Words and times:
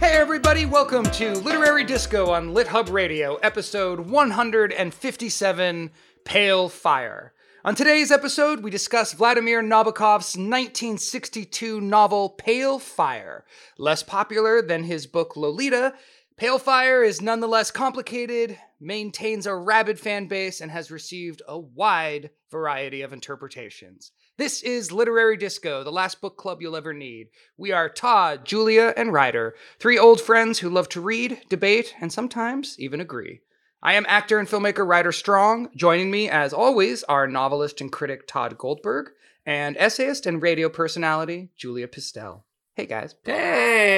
Hey, 0.00 0.12
everybody, 0.12 0.64
welcome 0.64 1.02
to 1.02 1.32
Literary 1.32 1.82
Disco 1.82 2.30
on 2.30 2.54
LitHub 2.54 2.88
Radio, 2.88 3.34
episode 3.36 3.98
157 3.98 5.90
Pale 6.24 6.68
Fire. 6.68 7.32
On 7.64 7.74
today's 7.74 8.12
episode, 8.12 8.62
we 8.62 8.70
discuss 8.70 9.12
Vladimir 9.12 9.60
Nabokov's 9.60 10.36
1962 10.36 11.80
novel 11.80 12.30
Pale 12.30 12.78
Fire. 12.78 13.44
Less 13.76 14.04
popular 14.04 14.62
than 14.62 14.84
his 14.84 15.08
book 15.08 15.36
Lolita, 15.36 15.94
Pale 16.36 16.60
Fire 16.60 17.02
is 17.02 17.20
nonetheless 17.20 17.72
complicated, 17.72 18.56
maintains 18.78 19.44
a 19.48 19.56
rabid 19.56 19.98
fan 19.98 20.28
base, 20.28 20.60
and 20.60 20.70
has 20.70 20.92
received 20.92 21.42
a 21.48 21.58
wide 21.58 22.30
variety 22.52 23.02
of 23.02 23.12
interpretations. 23.12 24.12
This 24.38 24.62
is 24.62 24.92
Literary 24.92 25.36
Disco, 25.36 25.82
the 25.82 25.90
last 25.90 26.20
book 26.20 26.36
club 26.36 26.62
you'll 26.62 26.76
ever 26.76 26.92
need. 26.92 27.30
We 27.56 27.72
are 27.72 27.88
Tod, 27.88 28.44
Julia, 28.44 28.94
and 28.96 29.12
Rider, 29.12 29.56
three 29.80 29.98
old 29.98 30.20
friends 30.20 30.60
who 30.60 30.70
love 30.70 30.88
to 30.90 31.00
read, 31.00 31.42
debate, 31.48 31.96
and 32.00 32.12
sometimes 32.12 32.78
even 32.78 33.00
agree. 33.00 33.40
I 33.82 33.94
am 33.94 34.06
actor 34.08 34.38
and 34.38 34.46
filmmaker 34.46 34.86
Rider 34.86 35.10
Strong. 35.10 35.70
Joining 35.74 36.12
me, 36.12 36.30
as 36.30 36.52
always, 36.52 37.02
are 37.02 37.26
novelist 37.26 37.80
and 37.80 37.90
critic 37.90 38.28
Tod 38.28 38.56
Goldberg 38.56 39.10
and 39.44 39.76
essayist 39.76 40.24
and 40.24 40.40
radio 40.40 40.68
personality 40.68 41.48
Julia 41.56 41.88
Pistell. 41.88 42.42
Hey, 42.76 42.86
guys. 42.86 43.16
Hey, 43.24 43.88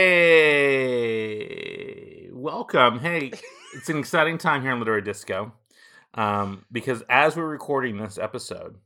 welcome. 2.32 3.00
Hey, 3.00 3.32
it's 3.74 3.90
an 3.90 3.98
exciting 3.98 4.38
time 4.38 4.62
here 4.62 4.72
on 4.72 4.78
Literary 4.78 5.02
Disco 5.02 5.52
um, 6.14 6.64
because 6.72 7.02
as 7.10 7.36
we're 7.36 7.44
recording 7.44 7.98
this 7.98 8.16
episode, 8.16 8.78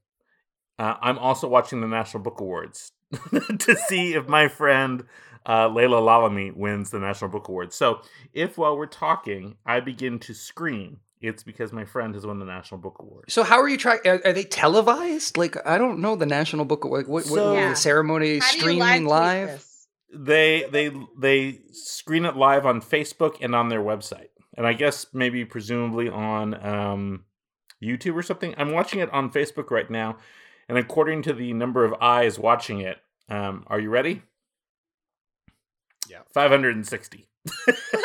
uh, 0.79 0.95
I'm 1.01 1.19
also 1.19 1.49
watching 1.49 1.81
the 1.81 1.87
National 1.89 2.23
Book 2.23 2.41
Awards 2.41 2.91
to 3.59 3.77
see 3.89 4.15
if 4.15 4.27
my 4.29 4.49
friend 4.49 5.05
uh, 5.49 5.69
Laila 5.69 6.01
Lalami 6.01 6.55
wins 6.55 6.91
the 6.91 6.99
National 6.99 7.31
Book 7.31 7.49
Awards. 7.49 7.77
So 7.77 8.01
if 8.33 8.57
while 8.59 8.77
we're 8.77 8.87
talking, 8.87 9.57
I 9.67 9.81
begin 9.81 10.19
to 10.21 10.35
scream, 10.35 11.01
it's 11.21 11.43
because 11.43 11.73
my 11.73 11.85
friend 11.85 12.15
has 12.15 12.27
won 12.27 12.39
the 12.39 12.45
National 12.45 12.79
Book 12.79 12.97
Award. 13.01 13.27
So, 13.31 13.45
how 13.45 13.61
are 13.61 13.69
you 13.69 13.79
trying? 13.79 14.01
Are, 14.05 14.21
are 14.27 14.33
they 14.33 14.45
televised? 14.45 15.39
Like, 15.39 15.57
I 15.67 15.79
don't 15.79 16.01
know 16.01 16.17
the 16.17 16.27
National 16.27 16.65
Book 16.67 16.85
Award. 16.85 17.09
What, 17.09 17.25
what, 17.25 17.35
So- 17.35 17.53
what 17.53 17.59
Yeah. 17.59 17.71
the 17.71 17.77
ceremony 17.77 18.39
How 18.41 18.47
streaming 18.47 19.07
live 19.07 19.49
live? 19.49 19.67
They 20.17 20.67
they 20.71 20.93
they 21.19 21.61
screen 21.73 22.25
it 22.25 22.37
live 22.37 22.67
on 22.67 22.81
Facebook 22.81 23.39
and 23.41 23.55
on 23.55 23.69
their 23.69 23.81
website, 23.81 24.29
and 24.57 24.67
I 24.67 24.73
guess 24.73 25.07
maybe 25.13 25.45
presumably 25.45 26.09
on 26.09 26.55
um, 26.65 27.25
YouTube 27.83 28.15
or 28.15 28.23
something. 28.23 28.55
I'm 28.57 28.71
watching 28.73 29.01
it 29.01 29.11
on 29.13 29.31
Facebook 29.33 29.71
right 29.73 29.91
now, 29.91 30.19
and 30.69 30.79
according 30.79 31.23
to 31.23 31.33
the 31.33 31.53
number 31.53 31.85
of 31.85 31.95
eyes 32.01 32.39
watching 32.39 32.81
it, 32.81 32.99
um, 33.29 33.65
are 33.69 33.81
you 33.81 33.91
ready? 33.91 34.23
Yeah. 36.09 36.21
560. 36.33 37.27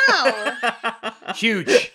Wow. 0.08 1.14
Huge. 1.36 1.92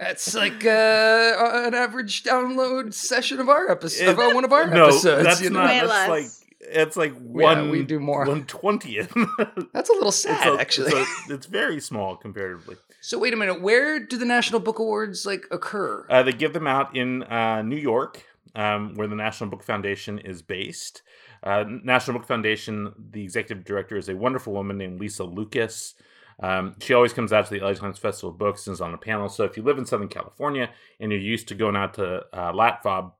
That's 0.00 0.34
like 0.34 0.64
uh, 0.64 1.34
an 1.66 1.74
average 1.74 2.22
download 2.24 2.94
session 2.94 3.38
of 3.38 3.48
our 3.48 3.70
episode, 3.70 4.08
of 4.08 4.34
one 4.34 4.44
of 4.44 4.52
our 4.52 4.66
no, 4.66 4.86
episodes. 4.86 5.24
that's 5.24 5.40
you 5.42 5.50
know? 5.50 5.60
not. 5.60 5.68
Way 5.68 5.80
That's 5.80 5.88
less. 5.90 6.08
like 6.08 6.26
it's 6.62 6.96
like 6.96 7.12
Yeah, 7.14 7.20
one. 7.42 7.70
we 7.70 7.82
do 7.82 8.00
more. 8.00 8.24
One 8.24 8.44
twentieth. 8.44 9.12
That's 9.72 9.90
a 9.90 9.92
little 9.92 10.12
sad, 10.12 10.58
actually. 10.58 10.92
It's, 10.94 11.30
it's 11.30 11.46
very 11.46 11.80
small 11.80 12.16
comparatively. 12.16 12.76
So 13.02 13.18
wait 13.18 13.34
a 13.34 13.36
minute, 13.36 13.60
where 13.60 13.98
do 14.00 14.16
the 14.16 14.24
National 14.24 14.60
Book 14.60 14.78
Awards 14.78 15.26
like 15.26 15.44
occur? 15.50 16.06
Uh, 16.08 16.22
they 16.22 16.32
give 16.32 16.52
them 16.54 16.66
out 16.66 16.96
in 16.96 17.22
uh, 17.24 17.62
New 17.62 17.76
York, 17.76 18.24
um, 18.54 18.94
where 18.94 19.08
the 19.08 19.16
National 19.16 19.50
Book 19.50 19.62
Foundation 19.62 20.18
is 20.18 20.42
based. 20.42 21.02
Uh, 21.42 21.64
National 21.66 22.18
Book 22.18 22.26
Foundation, 22.26 22.92
the 23.10 23.22
executive 23.22 23.64
director 23.64 23.96
is 23.96 24.08
a 24.08 24.16
wonderful 24.16 24.52
woman 24.52 24.78
named 24.78 25.00
Lisa 25.00 25.24
Lucas. 25.24 25.94
Um, 26.42 26.74
she 26.80 26.94
always 26.94 27.12
comes 27.12 27.32
out 27.32 27.46
to 27.46 27.54
the 27.54 27.60
LA 27.60 27.74
Times 27.74 27.98
Festival 27.98 28.30
of 28.30 28.38
Books 28.38 28.66
and 28.66 28.74
is 28.74 28.80
on 28.80 28.94
a 28.94 28.98
panel. 28.98 29.28
So 29.28 29.44
if 29.44 29.56
you 29.56 29.62
live 29.62 29.78
in 29.78 29.86
Southern 29.86 30.08
California 30.08 30.70
and 30.98 31.12
you're 31.12 31.20
used 31.20 31.48
to 31.48 31.54
going 31.54 31.76
out 31.76 31.94
to 31.94 32.24
uh, 32.32 32.52
Latfob 32.52 33.12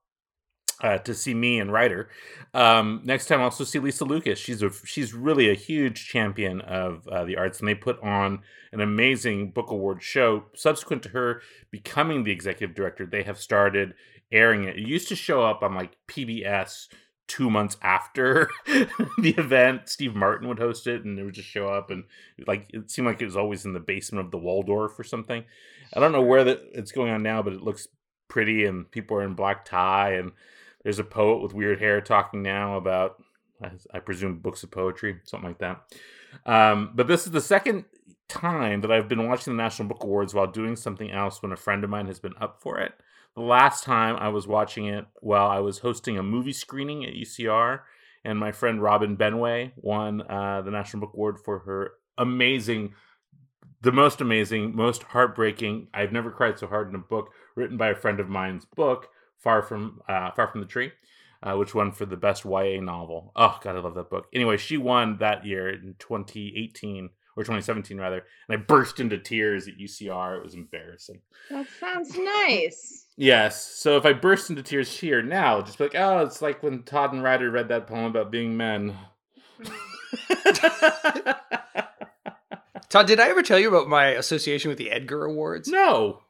uh, 0.82 0.96
to 0.98 1.14
see 1.14 1.34
me 1.34 1.60
and 1.60 1.70
Rider, 1.70 2.08
um, 2.54 3.02
next 3.04 3.26
time 3.26 3.42
also 3.42 3.64
see 3.64 3.78
Lisa 3.78 4.06
Lucas. 4.06 4.38
She's 4.38 4.62
a 4.62 4.70
she's 4.86 5.12
really 5.12 5.50
a 5.50 5.54
huge 5.54 6.08
champion 6.08 6.62
of 6.62 7.06
uh, 7.08 7.24
the 7.24 7.36
arts, 7.36 7.60
and 7.60 7.68
they 7.68 7.74
put 7.74 8.02
on 8.02 8.40
an 8.72 8.80
amazing 8.80 9.50
book 9.50 9.70
award 9.70 10.02
show. 10.02 10.44
Subsequent 10.54 11.02
to 11.02 11.10
her 11.10 11.42
becoming 11.70 12.24
the 12.24 12.32
executive 12.32 12.74
director, 12.74 13.04
they 13.04 13.24
have 13.24 13.38
started 13.38 13.92
airing 14.32 14.64
it. 14.64 14.76
It 14.76 14.86
used 14.86 15.08
to 15.08 15.16
show 15.16 15.42
up 15.44 15.62
on 15.62 15.74
like 15.74 15.96
PBS 16.08 16.88
two 17.26 17.48
months 17.48 17.76
after 17.80 18.50
the 18.66 19.34
event. 19.38 19.88
Steve 19.88 20.16
Martin 20.16 20.48
would 20.48 20.58
host 20.58 20.86
it, 20.86 21.04
and 21.04 21.18
it 21.18 21.24
would 21.24 21.34
just 21.34 21.48
show 21.48 21.68
up, 21.68 21.90
and 21.90 22.04
like 22.46 22.66
it 22.70 22.90
seemed 22.90 23.06
like 23.06 23.22
it 23.22 23.26
was 23.26 23.36
always 23.36 23.64
in 23.64 23.72
the 23.72 23.80
basement 23.80 24.24
of 24.24 24.30
the 24.30 24.38
Waldorf 24.38 24.98
or 24.98 25.04
something. 25.04 25.44
I 25.94 26.00
don't 26.00 26.12
know 26.12 26.22
where 26.22 26.44
that 26.44 26.60
it's 26.72 26.92
going 26.92 27.12
on 27.12 27.22
now, 27.22 27.42
but 27.42 27.52
it 27.52 27.62
looks 27.62 27.88
pretty, 28.28 28.64
and 28.64 28.90
people 28.90 29.16
are 29.16 29.24
in 29.24 29.34
black 29.34 29.64
tie, 29.64 30.14
and 30.14 30.32
there's 30.82 30.98
a 30.98 31.04
poet 31.04 31.42
with 31.42 31.54
weird 31.54 31.78
hair 31.80 32.00
talking 32.00 32.42
now 32.42 32.76
about, 32.76 33.22
I, 33.92 33.98
presume, 33.98 34.38
books 34.38 34.62
of 34.62 34.70
poetry, 34.70 35.20
something 35.24 35.48
like 35.48 35.58
that. 35.58 35.82
Um, 36.46 36.92
but 36.94 37.06
this 37.06 37.26
is 37.26 37.32
the 37.32 37.40
second 37.40 37.84
time 38.28 38.80
that 38.80 38.90
I've 38.90 39.08
been 39.08 39.28
watching 39.28 39.56
the 39.56 39.62
National 39.62 39.88
Book 39.88 40.02
Awards 40.02 40.32
while 40.32 40.46
doing 40.46 40.76
something 40.76 41.10
else 41.10 41.42
when 41.42 41.52
a 41.52 41.56
friend 41.56 41.84
of 41.84 41.90
mine 41.90 42.06
has 42.06 42.18
been 42.18 42.34
up 42.40 42.62
for 42.62 42.78
it. 42.78 42.92
Last 43.40 43.84
time 43.84 44.16
I 44.16 44.28
was 44.28 44.46
watching 44.46 44.84
it 44.84 45.06
while 45.20 45.46
I 45.46 45.60
was 45.60 45.78
hosting 45.78 46.18
a 46.18 46.22
movie 46.22 46.52
screening 46.52 47.06
at 47.06 47.14
UCR, 47.14 47.80
and 48.22 48.38
my 48.38 48.52
friend 48.52 48.82
Robin 48.82 49.16
Benway 49.16 49.72
won 49.76 50.20
uh, 50.20 50.60
the 50.60 50.70
National 50.70 51.00
Book 51.00 51.14
Award 51.14 51.38
for 51.42 51.60
her 51.60 51.92
amazing, 52.18 52.92
the 53.80 53.92
most 53.92 54.20
amazing, 54.20 54.76
most 54.76 55.04
heartbreaking. 55.04 55.88
I've 55.94 56.12
never 56.12 56.30
cried 56.30 56.58
so 56.58 56.66
hard 56.66 56.90
in 56.90 56.94
a 56.94 56.98
book 56.98 57.30
written 57.56 57.78
by 57.78 57.88
a 57.88 57.94
friend 57.94 58.20
of 58.20 58.28
mine's 58.28 58.66
book, 58.66 59.08
Far 59.38 59.62
from 59.62 60.02
uh, 60.06 60.32
Far 60.32 60.48
from 60.48 60.60
the 60.60 60.66
Tree. 60.66 60.92
Uh, 61.42 61.54
which 61.54 61.74
won 61.74 61.90
for 61.90 62.04
the 62.04 62.18
best 62.18 62.44
YA 62.44 62.78
novel? 62.82 63.32
Oh 63.34 63.58
God, 63.62 63.74
I 63.74 63.78
love 63.78 63.94
that 63.94 64.10
book. 64.10 64.26
Anyway, 64.34 64.58
she 64.58 64.76
won 64.76 65.16
that 65.20 65.46
year 65.46 65.70
in 65.70 65.94
2018 65.98 67.08
or 67.40 67.44
2017 67.44 67.98
rather, 67.98 68.24
and 68.48 68.58
I 68.58 68.62
burst 68.62 69.00
into 69.00 69.18
tears 69.18 69.66
at 69.68 69.78
UCR. 69.78 70.36
It 70.38 70.44
was 70.44 70.54
embarrassing. 70.54 71.20
That 71.50 71.66
sounds 71.80 72.16
nice. 72.16 73.06
Yes. 73.16 73.64
So 73.66 73.96
if 73.96 74.06
I 74.06 74.12
burst 74.12 74.50
into 74.50 74.62
tears 74.62 74.98
here 74.98 75.22
now, 75.22 75.60
just 75.62 75.78
be 75.78 75.84
like, 75.84 75.94
oh, 75.94 76.18
it's 76.20 76.40
like 76.42 76.62
when 76.62 76.82
Tod 76.84 77.12
and 77.12 77.22
Rider 77.22 77.50
read 77.50 77.68
that 77.68 77.86
poem 77.86 78.04
about 78.04 78.30
being 78.30 78.56
men. 78.56 78.96
Tod, 82.88 83.06
did 83.06 83.20
I 83.20 83.28
ever 83.28 83.42
tell 83.42 83.58
you 83.58 83.68
about 83.68 83.88
my 83.88 84.06
association 84.08 84.68
with 84.68 84.78
the 84.78 84.90
Edgar 84.90 85.24
Awards? 85.24 85.68
no. 85.68 86.20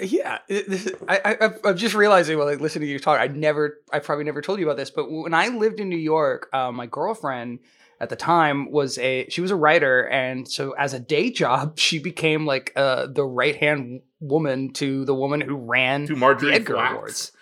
Yeah, 0.00 0.38
it- 0.48 0.96
I, 1.08 1.18
I, 1.24 1.36
I've- 1.46 1.54
I'm 1.64 1.76
just 1.76 1.96
realizing 1.96 2.38
while 2.38 2.46
like 2.46 2.60
listening 2.60 2.86
to 2.86 2.92
you 2.92 3.00
talk, 3.00 3.18
I 3.20 3.26
never, 3.26 3.78
I 3.92 3.98
probably 3.98 4.24
never 4.24 4.40
told 4.40 4.60
you 4.60 4.66
about 4.66 4.76
this, 4.76 4.88
but 4.90 5.10
when 5.10 5.34
I 5.34 5.48
lived 5.48 5.80
in 5.80 5.88
New 5.88 5.96
York, 5.98 6.48
uh, 6.52 6.70
my 6.70 6.86
girlfriend 6.86 7.58
at 8.00 8.08
the 8.08 8.16
time 8.16 8.70
was 8.70 8.96
a, 8.98 9.28
she 9.28 9.40
was 9.40 9.50
a 9.50 9.56
writer, 9.56 10.08
and 10.08 10.48
so 10.48 10.72
as 10.72 10.94
a 10.94 10.98
day 10.98 11.30
job, 11.30 11.78
she 11.78 11.98
became 11.98 12.46
like 12.46 12.72
uh, 12.76 13.06
the 13.06 13.24
right 13.24 13.56
hand 13.56 14.00
woman 14.20 14.72
to 14.74 15.04
the 15.04 15.14
woman 15.14 15.40
who 15.40 15.56
ran 15.56 16.06
To 16.06 16.16
Margery 16.16 16.50
the 16.50 16.56
Edgar 16.56 16.74
Flax. 16.74 16.92
Awards. 16.92 17.32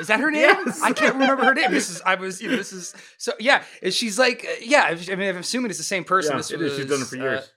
Is 0.00 0.06
that 0.06 0.20
her 0.20 0.30
name? 0.32 0.42
Yes. 0.42 0.80
I 0.82 0.92
can't 0.92 1.14
remember 1.14 1.44
her 1.44 1.54
name. 1.54 1.70
This 1.70 1.90
is 1.90 2.00
I 2.02 2.14
was 2.14 2.40
you 2.42 2.50
know, 2.50 2.56
this 2.56 2.72
is 2.72 2.94
so 3.18 3.32
yeah. 3.38 3.62
She's 3.90 4.18
like 4.18 4.46
uh, 4.48 4.54
yeah. 4.62 4.84
I 4.84 5.14
mean, 5.16 5.28
I'm 5.28 5.36
assuming 5.38 5.70
it's 5.70 5.78
the 5.78 5.84
same 5.84 6.04
person. 6.04 6.32
Yeah, 6.32 6.36
this 6.38 6.50
it 6.50 6.62
is. 6.62 6.76
She's 6.76 6.86
done 6.86 7.02
it 7.02 7.06
for 7.06 7.16
was, 7.16 7.20
uh, 7.20 7.30
years. 7.30 7.52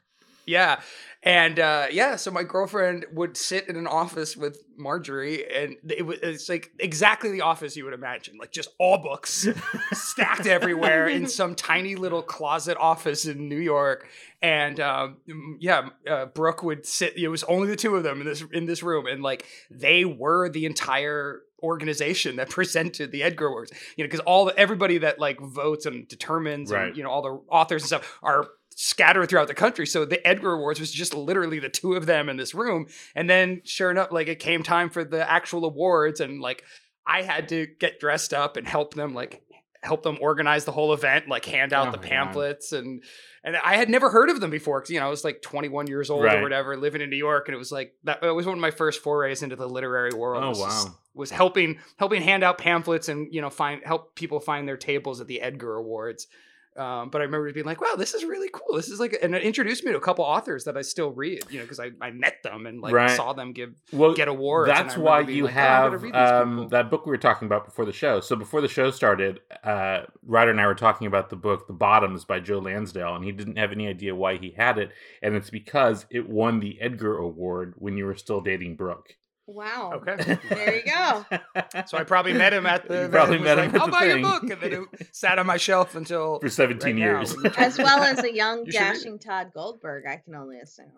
yeah. 0.45 0.79
And 1.25 1.57
uh, 1.57 1.87
yeah, 1.89 2.17
so 2.17 2.31
my 2.31 2.43
girlfriend 2.43 3.05
would 3.13 3.37
sit 3.37 3.69
in 3.69 3.77
an 3.77 3.87
office 3.87 4.35
with 4.35 4.61
Margery, 4.77 5.45
and 5.49 5.77
it 5.89 6.05
was 6.05 6.19
it's 6.21 6.49
like 6.49 6.71
exactly 6.79 7.31
the 7.31 7.41
office 7.41 7.77
you 7.77 7.85
would 7.85 7.93
imagine, 7.93 8.37
like 8.37 8.51
just 8.51 8.69
all 8.77 8.97
books 8.97 9.47
stacked 9.93 10.45
everywhere 10.45 11.07
in 11.07 11.27
some 11.27 11.55
tiny 11.55 11.95
little 12.03 12.21
closet 12.21 12.77
office 12.77 13.25
in 13.25 13.47
New 13.47 13.59
York. 13.59 14.05
And 14.41 14.81
um, 14.81 15.17
yeah, 15.61 15.89
uh, 16.09 16.25
Brooke 16.25 16.61
would 16.61 16.85
sit. 16.85 17.17
It 17.17 17.29
was 17.29 17.45
only 17.45 17.69
the 17.69 17.77
two 17.77 17.95
of 17.95 18.03
them 18.03 18.19
in 18.19 18.27
this 18.27 18.43
in 18.51 18.65
this 18.65 18.83
room, 18.83 19.05
and 19.07 19.23
like 19.23 19.45
they 19.71 20.03
were 20.03 20.49
the 20.49 20.65
entire 20.65 21.39
organization 21.61 22.35
that 22.35 22.49
presented 22.49 23.13
the 23.13 23.23
Edgar 23.23 23.45
Awards. 23.47 23.71
You 23.95 24.03
know, 24.03 24.07
because 24.09 24.19
all 24.19 24.43
the, 24.43 24.57
everybody 24.59 24.97
that 24.97 25.19
like 25.19 25.39
votes 25.39 25.85
and 25.85 26.05
determines, 26.05 26.69
Right. 26.69 26.87
and 26.89 26.97
you 26.97 27.03
know, 27.03 27.09
all 27.09 27.21
the 27.21 27.39
authors 27.49 27.83
and 27.83 27.87
stuff 27.87 28.19
are 28.21 28.47
scattered 28.75 29.29
throughout 29.29 29.47
the 29.47 29.53
country. 29.53 29.85
So 29.87 30.05
the 30.05 30.25
Edgar 30.27 30.53
Awards 30.53 30.79
was 30.79 30.91
just 30.91 31.13
literally 31.13 31.59
the 31.59 31.69
two 31.69 31.93
of 31.93 32.05
them 32.05 32.29
in 32.29 32.37
this 32.37 32.53
room. 32.53 32.87
And 33.15 33.29
then 33.29 33.61
sure 33.65 33.91
enough, 33.91 34.11
like 34.11 34.27
it 34.27 34.39
came 34.39 34.63
time 34.63 34.89
for 34.89 35.03
the 35.03 35.29
actual 35.29 35.65
awards 35.65 36.19
and 36.19 36.41
like 36.41 36.63
I 37.05 37.21
had 37.21 37.49
to 37.49 37.67
get 37.79 37.99
dressed 37.99 38.33
up 38.33 38.55
and 38.57 38.67
help 38.67 38.93
them 38.93 39.13
like 39.13 39.41
help 39.81 40.01
them 40.03 40.17
organize 40.21 40.63
the 40.63 40.71
whole 40.71 40.93
event, 40.93 41.27
like 41.27 41.43
hand 41.43 41.73
out 41.73 41.89
Oh 41.89 41.91
the 41.91 41.97
God. 41.97 42.05
pamphlets 42.07 42.71
and 42.71 43.03
and 43.43 43.57
I 43.57 43.75
had 43.75 43.89
never 43.89 44.09
heard 44.09 44.29
of 44.29 44.39
them 44.39 44.49
before 44.51 44.79
because 44.79 44.91
you 44.91 44.99
know 45.01 45.07
I 45.07 45.09
was 45.09 45.25
like 45.25 45.41
21 45.41 45.87
years 45.87 46.09
old 46.09 46.23
Right. 46.23 46.37
or 46.39 46.41
whatever, 46.41 46.77
living 46.77 47.01
in 47.01 47.09
New 47.09 47.17
York, 47.17 47.49
and 47.49 47.55
it 47.55 47.57
was 47.57 47.71
like 47.73 47.93
that. 48.05 48.23
It 48.23 48.31
was 48.31 48.45
one 48.45 48.55
of 48.55 48.61
my 48.61 48.71
first 48.71 49.01
forays 49.03 49.43
into 49.43 49.57
the 49.57 49.67
literary 49.67 50.11
world. 50.13 50.41
Oh, 50.43 50.49
was 50.49 50.59
just- 50.59 50.87
wow. 50.87 50.95
was 51.13 51.29
helping 51.31 51.79
helping 51.97 52.21
hand 52.21 52.43
out 52.45 52.57
pamphlets 52.57 53.09
and 53.09 53.27
you 53.33 53.41
know 53.41 53.49
find 53.49 53.81
help 53.83 54.15
people 54.15 54.39
find 54.39 54.65
their 54.67 54.77
tables 54.77 55.19
at 55.19 55.27
the 55.27 55.41
Edgar 55.41 55.75
Awards. 55.75 56.27
Um, 56.75 57.09
but 57.09 57.21
I 57.21 57.25
remember 57.25 57.51
being 57.53 57.65
like, 57.65 57.81
"Wow, 57.81 57.95
this 57.97 58.13
is 58.13 58.23
really 58.23 58.49
cool. 58.51 58.75
This 58.75 58.89
is 58.89 58.99
like," 58.99 59.17
and 59.21 59.35
it 59.35 59.43
introduced 59.43 59.83
me 59.83 59.91
to 59.91 59.97
a 59.97 60.01
couple 60.01 60.25
authors 60.25 60.63
that 60.63 60.77
I 60.77 60.81
still 60.81 61.11
read. 61.11 61.43
You 61.49 61.59
know, 61.59 61.65
because 61.65 61.79
I, 61.79 61.91
I 62.01 62.11
met 62.11 62.41
them 62.43 62.65
and 62.65 62.81
like 62.81 62.93
Right. 62.93 63.15
saw 63.15 63.33
them 63.33 63.53
give 63.53 63.79
well, 63.91 64.13
get 64.13 64.27
awards. 64.27 64.69
That's 64.69 64.97
why 64.97 65.21
you 65.21 65.45
like, 65.45 65.53
"Oh, 65.53 65.57
have 65.57 66.01
these 66.01 66.13
um, 66.13 66.67
that 66.69 66.89
book 66.89 67.05
we 67.05 67.11
were 67.11 67.17
talking 67.17 67.45
about 67.45 67.65
before 67.65 67.85
the 67.85 67.93
show. 67.93 68.19
So 68.19 68.35
before 68.35 68.61
the 68.61 68.67
show 68.67 68.91
started, 68.91 69.41
uh, 69.63 70.03
Rider 70.25 70.51
and 70.51 70.59
I 70.59 70.67
were 70.67 70.75
talking 70.75 71.07
about 71.07 71.29
the 71.29 71.35
book 71.35 71.67
"The 71.67 71.73
Bottoms" 71.73 72.25
by 72.25 72.39
Joe 72.39 72.59
Lansdale, 72.59 73.15
and 73.15 73.23
he 73.23 73.31
didn't 73.31 73.57
have 73.57 73.71
any 73.71 73.87
idea 73.87 74.15
why 74.15 74.37
he 74.37 74.51
had 74.51 74.77
it, 74.77 74.91
and 75.21 75.35
it's 75.35 75.49
because 75.49 76.05
it 76.09 76.29
won 76.29 76.59
the 76.59 76.79
Edgar 76.81 77.17
Award 77.17 77.75
when 77.77 77.97
you 77.97 78.05
were 78.05 78.15
still 78.15 78.41
dating 78.41 78.75
Brooke. 78.75 79.15
Wow. 79.47 79.91
Okay. 79.95 80.37
There 80.49 80.75
you 80.75 80.83
go. 80.83 81.25
So 81.87 81.97
I 81.97 82.03
probably 82.03 82.33
met 82.33 82.53
him 82.53 82.65
at 82.65 82.87
the. 82.87 83.03
You 83.03 83.07
probably 83.09 83.39
met 83.39 83.57
him 83.59 83.65
like, 83.65 83.75
at 83.75 83.81
I'll 83.81 83.87
the 83.87 83.91
buy 83.91 83.99
thing." 84.01 84.19
your 84.19 84.19
book, 84.39 84.43
and 84.43 84.61
then 84.61 84.87
it 84.93 85.07
sat 85.15 85.39
on 85.39 85.45
my 85.45 85.57
shelf 85.57 85.95
until 85.95 86.39
for 86.39 86.49
17 86.49 86.85
right 86.85 86.95
now. 86.99 87.05
years. 87.05 87.35
As 87.57 87.77
well 87.77 88.03
as 88.03 88.23
a 88.23 88.33
young 88.33 88.65
You 88.65 88.71
should 88.71 88.77
dashing 88.79 89.19
Tod 89.19 89.51
Goldberg, 89.53 90.05
I 90.07 90.17
can 90.23 90.35
only 90.35 90.59
assume. 90.59 90.91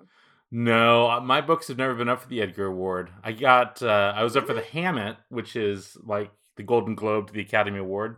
No, 0.51 1.09
uh, 1.09 1.19
my 1.21 1.41
books 1.41 1.67
have 1.69 1.77
never 1.77 1.95
been 1.95 2.07
up 2.09 2.21
for 2.21 2.27
the 2.29 2.41
Edgar 2.41 2.67
Award. 2.67 3.09
I 3.23 3.31
got 3.31 3.81
uh, 3.81 4.13
I 4.15 4.23
was 4.23 4.37
up 4.37 4.45
for 4.47 4.53
the 4.53 4.61
Hammett, 4.61 5.17
which 5.29 5.55
is 5.55 5.97
like 6.03 6.31
the 6.55 6.63
Golden 6.63 6.93
Globe 6.95 7.27
to 7.27 7.33
the 7.33 7.41
Academy 7.41 7.79
Award, 7.79 8.17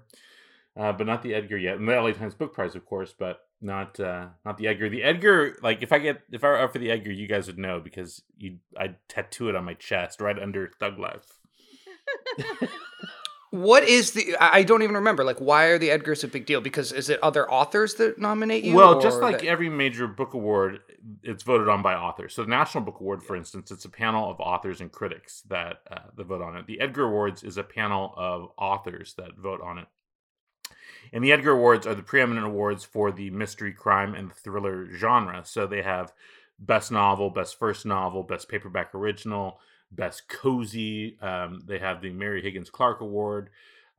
uh, 0.76 0.92
but 0.92 1.08
not 1.08 1.24
the 1.24 1.34
Edgar 1.34 1.58
yet. 1.58 1.78
And 1.78 1.88
the 1.88 1.94
LA 1.94 2.12
Times 2.12 2.36
Book 2.36 2.54
Prize, 2.54 2.76
of 2.76 2.86
course, 2.86 3.14
but 3.18 3.40
not 3.62 4.00
uh, 4.00 4.28
not 4.46 4.58
the 4.58 4.68
Edgar. 4.68 4.90
The 4.90 5.04
Edgar, 5.04 5.58
like 5.62 5.82
if 5.82 5.92
I 5.92 6.00
get 6.00 6.22
if 6.32 6.44
I 6.44 6.48
were 6.48 6.60
up 6.60 6.74
for 6.74 6.80
the 6.80 6.92
Edgar, 6.92 7.12
you 7.12 7.28
guys 7.28 7.48
would 7.48 7.58
know 7.58 7.80
because 7.80 8.22
you 8.38 8.58
I'd 8.78 8.96
tattoo 9.08 9.50
it 9.50 9.56
on 9.56 9.66
my 9.66 9.74
chest 9.74 10.22
right 10.22 10.38
under 10.38 10.72
Thug 10.80 11.00
Life. 11.00 11.40
What 13.52 13.86
is 13.86 14.12
the? 14.12 14.36
I 14.42 14.64
don't 14.64 14.84
even 14.84 14.96
remember. 14.96 15.24
Like, 15.24 15.40
why 15.40 15.66
are 15.68 15.78
the 15.78 15.88
Edgars 15.88 16.22
a 16.24 16.28
big 16.28 16.46
deal? 16.46 16.60
Because 16.60 16.92
is 16.92 17.10
it 17.10 17.18
other 17.24 17.50
authors 17.50 17.94
that 17.96 18.20
nominate 18.20 18.66
you? 18.66 18.76
Well, 18.76 19.00
just 19.00 19.22
like 19.22 19.40
that- 19.40 19.48
every 19.48 19.70
major 19.70 20.06
book 20.06 20.34
award, 20.34 20.80
it's 21.24 21.44
voted 21.44 21.70
on 21.70 21.82
by 21.82 21.96
authors. 21.96 22.34
So 22.36 22.44
the 22.44 22.50
National 22.50 22.84
Book 22.84 23.00
Award, 23.00 23.24
for 23.24 23.38
instance, 23.38 23.72
it's 23.72 23.86
a 23.86 23.90
panel 23.90 24.30
of 24.30 24.42
authors 24.42 24.82
and 24.82 24.92
critics 24.92 25.44
that 25.48 25.78
uh, 25.90 26.00
that 26.18 26.26
vote 26.26 26.42
on 26.42 26.58
it. 26.58 26.68
The 26.68 26.82
Edgar 26.82 27.06
Awards 27.06 27.44
is 27.44 27.56
a 27.56 27.64
panel 27.64 28.14
of 28.18 28.50
authors 28.58 29.14
that 29.18 29.38
vote 29.38 29.62
on 29.62 29.78
it. 29.78 29.88
And 31.14 31.24
the 31.24 31.32
Edgar 31.32 31.52
Awards 31.52 31.88
are 31.88 31.96
the 31.96 32.04
preeminent 32.04 32.46
awards 32.46 32.84
for 32.84 33.12
the 33.12 33.30
mystery, 33.30 33.74
crime, 33.74 34.14
and 34.14 34.34
thriller 34.34 34.88
genre. 34.94 35.44
So 35.46 35.68
they 35.68 35.82
have 35.82 36.14
best 36.60 36.92
novel, 36.92 37.30
best 37.30 37.58
first 37.58 37.86
novel, 37.86 38.24
best 38.24 38.50
paperback 38.50 38.94
original, 38.96 39.60
best 39.92 40.28
cozy. 40.28 41.18
Um, 41.22 41.62
they 41.66 41.80
have 41.80 42.02
the 42.02 42.12
Mary 42.12 42.42
Higgins 42.42 42.70
Clark 42.70 43.02
Award. 43.02 43.50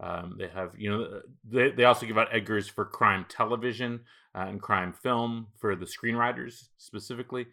Um, 0.00 0.36
they 0.38 0.48
have, 0.48 0.72
you 0.78 0.90
know, 0.90 1.20
they, 1.44 1.70
they 1.70 1.84
also 1.84 2.06
give 2.06 2.18
out 2.18 2.30
Edgars 2.30 2.70
for 2.70 2.84
crime 2.84 3.26
television 3.28 4.00
uh, 4.34 4.46
and 4.48 4.60
crime 4.60 4.92
film 4.92 5.48
for 5.58 5.74
the 5.74 5.86
screenwriters 5.86 6.68
specifically. 6.78 7.46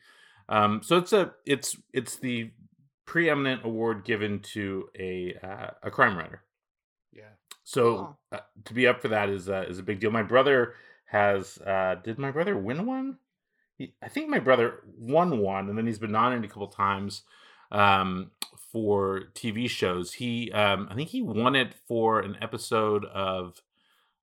Um, 0.47 0.81
so 0.83 0.97
it's 0.97 1.11
a 1.11 1.33
it's 1.45 1.75
it's 1.91 2.17
the 2.17 2.51
preeminent 3.05 3.65
award 3.65 4.03
given 4.03 4.39
to 4.39 4.89
a 4.97 5.35
uh, 5.43 5.71
a 5.81 5.89
crime 5.89 6.17
writer. 6.17 6.43
So 7.65 7.95
Cool. 7.97 8.17
uh, 8.31 8.39
to 8.65 8.73
be 8.73 8.87
up 8.87 9.01
for 9.01 9.09
that 9.09 9.27
is 9.27 9.49
uh, 9.49 9.65
is 9.67 9.79
a 9.79 9.83
big 9.83 9.99
deal. 9.99 10.11
My 10.11 10.23
brother 10.23 10.75
has. 11.05 11.57
Uh, 11.57 11.95
did 12.03 12.17
my 12.17 12.31
brother 12.31 12.55
win 12.55 12.85
one? 12.85 13.17
He, 13.77 13.93
I 14.01 14.07
think 14.07 14.29
my 14.29 14.39
brother 14.39 14.83
won 14.97 15.39
one, 15.39 15.67
and 15.67 15.77
then 15.77 15.85
he's 15.85 15.99
been 15.99 16.11
nominated 16.11 16.49
a 16.49 16.53
couple 16.53 16.67
times 16.67 17.23
um, 17.71 18.31
for 18.71 19.23
TV 19.33 19.69
shows. 19.69 20.13
He, 20.13 20.51
um, 20.51 20.87
I 20.89 20.95
think 20.95 21.09
he 21.09 21.21
won 21.21 21.55
it 21.55 21.73
for 21.87 22.21
an 22.21 22.37
episode 22.41 23.03
of 23.05 23.61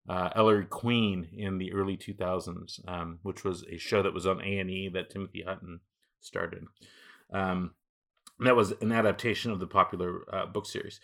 uh, 0.09 0.31
Ellery 0.35 0.65
Queen 0.65 1.29
in 1.37 1.59
the 1.59 1.73
early 1.73 1.97
2000s, 1.97 2.89
um, 2.89 3.19
which 3.23 3.44
was 3.44 3.65
a 3.71 3.77
show 3.77 4.03
that 4.03 4.15
was 4.15 4.27
on 4.27 4.41
A 4.41 4.59
and 4.59 4.71
E 4.71 4.89
that 4.89 5.11
Timothy 5.11 5.43
Hutton 5.43 5.81
started. 6.21 6.65
Um, 7.33 7.73
that 8.41 8.56
was 8.56 8.73
an 8.81 8.93
adaptation 8.93 9.50
of 9.50 9.61
the 9.61 9.67
popular 9.67 10.23
uh, 10.33 10.47
book 10.47 10.67
series. 10.67 11.00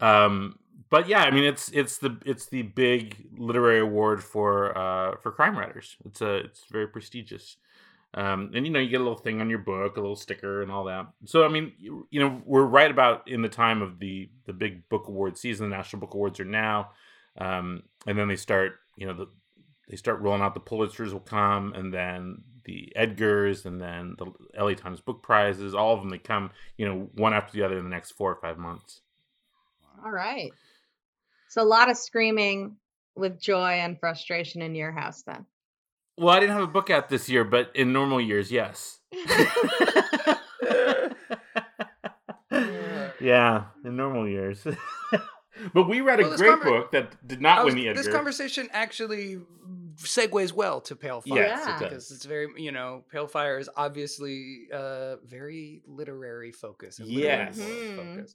Um, 0.00 0.58
but 0.90 1.08
yeah, 1.08 1.22
I 1.22 1.30
mean, 1.30 1.44
it's 1.44 1.70
it's 1.70 1.98
the 1.98 2.18
it's 2.26 2.46
the 2.46 2.62
big 2.62 3.16
literary 3.36 3.80
award 3.80 4.22
for 4.22 4.76
uh, 4.76 5.16
for 5.22 5.32
crime 5.32 5.56
writers. 5.56 5.96
It's 6.04 6.20
a 6.20 6.36
it's 6.36 6.64
very 6.70 6.86
prestigious. 6.86 7.56
Um, 8.14 8.50
and 8.54 8.66
you 8.66 8.72
know, 8.72 8.78
you 8.78 8.90
get 8.90 9.00
a 9.00 9.04
little 9.04 9.18
thing 9.18 9.40
on 9.40 9.48
your 9.48 9.60
book, 9.60 9.96
a 9.96 10.00
little 10.00 10.16
sticker, 10.16 10.60
and 10.60 10.70
all 10.70 10.84
that. 10.84 11.06
So, 11.24 11.46
I 11.46 11.48
mean, 11.48 11.72
you, 11.78 12.06
you 12.10 12.20
know, 12.20 12.42
we're 12.44 12.64
right 12.64 12.90
about 12.90 13.26
in 13.26 13.40
the 13.40 13.48
time 13.48 13.80
of 13.80 13.98
the 13.98 14.28
the 14.44 14.52
big 14.52 14.86
book 14.90 15.08
award 15.08 15.38
season. 15.38 15.70
The 15.70 15.76
National 15.76 16.00
Book 16.00 16.12
Awards 16.12 16.38
are 16.38 16.44
now, 16.44 16.90
um, 17.38 17.84
and 18.06 18.18
then 18.18 18.28
they 18.28 18.36
start. 18.36 18.80
You 18.96 19.06
know, 19.06 19.14
the, 19.14 19.26
they 19.88 19.96
start 19.96 20.20
rolling 20.20 20.42
out. 20.42 20.52
The 20.52 20.60
Pulitzers 20.60 21.12
will 21.12 21.20
come, 21.20 21.72
and 21.72 21.92
then 21.92 22.42
the 22.64 22.92
Edgars, 22.96 23.64
and 23.64 23.80
then 23.80 24.14
the 24.18 24.30
LA 24.62 24.74
Times 24.74 25.00
Book 25.00 25.22
Prizes. 25.22 25.74
All 25.74 25.94
of 25.94 26.00
them 26.00 26.10
they 26.10 26.18
come. 26.18 26.50
You 26.76 26.86
know, 26.86 27.08
one 27.14 27.32
after 27.32 27.52
the 27.52 27.62
other 27.62 27.78
in 27.78 27.84
the 27.84 27.90
next 27.90 28.12
four 28.12 28.30
or 28.30 28.40
five 28.42 28.58
months. 28.58 29.00
All 30.04 30.10
right. 30.10 30.50
So 31.48 31.62
a 31.62 31.64
lot 31.64 31.90
of 31.90 31.96
screaming 31.96 32.76
with 33.14 33.40
joy 33.40 33.72
and 33.72 33.98
frustration 33.98 34.62
in 34.62 34.74
your 34.74 34.92
house 34.92 35.22
then. 35.22 35.46
Well, 36.18 36.30
I 36.34 36.40
didn't 36.40 36.54
have 36.54 36.62
a 36.62 36.66
book 36.66 36.90
out 36.90 37.08
this 37.08 37.28
year, 37.28 37.44
but 37.44 37.70
in 37.74 37.92
normal 37.92 38.20
years, 38.20 38.50
yes. 38.52 39.00
yeah, 43.20 43.64
in 43.84 43.96
normal 43.96 44.28
years. 44.28 44.66
but 45.74 45.88
we 45.88 46.00
read 46.00 46.20
a 46.20 46.22
Well, 46.22 46.30
this 46.32 46.40
great 46.40 46.52
conver- 46.58 46.64
book 46.64 46.92
that 46.92 47.26
did 47.26 47.40
not 47.40 47.64
was- 47.64 47.74
win 47.74 47.82
the 47.82 47.88
Edgar. 47.90 48.02
this 48.02 48.12
conversation 48.12 48.68
actually 48.72 49.40
segues 49.96 50.52
well 50.52 50.80
to 50.82 50.96
Pale 50.96 51.22
Fire. 51.22 51.38
Yes, 51.38 51.62
Yeah. 51.66 51.76
it 51.76 51.80
does. 51.80 51.88
because 51.88 52.10
it's 52.12 52.24
very 52.24 52.48
you 52.56 52.72
know 52.72 53.04
Pale 53.10 53.28
Fire 53.28 53.58
is 53.58 53.68
obviously 53.76 54.68
uh 54.72 55.16
very 55.24 55.82
literary 55.86 56.52
focus. 56.52 56.98
and 56.98 57.08
literary 57.08 57.46
Yes. 57.46 57.58
world 57.58 57.70
Mhm. 57.70 57.96
focus. 58.16 58.34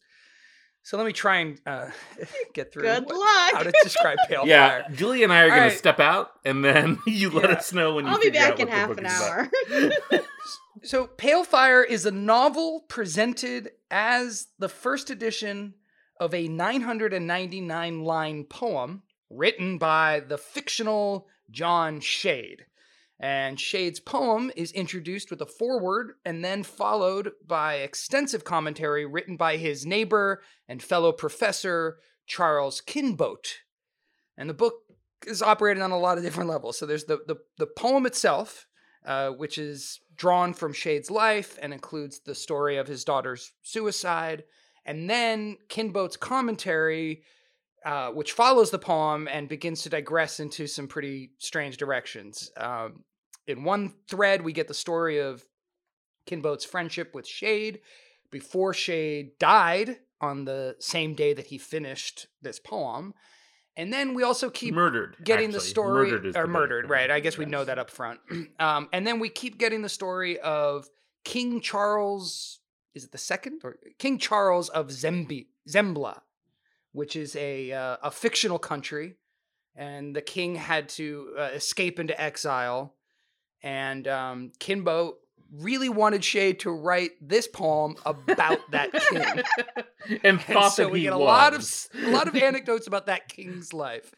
So 0.87 0.95
let 0.95 1.05
me 1.05 1.11
try 1.11 1.39
and 1.39 1.59
uh, 1.65 1.89
get 2.53 2.71
through. 2.71 2.83
Good 2.83 3.03
what- 3.07 3.15
luck. 3.17 3.53
How 3.55 3.63
to 3.63 3.73
describe 3.83 4.17
Pale 4.29 4.47
Yeah, 4.47 4.83
Fire? 4.83 4.95
Julie 4.95 5.21
and 5.25 5.33
I 5.33 5.41
are 5.41 5.49
going 5.49 5.59
right. 5.63 5.71
to 5.73 5.77
step 5.77 5.99
out, 5.99 6.31
and 6.45 6.63
then 6.63 6.97
you 7.05 7.29
let 7.29 7.49
Yeah. 7.49 7.57
us 7.57 7.73
know 7.73 7.95
when 7.95 8.05
you 8.05 8.11
I'll 8.11 8.17
be 8.19 8.27
figure 8.27 8.39
back 8.39 8.53
out 8.53 8.59
in 8.61 8.67
half 8.69 8.97
an 8.97 9.05
hour. 9.05 9.49
So 10.83 11.07
Pale 11.07 11.43
Fire 11.43 11.83
is 11.83 12.05
a 12.05 12.11
novel 12.11 12.85
presented 12.87 13.71
as 13.91 14.47
the 14.59 14.69
first 14.69 15.09
edition 15.09 15.73
of 16.21 16.33
a 16.33 16.47
999 16.47 18.03
line 18.05 18.45
poem 18.45 19.01
written 19.29 19.77
by 19.77 20.21
the 20.21 20.37
fictional 20.37 21.27
John 21.51 21.99
Shade. 21.99 22.65
And 23.19 23.59
Shade's 23.59 23.99
poem 23.99 24.51
is 24.55 24.71
introduced 24.73 25.31
with 25.31 25.41
a 25.41 25.45
foreword 25.47 26.13
and 26.23 26.45
then 26.45 26.61
followed 26.61 27.31
by 27.45 27.75
extensive 27.75 28.43
commentary 28.43 29.05
written 29.05 29.37
by 29.37 29.57
his 29.57 29.85
neighbor 29.85 30.41
and 30.67 30.83
fellow 30.83 31.11
professor, 31.11 31.97
Charles 32.27 32.81
Kinbote. 32.85 33.55
And 34.37 34.49
the 34.49 34.53
book 34.53 34.75
is 35.25 35.41
operated 35.41 35.81
on 35.81 35.91
a 35.91 35.97
lot 35.97 36.17
of 36.19 36.23
different 36.23 36.49
levels. 36.49 36.77
So 36.77 36.85
there's 36.85 37.05
the, 37.05 37.19
the, 37.25 37.37
the 37.57 37.65
poem 37.65 38.05
itself, 38.05 38.67
uh, 39.03 39.29
which 39.29 39.57
is 39.57 39.99
drawn 40.15 40.53
from 40.53 40.73
Shade's 40.73 41.09
life 41.09 41.57
and 41.59 41.73
includes 41.73 42.19
the 42.19 42.35
story 42.35 42.77
of 42.77 42.87
his 42.87 43.03
daughter's 43.03 43.51
suicide. 43.63 44.43
And 44.85 45.09
then 45.09 45.57
Kinbote's 45.69 46.17
commentary, 46.17 47.23
uh, 47.85 48.09
which 48.09 48.33
follows 48.33 48.71
the 48.71 48.79
poem 48.79 49.27
and 49.31 49.47
begins 49.47 49.83
to 49.83 49.89
digress 49.89 50.39
into 50.39 50.67
some 50.67 50.87
pretty 50.87 51.31
strange 51.37 51.77
directions. 51.77 52.51
Um, 52.57 53.03
in 53.45 53.63
one 53.63 53.93
thread, 54.09 54.41
we 54.41 54.51
get 54.51 54.67
the 54.67 54.73
story 54.73 55.19
of 55.19 55.43
Kinbote's 56.25 56.65
friendship 56.65 57.13
with 57.15 57.27
Shade 57.27 57.79
before 58.31 58.73
Shade 58.73 59.31
died 59.39 59.97
on 60.19 60.45
the 60.45 60.75
same 60.79 61.13
day 61.13 61.33
that 61.33 61.47
he 61.47 61.57
finished 61.57 62.27
this 62.41 62.59
poem. 62.59 63.13
And 63.75 63.93
then 63.93 64.15
we 64.15 64.23
also 64.23 64.49
keep 64.49 64.73
murdered. 64.73 65.17
getting 65.23 65.51
the 65.51 65.59
story 65.59 66.11
Murdered 66.11 66.35
or 66.35 66.41
the 66.41 66.47
murdered, 66.47 66.89
right? 66.89 67.11
I 67.11 67.19
guess 67.19 67.37
we 67.37 67.45
know 67.45 67.63
that 67.63 67.77
up 67.77 67.91
front. 67.91 68.19
um, 68.59 68.89
and 68.91 69.05
then 69.05 69.19
we 69.19 69.29
keep 69.29 69.59
getting 69.59 69.83
the 69.83 69.89
story 69.89 70.39
of 70.39 70.89
King 71.23 71.61
Charles. 71.61 72.59
Is 72.95 73.03
it 73.05 73.11
the 73.11 73.19
second 73.19 73.61
or 73.63 73.77
King 73.99 74.17
Charles 74.17 74.69
of 74.69 74.87
Zembi, 74.87 75.45
Zembla, 75.69 76.21
which 76.97 77.15
is 77.15 77.35
a 77.35 77.71
uh, 77.71 77.97
a 78.01 78.09
fictional 78.09 78.57
country, 78.57 79.13
and 79.75 80.15
the 80.15 80.21
king 80.21 80.55
had 80.55 80.89
to 80.89 81.35
uh, 81.37 81.41
escape 81.53 81.99
into 81.99 82.19
exile, 82.19 82.95
and 83.61 84.07
um, 84.07 84.51
Kinbo 84.59 85.13
really 85.53 85.89
wanted 85.89 86.23
Shade 86.23 86.59
to 86.61 86.71
write 86.71 87.11
this 87.21 87.47
poem 87.47 87.95
about 88.03 88.59
that 88.71 88.91
king. 88.91 89.43
and 90.23 90.43
And 90.47 90.71
so 90.71 90.89
we 90.89 91.01
get 91.01 91.13
a 91.13 91.17
was. 91.17 91.25
lot 91.25 91.53
of 91.53 92.07
a 92.07 92.11
lot 92.11 92.27
of 92.27 92.35
anecdotes 92.49 92.87
about 92.87 93.05
that 93.05 93.29
king's 93.29 93.73
life. 93.73 94.11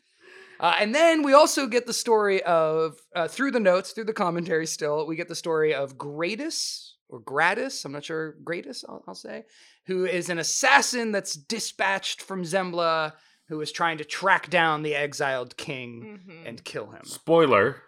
Uh, 0.62 0.76
and 0.80 0.96
then 0.96 1.24
we 1.24 1.34
also 1.34 1.68
get 1.68 1.86
the 1.86 1.94
story 1.94 2.42
of 2.44 2.98
uh, 3.14 3.28
through 3.28 3.52
the 3.52 3.60
notes, 3.60 3.92
through 3.92 4.06
the 4.06 4.14
commentary. 4.14 4.66
Still, 4.66 5.06
we 5.06 5.18
get 5.18 5.28
the 5.28 5.36
story 5.36 5.74
of 5.74 5.98
Gradus 5.98 6.94
or 7.10 7.20
Gradus. 7.22 7.84
I'm 7.86 7.92
not 7.92 8.04
sure. 8.06 8.36
Gradus, 8.44 8.86
I'll, 8.88 9.04
I'll 9.08 9.16
say, 9.16 9.44
who 9.88 10.06
is 10.06 10.30
an 10.30 10.38
assassin 10.40 11.12
that's 11.12 11.34
dispatched 11.34 12.22
from 12.22 12.44
Zembla, 12.44 13.14
who 13.48 13.60
is 13.62 13.72
trying 13.72 13.98
to 13.98 14.06
track 14.06 14.50
down 14.50 14.84
the 14.84 14.96
exiled 14.96 15.58
king 15.58 16.20
Mhm. 16.28 16.48
and 16.48 16.64
kill 16.64 16.92
him. 16.92 17.04
Spoiler. 17.04 17.82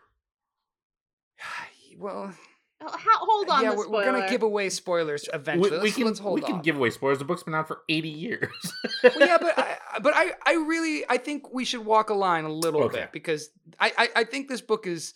Well, 1.98 2.34
how, 2.80 2.98
hold 3.20 3.50
on. 3.50 3.64
yeah, 3.64 3.72
the 3.72 3.78
we're, 3.78 3.90
we're 3.90 4.06
gonna 4.06 4.28
give 4.28 4.42
away 4.42 4.70
spoilers 4.70 5.30
We, 5.32 5.38
eventually. 5.38 5.70
we 5.70 5.78
let's, 5.84 5.96
can 5.96 6.06
let's 6.06 6.20
hold 6.20 6.40
we 6.40 6.42
can 6.42 6.56
off. 6.56 6.64
give 6.64 6.78
away 6.78 6.90
spoilers. 6.90 7.20
The 7.20 7.26
book's 7.26 7.44
been 7.44 7.54
out 7.54 7.68
for 7.68 7.82
80 7.90 8.10
years. 8.10 8.50
well, 9.04 9.14
yeah, 9.20 9.38
but 9.40 9.54
I, 9.60 9.78
but 10.02 10.14
I, 10.16 10.32
I 10.48 10.54
really, 10.54 11.04
I 11.08 11.18
think 11.18 11.54
we 11.54 11.64
should 11.64 11.86
walk 11.86 12.10
a 12.10 12.16
line 12.16 12.44
a 12.46 12.50
little 12.52 12.82
Okay. 12.86 13.02
bit 13.02 13.12
because 13.12 13.50
I, 13.80 13.94
I, 13.98 14.10
I 14.16 14.24
think 14.24 14.48
this 14.48 14.62
book 14.62 14.88
is, 14.88 15.14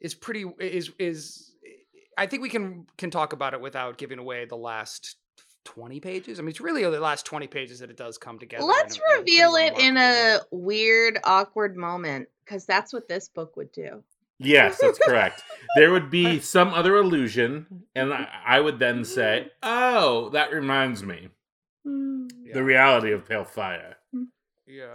is 0.00 0.14
pretty, 0.14 0.44
is, 0.60 0.92
is, 1.00 1.50
I 2.16 2.26
think 2.26 2.42
we 2.42 2.48
can 2.48 2.86
can 2.98 3.10
talk 3.10 3.32
about 3.32 3.54
it 3.54 3.60
without 3.60 3.98
giving 3.98 4.18
away 4.18 4.44
the 4.44 4.56
last 4.56 5.16
twenty 5.64 6.00
pages. 6.00 6.38
I 6.38 6.42
mean, 6.42 6.50
it's 6.50 6.60
really 6.60 6.82
the 6.82 7.00
last 7.00 7.26
twenty 7.26 7.46
pages 7.46 7.80
that 7.80 7.90
it 7.90 7.96
does 7.96 8.18
come 8.18 8.38
together. 8.38 8.64
Let's 8.64 8.96
in 8.96 9.02
a 9.02 9.04
pretty 9.04 9.20
reveal 9.32 9.54
it 9.56 9.78
in 9.78 9.96
a 9.96 10.38
weird, 10.50 11.18
awkward 11.24 11.76
moment 11.76 12.28
because 12.44 12.64
that's 12.64 12.92
what 12.92 13.08
this 13.08 13.28
book 13.28 13.56
would 13.56 13.72
do. 13.72 14.02
yes, 14.38 14.78
that's 14.80 14.98
correct. 14.98 15.42
There 15.76 15.90
would 15.92 16.10
be 16.10 16.40
some 16.56 16.72
other 16.72 16.96
illusion, 16.96 17.84
and 17.94 18.12
I, 18.12 18.28
I 18.46 18.60
would 18.60 18.78
then 18.78 19.04
say, 19.04 19.50
"Oh, 19.62 20.30
that 20.30 20.52
reminds 20.52 21.02
me, 21.02 21.28
hmm. 21.84 22.28
Yeah. 22.44 22.54
the 22.54 22.64
reality 22.64 23.12
of 23.12 23.28
Pale 23.28 23.44
Fire." 23.44 23.96
Hmm. 24.12 24.24
Yeah. 24.66 24.92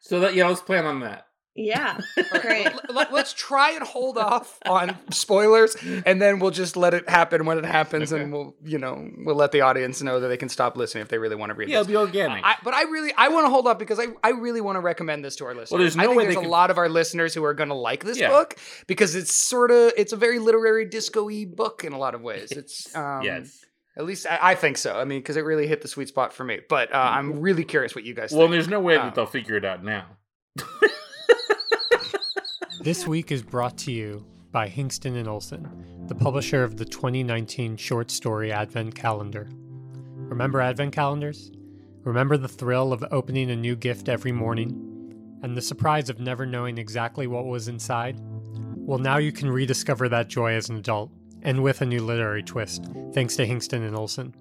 So 0.00 0.20
that 0.20 0.34
yeah, 0.34 0.48
let's 0.48 0.62
plan 0.62 0.86
on 0.86 1.00
that. 1.00 1.26
Yeah, 1.56 1.98
great. 2.40 2.68
Let, 2.88 3.12
us 3.12 3.32
try 3.32 3.72
and 3.72 3.82
hold 3.82 4.16
off 4.16 4.56
on 4.66 4.96
spoilers, 5.10 5.76
and 6.06 6.22
then 6.22 6.38
we'll 6.38 6.52
just 6.52 6.76
let 6.76 6.94
it 6.94 7.08
happen 7.08 7.44
when 7.44 7.58
it 7.58 7.64
happens, 7.66 8.12
and 8.12 8.32
we'll, 8.32 8.54
you 8.64 8.78
know, 8.78 9.10
we'll 9.18 9.34
let 9.34 9.50
the 9.50 9.62
audience 9.62 10.00
know 10.00 10.20
that 10.20 10.28
they 10.28 10.36
can 10.36 10.48
stop 10.48 10.76
listening 10.76 11.02
if 11.02 11.08
they 11.08 11.18
really 11.18 11.34
want 11.36 11.50
to 11.50 11.54
read 11.54 11.68
Yeah, 11.68 11.80
this. 11.80 11.88
it'll 11.88 12.06
be 12.06 12.12
organic. 12.12 12.44
I, 12.44 12.54
but 12.62 12.72
I 12.72 12.82
really, 12.84 13.12
I 13.16 13.28
want 13.28 13.46
to 13.46 13.50
hold 13.50 13.66
up 13.66 13.78
because 13.80 13.98
I, 13.98 14.06
I 14.22 14.30
really 14.30 14.60
want 14.60 14.76
to 14.76 14.80
recommend 14.80 15.24
this 15.24 15.36
to 15.36 15.44
our 15.44 15.50
listeners. 15.54 15.70
Well, 15.72 15.80
there's 15.80 15.96
I 15.98 16.02
no 16.02 16.08
think 16.10 16.18
way 16.18 16.24
there's 16.26 16.36
a 16.36 16.40
can- 16.42 16.50
lot 16.50 16.70
of 16.70 16.78
our 16.78 16.88
listeners 16.88 17.34
who 17.34 17.44
are 17.44 17.52
going 17.52 17.68
to 17.70 17.74
like 17.74 18.04
this 18.04 18.18
Yeah. 18.18 18.28
book 18.30 18.56
because 18.86 19.14
it's 19.16 19.34
sort 19.34 19.72
of, 19.72 19.92
it's 19.96 20.12
a 20.12 20.16
very 20.16 20.38
literary 20.38 20.84
disco-y 20.84 21.46
book 21.52 21.82
in 21.84 21.92
a 21.92 21.98
lot 21.98 22.14
of 22.14 22.22
ways. 22.22 22.52
It's, 22.52 22.94
um, 22.96 23.22
yes. 23.22 23.64
At 23.98 24.04
least 24.06 24.24
I, 24.30 24.38
I 24.40 24.54
think 24.54 24.78
so. 24.78 24.96
I 24.96 25.04
mean, 25.04 25.18
because 25.18 25.36
it 25.36 25.44
really 25.44 25.66
hit 25.66 25.82
the 25.82 25.88
sweet 25.88 26.08
spot 26.08 26.32
for 26.32 26.44
me. 26.44 26.60
But 26.68 26.94
uh, 26.94 26.96
I'm 26.96 27.40
really 27.40 27.64
curious 27.64 27.94
what 27.94 28.04
you 28.04 28.14
guys 28.14 28.30
Well, 28.30 28.42
think. 28.42 28.52
there's 28.52 28.68
no 28.68 28.78
way 28.80 28.96
Uh, 28.96 29.06
that 29.06 29.16
they'll 29.16 29.26
figure 29.26 29.56
it 29.56 29.64
out 29.64 29.82
now. 29.84 30.06
This 32.82 33.06
week 33.06 33.30
is 33.30 33.42
brought 33.42 33.76
to 33.78 33.92
you 33.92 34.24
by 34.52 34.66
Hingston 34.66 35.14
and 35.18 35.28
Olsen, 35.28 35.68
the 36.06 36.14
publisher 36.14 36.64
of 36.64 36.78
the 36.78 36.86
2019 36.86 37.76
short 37.76 38.10
story 38.10 38.50
Advent 38.50 38.94
Calendar. 38.94 39.50
Remember 40.14 40.62
Advent 40.62 40.94
calendars? 40.94 41.52
Remember 42.04 42.38
the 42.38 42.48
thrill 42.48 42.94
of 42.94 43.04
opening 43.10 43.50
a 43.50 43.56
new 43.56 43.76
gift 43.76 44.08
every 44.08 44.32
morning 44.32 45.38
and 45.42 45.54
the 45.54 45.60
surprise 45.60 46.08
of 46.08 46.20
never 46.20 46.46
knowing 46.46 46.78
exactly 46.78 47.26
what 47.26 47.44
was 47.44 47.68
inside? 47.68 48.18
Well, 48.76 48.98
now 48.98 49.18
you 49.18 49.30
can 49.30 49.50
rediscover 49.50 50.08
that 50.08 50.28
joy 50.28 50.54
as 50.54 50.70
an 50.70 50.76
adult 50.76 51.10
and 51.42 51.62
with 51.62 51.82
a 51.82 51.86
new 51.86 52.02
literary 52.02 52.42
twist, 52.42 52.86
thanks 53.12 53.36
to 53.36 53.46
Hingston 53.46 53.86
and 53.86 53.94
Olsen. 53.94 54.34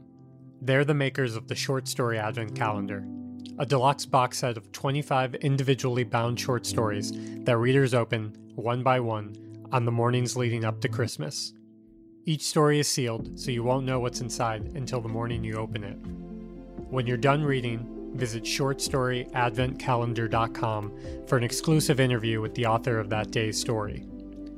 They're 0.61 0.85
the 0.85 0.93
makers 0.93 1.35
of 1.35 1.49
the 1.49 1.55
short 1.55 1.89
story 1.89 2.17
Advent 2.17 2.55
Calendar, 2.55 3.05
a 3.57 3.65
deluxe 3.65 4.05
box 4.05 4.39
set 4.39 4.57
of 4.57 4.69
25 4.71 5.35
individually 5.35 6.03
bound 6.03 6.37
short 6.39 6.65
stories 6.65 7.11
that 7.43 7.57
readers 7.57 7.93
open, 7.93 8.35
one 8.55 8.81
by 8.83 8.99
one, 8.99 9.35
on 9.71 9.85
the 9.85 9.91
mornings 9.91 10.35
leading 10.37 10.65
up 10.65 10.81
to 10.81 10.89
Christmas. 10.89 11.53
Each 12.25 12.43
story 12.43 12.79
is 12.79 12.87
sealed, 12.87 13.39
so 13.39 13.51
you 13.51 13.61
won't 13.63 13.85
know 13.85 13.99
what's 13.99 14.21
inside 14.21 14.71
until 14.75 15.01
the 15.01 15.09
morning 15.09 15.43
you 15.43 15.55
open 15.55 15.83
it. 15.83 15.97
When 16.89 17.05
you're 17.07 17.17
done 17.17 17.43
reading, 17.43 18.13
visit 18.15 18.43
shortstoryadventcalendar.com 18.43 20.91
for 21.27 21.37
an 21.37 21.43
exclusive 21.43 21.99
interview 21.99 22.41
with 22.41 22.55
the 22.55 22.65
author 22.65 22.97
of 22.99 23.09
that 23.09 23.29
day's 23.31 23.59
story. 23.59 24.05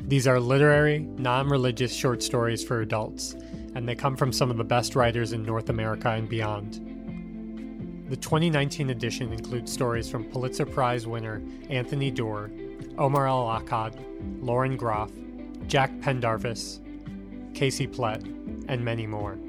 These 0.01 0.27
are 0.27 0.39
literary, 0.39 1.00
non 1.00 1.47
religious 1.47 1.93
short 1.93 2.23
stories 2.23 2.63
for 2.63 2.81
adults, 2.81 3.35
and 3.75 3.88
they 3.88 3.95
come 3.95 4.17
from 4.17 4.33
some 4.33 4.51
of 4.51 4.57
the 4.57 4.63
best 4.63 4.95
writers 4.95 5.33
in 5.33 5.43
North 5.43 5.69
America 5.69 6.09
and 6.09 6.27
beyond. 6.27 6.90
The 8.12 8.18
2019 8.18 8.89
edition 8.89 9.32
includes 9.32 9.72
stories 9.72 10.10
from 10.10 10.25
Pulitzer 10.25 10.65
Prize 10.65 11.08
winner 11.08 11.41
Anthony 11.70 12.12
Doerr, 12.12 12.51
Omar 12.98 13.25
El 13.25 13.46
Akkad, 13.46 13.96
Lauren 14.44 14.75
Groff, 14.75 15.10
Jack 15.65 15.98
Pendarvis, 16.01 16.82
Casey 17.53 17.88
Plett, 17.88 18.22
and 18.68 18.84
many 18.84 19.08
more. 19.08 19.39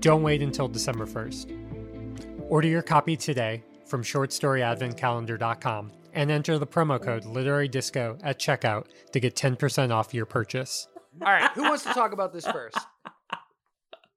Don't 0.00 0.22
wait 0.22 0.40
until 0.40 0.68
December 0.68 1.04
1st. 1.04 2.46
Order 2.48 2.68
your 2.68 2.80
copy 2.80 3.14
today 3.14 3.62
from 3.84 4.02
shortstoryadventcalendar.com 4.02 5.92
and 6.14 6.30
enter 6.30 6.58
the 6.58 6.66
promo 6.66 6.98
code 6.98 7.26
Literary 7.26 7.68
Disco 7.68 8.16
at 8.22 8.38
checkout 8.38 8.86
to 9.12 9.20
get 9.20 9.36
10% 9.36 9.90
off 9.90 10.14
your 10.14 10.24
purchase. 10.24 10.88
All 11.20 11.30
right, 11.30 11.50
who 11.50 11.64
wants 11.64 11.84
to 11.84 11.92
talk 11.92 12.14
about 12.14 12.32
this 12.32 12.46
first? 12.46 12.78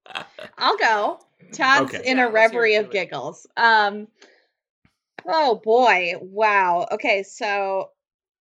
I'll 0.58 0.78
go. 0.78 1.20
Tod's 1.54 1.94
Okay. 1.94 2.04
in 2.06 2.18
Yeah, 2.18 2.28
a 2.28 2.32
reverie 2.32 2.76
of 2.76 2.92
giggles. 2.92 3.48
Um 3.58 4.08
Oh 5.28 5.56
boy. 5.56 6.14
Wow. 6.22 6.88
Okay, 6.92 7.24
so 7.24 7.92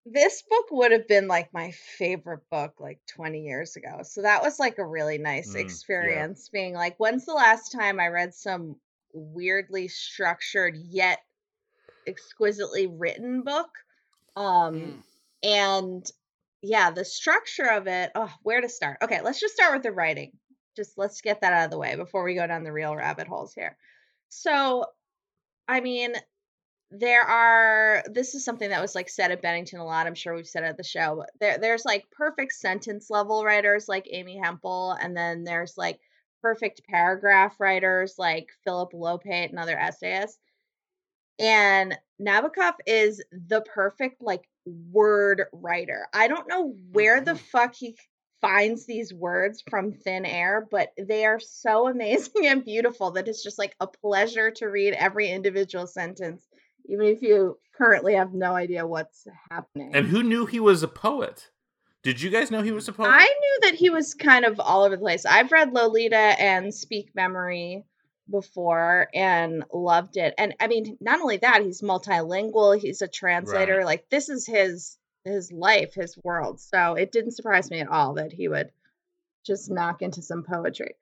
this 0.06 0.42
book 0.42 0.66
would 0.70 0.92
have 0.92 1.06
been 1.08 1.28
like 1.28 1.52
my 1.52 1.70
favorite 1.72 2.48
book 2.50 2.74
like 2.80 3.00
20 3.06 3.42
years 3.42 3.76
ago. 3.76 4.00
So 4.02 4.22
that 4.22 4.42
was 4.42 4.58
like 4.58 4.78
a 4.78 4.86
really 4.86 5.18
nice 5.18 5.48
Mm, 5.48 5.54
yeah. 5.54 5.60
experience 5.60 6.48
being 6.48 6.74
like 6.74 6.96
when's 6.98 7.26
the 7.26 7.34
last 7.34 7.72
time 7.72 8.00
I 8.00 8.08
read 8.08 8.34
some 8.34 8.76
weirdly 9.12 9.88
structured 9.88 10.76
yet 10.76 11.18
exquisitely 12.06 12.86
written 12.86 13.42
book? 13.42 13.70
Um 14.36 14.74
Mm. 14.74 15.02
and 15.42 16.12
yeah, 16.62 16.90
the 16.90 17.04
structure 17.04 17.66
of 17.70 17.86
it, 17.86 18.10
oh, 18.16 18.32
where 18.42 18.60
to 18.60 18.68
start? 18.68 18.98
Okay, 19.02 19.20
let's 19.22 19.40
just 19.40 19.54
start 19.54 19.74
with 19.74 19.82
the 19.84 19.92
writing. 19.92 20.32
Just 20.78 20.96
let's 20.96 21.20
get 21.20 21.40
that 21.40 21.52
out 21.52 21.64
of 21.64 21.70
the 21.72 21.78
way 21.78 21.96
before 21.96 22.22
we 22.22 22.36
go 22.36 22.46
down 22.46 22.62
the 22.62 22.72
real 22.72 22.94
rabbit 22.94 23.26
holes 23.26 23.52
here. 23.52 23.76
So, 24.28 24.86
I 25.66 25.80
mean, 25.80 26.14
there 26.92 27.22
are 27.22 28.04
this 28.06 28.36
is 28.36 28.44
something 28.44 28.70
that 28.70 28.80
was 28.80 28.94
like 28.94 29.08
said 29.08 29.32
at 29.32 29.42
Bennington 29.42 29.80
a 29.80 29.84
lot. 29.84 30.06
I'm 30.06 30.14
sure 30.14 30.34
we've 30.34 30.46
said 30.46 30.62
it 30.62 30.68
at 30.68 30.76
the 30.76 30.84
show. 30.84 31.16
But 31.16 31.30
there 31.40 31.58
there's 31.58 31.84
like 31.84 32.08
perfect 32.12 32.52
sentence 32.52 33.10
level 33.10 33.44
writers 33.44 33.88
like 33.88 34.06
Amy 34.08 34.38
Hempel, 34.38 34.92
and 34.92 35.16
then 35.16 35.42
there's 35.42 35.76
like 35.76 35.98
perfect 36.42 36.82
paragraph 36.88 37.56
writers 37.58 38.14
like 38.18 38.50
Philip 38.64 38.92
Lopate 38.92 39.50
and 39.50 39.58
other 39.58 39.76
essayists. 39.76 40.38
And 41.40 41.98
Nabokov 42.20 42.74
is 42.86 43.22
the 43.32 43.62
perfect 43.62 44.22
like 44.22 44.48
word 44.64 45.44
writer. 45.52 46.06
I 46.14 46.28
don't 46.28 46.48
know 46.48 46.74
where 46.92 47.20
the 47.20 47.34
fuck 47.34 47.74
he 47.74 47.96
finds 48.40 48.86
these 48.86 49.12
words 49.12 49.62
from 49.68 49.92
thin 49.92 50.24
air, 50.24 50.66
but 50.70 50.92
they 50.98 51.24
are 51.24 51.40
so 51.40 51.88
amazing 51.90 52.46
and 52.46 52.64
beautiful 52.64 53.12
that 53.12 53.28
it's 53.28 53.42
just 53.42 53.58
like 53.58 53.74
a 53.80 53.86
pleasure 53.86 54.50
to 54.52 54.66
read 54.66 54.94
every 54.94 55.30
individual 55.30 55.86
sentence, 55.86 56.46
even 56.86 57.06
if 57.06 57.22
you 57.22 57.58
currently 57.76 58.14
have 58.14 58.34
no 58.34 58.54
idea 58.54 58.86
what's 58.86 59.26
happening. 59.50 59.94
And 59.94 60.06
who 60.06 60.22
knew 60.22 60.46
he 60.46 60.60
was 60.60 60.82
a 60.82 60.88
poet? 60.88 61.50
Did 62.02 62.20
you 62.20 62.30
guys 62.30 62.50
know 62.50 62.62
he 62.62 62.72
was 62.72 62.88
a 62.88 62.92
poet? 62.92 63.10
I 63.10 63.24
knew 63.24 63.58
that 63.62 63.74
he 63.74 63.90
was 63.90 64.14
kind 64.14 64.44
of 64.44 64.60
all 64.60 64.84
over 64.84 64.96
the 64.96 65.02
place. 65.02 65.26
I've 65.26 65.52
read 65.52 65.72
Lolita 65.72 66.16
and 66.16 66.72
Speak 66.72 67.10
Memory 67.14 67.84
before 68.30 69.08
and 69.14 69.64
loved 69.72 70.16
it. 70.16 70.34
And 70.38 70.54
I 70.60 70.68
mean, 70.68 70.96
not 71.00 71.20
only 71.20 71.38
that, 71.38 71.62
he's 71.62 71.82
multilingual, 71.82 72.78
he's 72.78 73.02
a 73.02 73.08
translator. 73.08 73.78
Right. 73.78 73.86
Like 73.86 74.10
this 74.10 74.28
is 74.28 74.46
his 74.46 74.97
his 75.28 75.52
life, 75.52 75.94
his 75.94 76.18
world. 76.22 76.60
So 76.60 76.94
it 76.94 77.12
didn't 77.12 77.32
surprise 77.32 77.70
me 77.70 77.80
at 77.80 77.88
all 77.88 78.14
that 78.14 78.32
he 78.32 78.48
would 78.48 78.70
just 79.44 79.70
knock 79.70 80.02
into 80.02 80.22
some 80.22 80.42
poetry. 80.42 80.94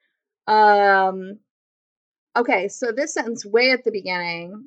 Um 0.46 1.38
okay, 2.36 2.68
so 2.68 2.92
this 2.92 3.14
sentence 3.14 3.44
way 3.44 3.72
at 3.72 3.84
the 3.84 3.90
beginning, 3.90 4.66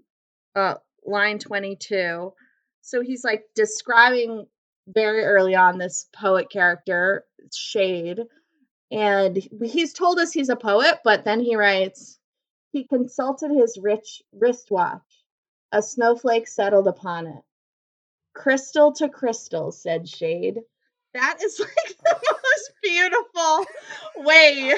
uh 0.55 0.75
line 1.05 1.39
22. 1.39 2.33
So 2.81 3.01
he's 3.01 3.23
like 3.23 3.43
describing 3.55 4.47
very 4.87 5.23
early 5.23 5.55
on 5.55 5.77
this 5.77 6.07
poet 6.13 6.49
character, 6.49 7.25
Shade, 7.53 8.21
and 8.91 9.37
he's 9.63 9.93
told 9.93 10.19
us 10.19 10.31
he's 10.31 10.49
a 10.49 10.55
poet, 10.55 10.99
but 11.03 11.23
then 11.23 11.39
he 11.39 11.55
writes, 11.55 12.17
he 12.71 12.85
consulted 12.85 13.51
his 13.51 13.77
rich 13.81 14.23
wristwatch. 14.33 15.01
A 15.71 15.81
snowflake 15.81 16.47
settled 16.47 16.87
upon 16.87 17.27
it. 17.27 17.43
Crystal 18.39 18.93
to 18.93 19.09
crystal, 19.09 19.69
said 19.69 20.07
Shade. 20.07 20.61
That 21.13 21.39
is 21.43 21.59
like 21.59 21.97
the 22.01 22.19
most 22.21 22.71
beautiful 22.81 23.65
way 24.23 24.75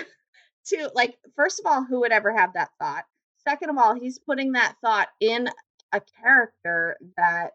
to 0.65 0.91
like 0.95 1.15
first 1.35 1.59
of 1.59 1.67
all, 1.67 1.83
who 1.83 1.99
would 1.99 2.11
ever 2.11 2.35
have 2.35 2.53
that 2.53 2.71
thought? 2.79 3.05
Second 3.47 3.69
of 3.69 3.77
all, 3.77 3.93
he's 3.93 4.17
putting 4.17 4.53
that 4.53 4.77
thought 4.81 5.09
in 5.19 5.47
a 5.91 6.01
character 6.23 6.97
that 7.17 7.51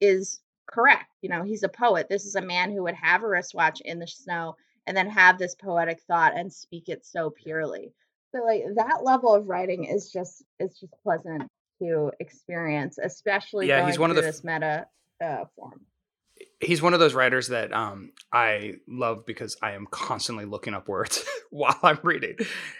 is 0.00 0.40
correct. 0.66 1.06
You 1.22 1.28
know, 1.28 1.44
he's 1.44 1.62
a 1.62 1.68
poet. 1.68 2.08
This 2.08 2.24
is 2.24 2.34
a 2.34 2.40
man 2.40 2.72
who 2.72 2.82
would 2.82 2.96
have 2.96 3.22
a 3.22 3.28
wristwatch 3.28 3.80
in 3.80 4.00
the 4.00 4.08
snow 4.08 4.56
and 4.88 4.96
then 4.96 5.08
have 5.08 5.38
this 5.38 5.54
poetic 5.54 6.00
thought 6.08 6.36
and 6.36 6.52
speak 6.52 6.88
it 6.88 7.06
so 7.06 7.30
purely. 7.30 7.92
So 8.32 8.42
like 8.42 8.64
that 8.74 9.04
level 9.04 9.32
of 9.32 9.46
writing 9.46 9.84
is 9.84 10.10
just 10.10 10.42
it's 10.58 10.80
just 10.80 10.94
pleasant 11.04 11.48
to 11.80 12.10
experience, 12.18 12.98
especially 13.00 13.68
Yeah, 13.68 13.78
going 13.78 13.86
he's 13.86 14.00
one 14.00 14.10
of 14.10 14.16
the 14.16 14.22
this 14.22 14.42
meta 14.42 14.88
uh, 15.22 15.44
form. 15.56 15.80
he's 16.60 16.82
one 16.82 16.94
of 16.94 17.00
those 17.00 17.14
writers 17.14 17.48
that 17.48 17.72
um 17.72 18.12
I 18.32 18.74
love 18.88 19.26
because 19.26 19.56
I 19.62 19.72
am 19.72 19.86
constantly 19.90 20.44
looking 20.44 20.74
up 20.74 20.88
words 20.88 21.24
while 21.50 21.78
I'm 21.82 21.98
reading. 22.02 22.36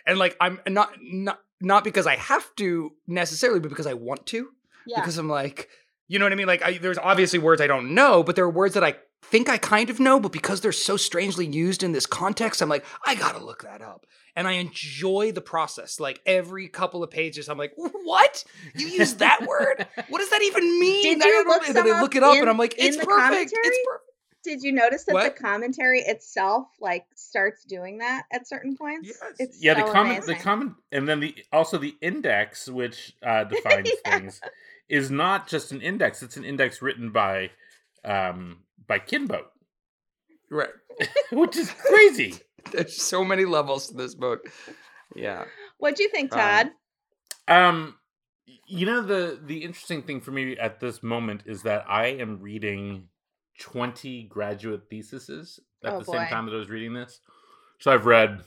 And 0.06 0.18
like 0.18 0.36
I'm 0.40 0.60
not 0.68 0.92
not 1.02 1.40
not 1.60 1.84
because 1.84 2.06
I 2.06 2.16
have 2.16 2.54
to 2.56 2.92
necessarily, 3.06 3.60
but 3.60 3.68
because 3.68 3.86
I 3.86 3.94
want 3.94 4.26
to. 4.26 4.48
Yeah, 4.86 5.00
Because 5.00 5.16
I'm 5.16 5.28
like, 5.30 5.68
you 6.08 6.18
know 6.18 6.26
what 6.26 6.32
I 6.32 6.36
mean? 6.36 6.46
Like 6.46 6.62
I, 6.62 6.78
there's 6.78 6.98
obviously 6.98 7.38
words 7.38 7.60
I 7.62 7.66
don't 7.66 7.94
know, 7.94 8.22
but 8.22 8.36
there 8.36 8.44
are 8.44 8.50
words 8.50 8.74
that 8.74 8.84
I 8.84 8.96
think 9.30 9.48
I 9.48 9.58
kind 9.58 9.90
of 9.90 9.98
know, 10.00 10.20
but 10.20 10.32
because 10.32 10.60
they're 10.60 10.72
so 10.72 10.96
strangely 10.96 11.46
used 11.46 11.82
in 11.82 11.92
this 11.92 12.06
context, 12.06 12.60
I'm 12.60 12.68
like, 12.68 12.84
I 13.06 13.14
gotta 13.14 13.44
look 13.44 13.62
that 13.62 13.82
up. 13.82 14.06
And 14.36 14.48
I 14.48 14.52
enjoy 14.52 15.30
the 15.32 15.40
process. 15.40 16.00
Like 16.00 16.20
every 16.26 16.68
couple 16.68 17.02
of 17.04 17.10
pages, 17.10 17.48
I'm 17.48 17.58
like, 17.58 17.72
what? 17.76 18.44
You 18.74 18.88
use 18.88 19.14
that 19.14 19.42
word? 19.46 19.86
What 20.08 20.18
does 20.18 20.30
that 20.30 20.42
even 20.42 20.78
mean? 20.80 21.18
Did 21.18 21.22
I 21.22 21.26
you 21.28 21.44
look 21.46 21.66
and 21.68 21.76
then 21.76 21.92
I 21.94 22.00
look 22.00 22.16
it 22.16 22.22
up 22.22 22.34
in- 22.34 22.40
and 22.42 22.50
I'm 22.50 22.58
like, 22.58 22.74
it's 22.76 22.96
perfect. 22.96 23.10
commentary? 23.10 23.46
It's 23.64 23.78
perfect. 23.88 24.10
Did 24.42 24.62
you 24.62 24.72
notice 24.72 25.04
that 25.04 25.14
What? 25.14 25.36
the 25.36 25.42
commentary 25.42 26.00
itself 26.00 26.66
like 26.78 27.06
starts 27.14 27.64
doing 27.64 27.98
that 27.98 28.24
at 28.30 28.46
certain 28.46 28.76
points? 28.76 29.08
Yes. 29.08 29.32
It's 29.38 29.62
yeah, 29.62 29.74
so 29.78 29.86
the 29.86 29.92
comment, 29.92 30.26
the 30.26 30.34
comment, 30.34 30.72
and 30.92 31.08
then 31.08 31.20
the 31.20 31.34
also 31.50 31.78
the 31.78 31.94
index, 32.02 32.68
which 32.68 33.14
uh, 33.22 33.44
defines 33.54 33.88
Yeah. 34.04 34.18
things, 34.18 34.40
is 34.88 35.10
not 35.10 35.48
just 35.48 35.72
an 35.72 35.80
index. 35.80 36.22
It's 36.22 36.36
an 36.36 36.44
index 36.44 36.82
written 36.82 37.10
by 37.10 37.52
um, 38.04 38.58
by 38.86 38.98
Kinbote, 38.98 39.46
Right. 40.50 40.68
which 41.32 41.56
is 41.56 41.70
crazy. 41.70 42.34
There's 42.72 43.00
so 43.00 43.24
many 43.24 43.44
levels 43.44 43.88
to 43.88 43.94
this 43.96 44.14
book. 44.14 44.40
Yeah. 45.14 45.44
What'd 45.78 45.98
you 45.98 46.08
think, 46.08 46.32
Um, 46.32 46.38
Tod? 46.38 46.70
Um, 47.46 47.96
you 48.66 48.86
know 48.86 49.02
the 49.02 49.38
the 49.44 49.62
interesting 49.64 50.02
thing 50.02 50.20
for 50.20 50.30
me 50.30 50.56
at 50.56 50.80
this 50.80 51.02
moment 51.02 51.42
is 51.46 51.62
that 51.62 51.84
I 51.88 52.06
am 52.06 52.40
reading 52.40 53.08
twenty 53.60 54.24
graduate 54.24 54.82
theses 54.88 55.60
at 55.84 55.92
Oh, 55.94 55.98
the 55.98 56.04
same 56.04 56.26
time 56.26 56.46
that 56.46 56.54
I 56.54 56.58
was 56.58 56.70
reading 56.70 56.94
this. 56.94 57.20
So 57.80 57.90
I've 57.92 58.06
read 58.06 58.40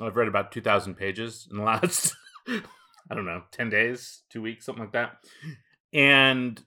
I've 0.00 0.16
read 0.16 0.28
about 0.28 0.52
two 0.52 0.60
thousand 0.60 0.94
pages 0.96 1.48
in 1.50 1.56
the 1.58 1.62
last 1.72 2.14
I 2.48 3.14
don't 3.14 3.26
know 3.26 3.42
ten 3.50 3.68
days, 3.70 4.22
two 4.30 4.42
weeks, 4.42 4.64
something 4.66 4.84
like 4.84 4.92
that. 4.92 5.16
And 5.92 6.62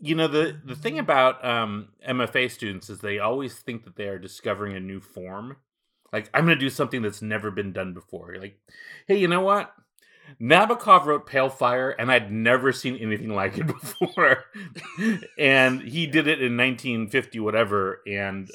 you 0.00 0.14
know 0.14 0.28
the 0.28 0.58
the 0.64 0.76
thing 0.76 0.98
about 0.98 1.44
um, 1.44 1.88
MFA 2.06 2.50
students 2.50 2.90
is 2.90 3.00
they 3.00 3.18
always 3.18 3.54
think 3.54 3.84
that 3.84 3.96
they 3.96 4.08
are 4.08 4.18
discovering 4.18 4.76
a 4.76 4.80
new 4.80 5.00
form. 5.00 5.56
Like 6.12 6.30
I'm 6.32 6.44
going 6.44 6.56
to 6.56 6.64
do 6.64 6.70
something 6.70 7.02
that's 7.02 7.22
never 7.22 7.50
been 7.50 7.72
done 7.72 7.92
before. 7.92 8.32
You're 8.32 8.42
like, 8.42 8.58
hey, 9.06 9.18
you 9.18 9.28
know 9.28 9.42
what? 9.42 9.72
Nabokov 10.40 11.04
wrote 11.04 11.26
Pale 11.26 11.50
Fire, 11.50 11.90
and 11.90 12.10
I'd 12.10 12.32
never 12.32 12.72
seen 12.72 12.96
anything 12.96 13.34
like 13.34 13.58
it 13.58 13.66
before. 13.66 14.44
and 15.38 15.80
he 15.82 16.06
did 16.06 16.26
it 16.26 16.42
in 16.42 16.56
1950, 16.56 17.40
whatever. 17.40 18.00
And 18.06 18.50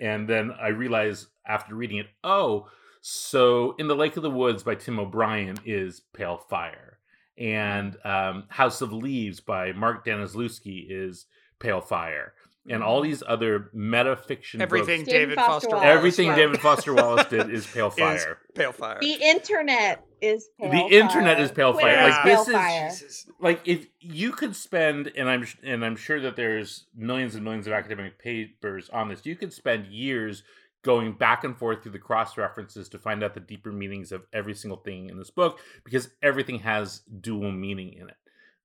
and 0.00 0.28
then 0.28 0.52
I 0.60 0.68
realized 0.68 1.28
after 1.46 1.74
reading 1.74 1.98
it, 1.98 2.06
oh, 2.24 2.68
so 3.00 3.74
In 3.78 3.88
the 3.88 3.96
Lake 3.96 4.16
of 4.16 4.22
the 4.22 4.30
Woods 4.30 4.62
by 4.62 4.76
Tim 4.76 4.98
O'Brien 5.00 5.58
is 5.64 6.00
Pale 6.12 6.38
Fire, 6.48 6.98
and 7.38 7.96
um, 8.04 8.44
House 8.48 8.80
of 8.82 8.92
Leaves 8.92 9.40
by 9.40 9.72
Mark 9.72 10.04
Danielewski 10.04 10.86
is 10.88 11.26
Pale 11.58 11.80
Fire, 11.82 12.34
and 12.68 12.82
all 12.82 13.00
these 13.00 13.22
other 13.26 13.70
meta 13.72 14.16
fiction 14.16 14.60
Everything 14.60 15.00
books, 15.00 15.10
David 15.12 15.28
David 15.30 15.36
Foster 15.36 15.52
Foster 15.52 15.68
Wallace. 15.70 15.82
Wallace 15.84 15.96
everything 15.98 16.28
wrote 16.28 16.36
David 16.36 16.60
Foster 16.60 16.94
Wallace 16.94 17.26
did 17.26 17.50
is 17.50 17.66
Pale 17.74 17.88
is 17.88 17.94
Fire. 17.94 18.38
Pale 18.54 18.72
Fire. 18.72 18.98
The 19.00 19.14
internet 19.20 20.04
is 20.20 20.48
pale 20.60 20.70
The 20.70 20.94
internet 20.96 21.40
is 21.40 21.50
pale 21.50 21.72
Twitter 21.72 21.88
fire. 21.88 22.08
is 22.08 22.14
Like, 22.14 22.22
pale 22.24 22.38
this 22.44 22.48
is- 22.48 22.54
fire. 22.54 22.88
Jesus. 22.90 23.26
like 23.40 23.60
if 23.64 23.86
you 23.98 24.30
could 24.30 24.54
spend 24.54 25.10
and 25.16 25.28
i'm 25.28 25.44
and 25.64 25.84
i'm 25.84 25.96
sure 25.96 26.20
that 26.20 26.36
there's 26.36 26.86
millions 26.94 27.34
and 27.34 27.42
millions 27.42 27.66
of 27.66 27.72
academic 27.72 28.20
papers 28.20 28.88
on 28.92 29.08
this 29.08 29.26
you 29.26 29.34
could 29.34 29.52
spend 29.52 29.86
years 29.86 30.44
going 30.82 31.12
back 31.12 31.44
and 31.44 31.56
forth 31.56 31.82
through 31.82 31.92
the 31.92 31.98
cross 31.98 32.36
references 32.36 32.88
to 32.88 32.98
find 32.98 33.22
out 33.22 33.34
the 33.34 33.40
deeper 33.40 33.72
meanings 33.72 34.12
of 34.12 34.22
every 34.32 34.54
single 34.54 34.78
thing 34.78 35.08
in 35.08 35.18
this 35.18 35.30
book 35.30 35.60
because 35.84 36.10
everything 36.22 36.58
has 36.58 37.02
dual 37.20 37.50
meaning 37.52 37.92
in 37.94 38.08
it 38.08 38.16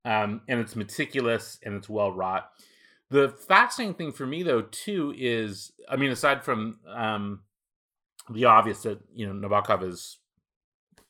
um, 0.09 0.41
and 0.47 0.59
it's 0.59 0.75
meticulous 0.75 1.59
and 1.63 1.75
it's 1.75 1.89
well 1.89 2.11
wrought 2.11 2.49
the 3.09 3.29
fascinating 3.29 3.95
thing 3.95 4.11
for 4.11 4.25
me 4.25 4.43
though 4.43 4.61
too 4.61 5.13
is 5.17 5.71
i 5.89 5.95
mean 5.95 6.11
aside 6.11 6.43
from 6.43 6.79
um, 6.93 7.41
the 8.31 8.45
obvious 8.45 8.83
that 8.83 8.99
you 9.13 9.25
know 9.25 9.47
nabokov 9.47 9.87
is 9.87 10.17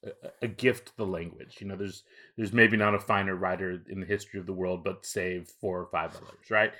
a, 0.03 0.09
a 0.43 0.47
gift 0.47 0.87
to 0.87 0.97
the 0.97 1.05
language 1.05 1.57
you 1.59 1.67
know 1.67 1.75
there's 1.75 2.03
there's 2.37 2.53
maybe 2.53 2.77
not 2.77 2.93
a 2.93 2.99
finer 2.99 3.35
writer 3.35 3.81
in 3.89 3.99
the 3.99 4.05
history 4.05 4.39
of 4.39 4.45
the 4.45 4.53
world, 4.53 4.83
but 4.83 5.05
save 5.05 5.49
four 5.59 5.79
or 5.79 5.87
five 5.87 6.15
others, 6.15 6.51
right? 6.51 6.71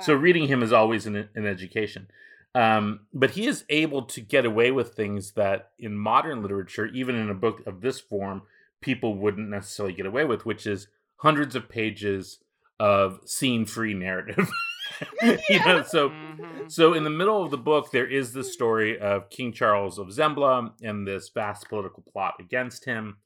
So 0.00 0.12
reading 0.12 0.48
him 0.48 0.60
is 0.64 0.72
always 0.72 1.06
an, 1.06 1.28
an 1.36 1.46
education. 1.46 2.08
Um, 2.54 3.00
but 3.12 3.30
he 3.30 3.46
is 3.46 3.64
able 3.68 4.02
to 4.02 4.20
get 4.20 4.44
away 4.44 4.70
with 4.70 4.94
things 4.94 5.32
that 5.32 5.70
in 5.78 5.96
modern 5.96 6.40
literature, 6.42 6.86
even 6.86 7.16
in 7.16 7.28
a 7.28 7.34
book 7.34 7.66
of 7.66 7.80
this 7.80 7.98
form, 7.98 8.42
people 8.80 9.16
wouldn't 9.16 9.48
necessarily 9.48 9.94
get 9.94 10.06
away 10.06 10.24
with, 10.24 10.46
which 10.46 10.66
is 10.66 10.86
hundreds 11.16 11.56
of 11.56 11.68
pages 11.68 12.38
of 12.78 13.20
scene-free 13.24 13.94
narrative. 13.94 14.48
you 15.22 15.58
know, 15.64 15.82
so 15.82 16.10
Mhm. 16.10 16.70
so 16.70 16.92
in 16.94 17.04
the 17.04 17.10
middle 17.10 17.42
of 17.42 17.50
the 17.50 17.56
book, 17.58 17.90
there 17.90 18.06
is 18.06 18.32
the 18.32 18.44
story 18.44 18.98
of 18.98 19.30
King 19.30 19.52
Charles 19.52 19.98
of 19.98 20.08
Zembla 20.08 20.72
and 20.82 21.06
this 21.06 21.30
vast 21.30 21.68
political 21.68 22.02
plot 22.12 22.34
against 22.40 22.84
him, 22.84 23.16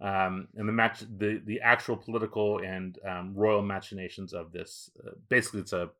um, 0.00 0.48
and 0.54 0.68
the 0.68 0.72
match, 0.72 1.00
the 1.00 1.40
the 1.44 1.60
actual 1.62 1.96
political 1.96 2.58
and 2.58 2.98
um, 3.04 3.34
royal 3.34 3.62
machinations 3.62 4.32
of 4.32 4.52
this. 4.52 4.90
Uh, 5.04 5.12
basically, 5.28 5.60
it's 5.60 5.72
a, 5.72 5.90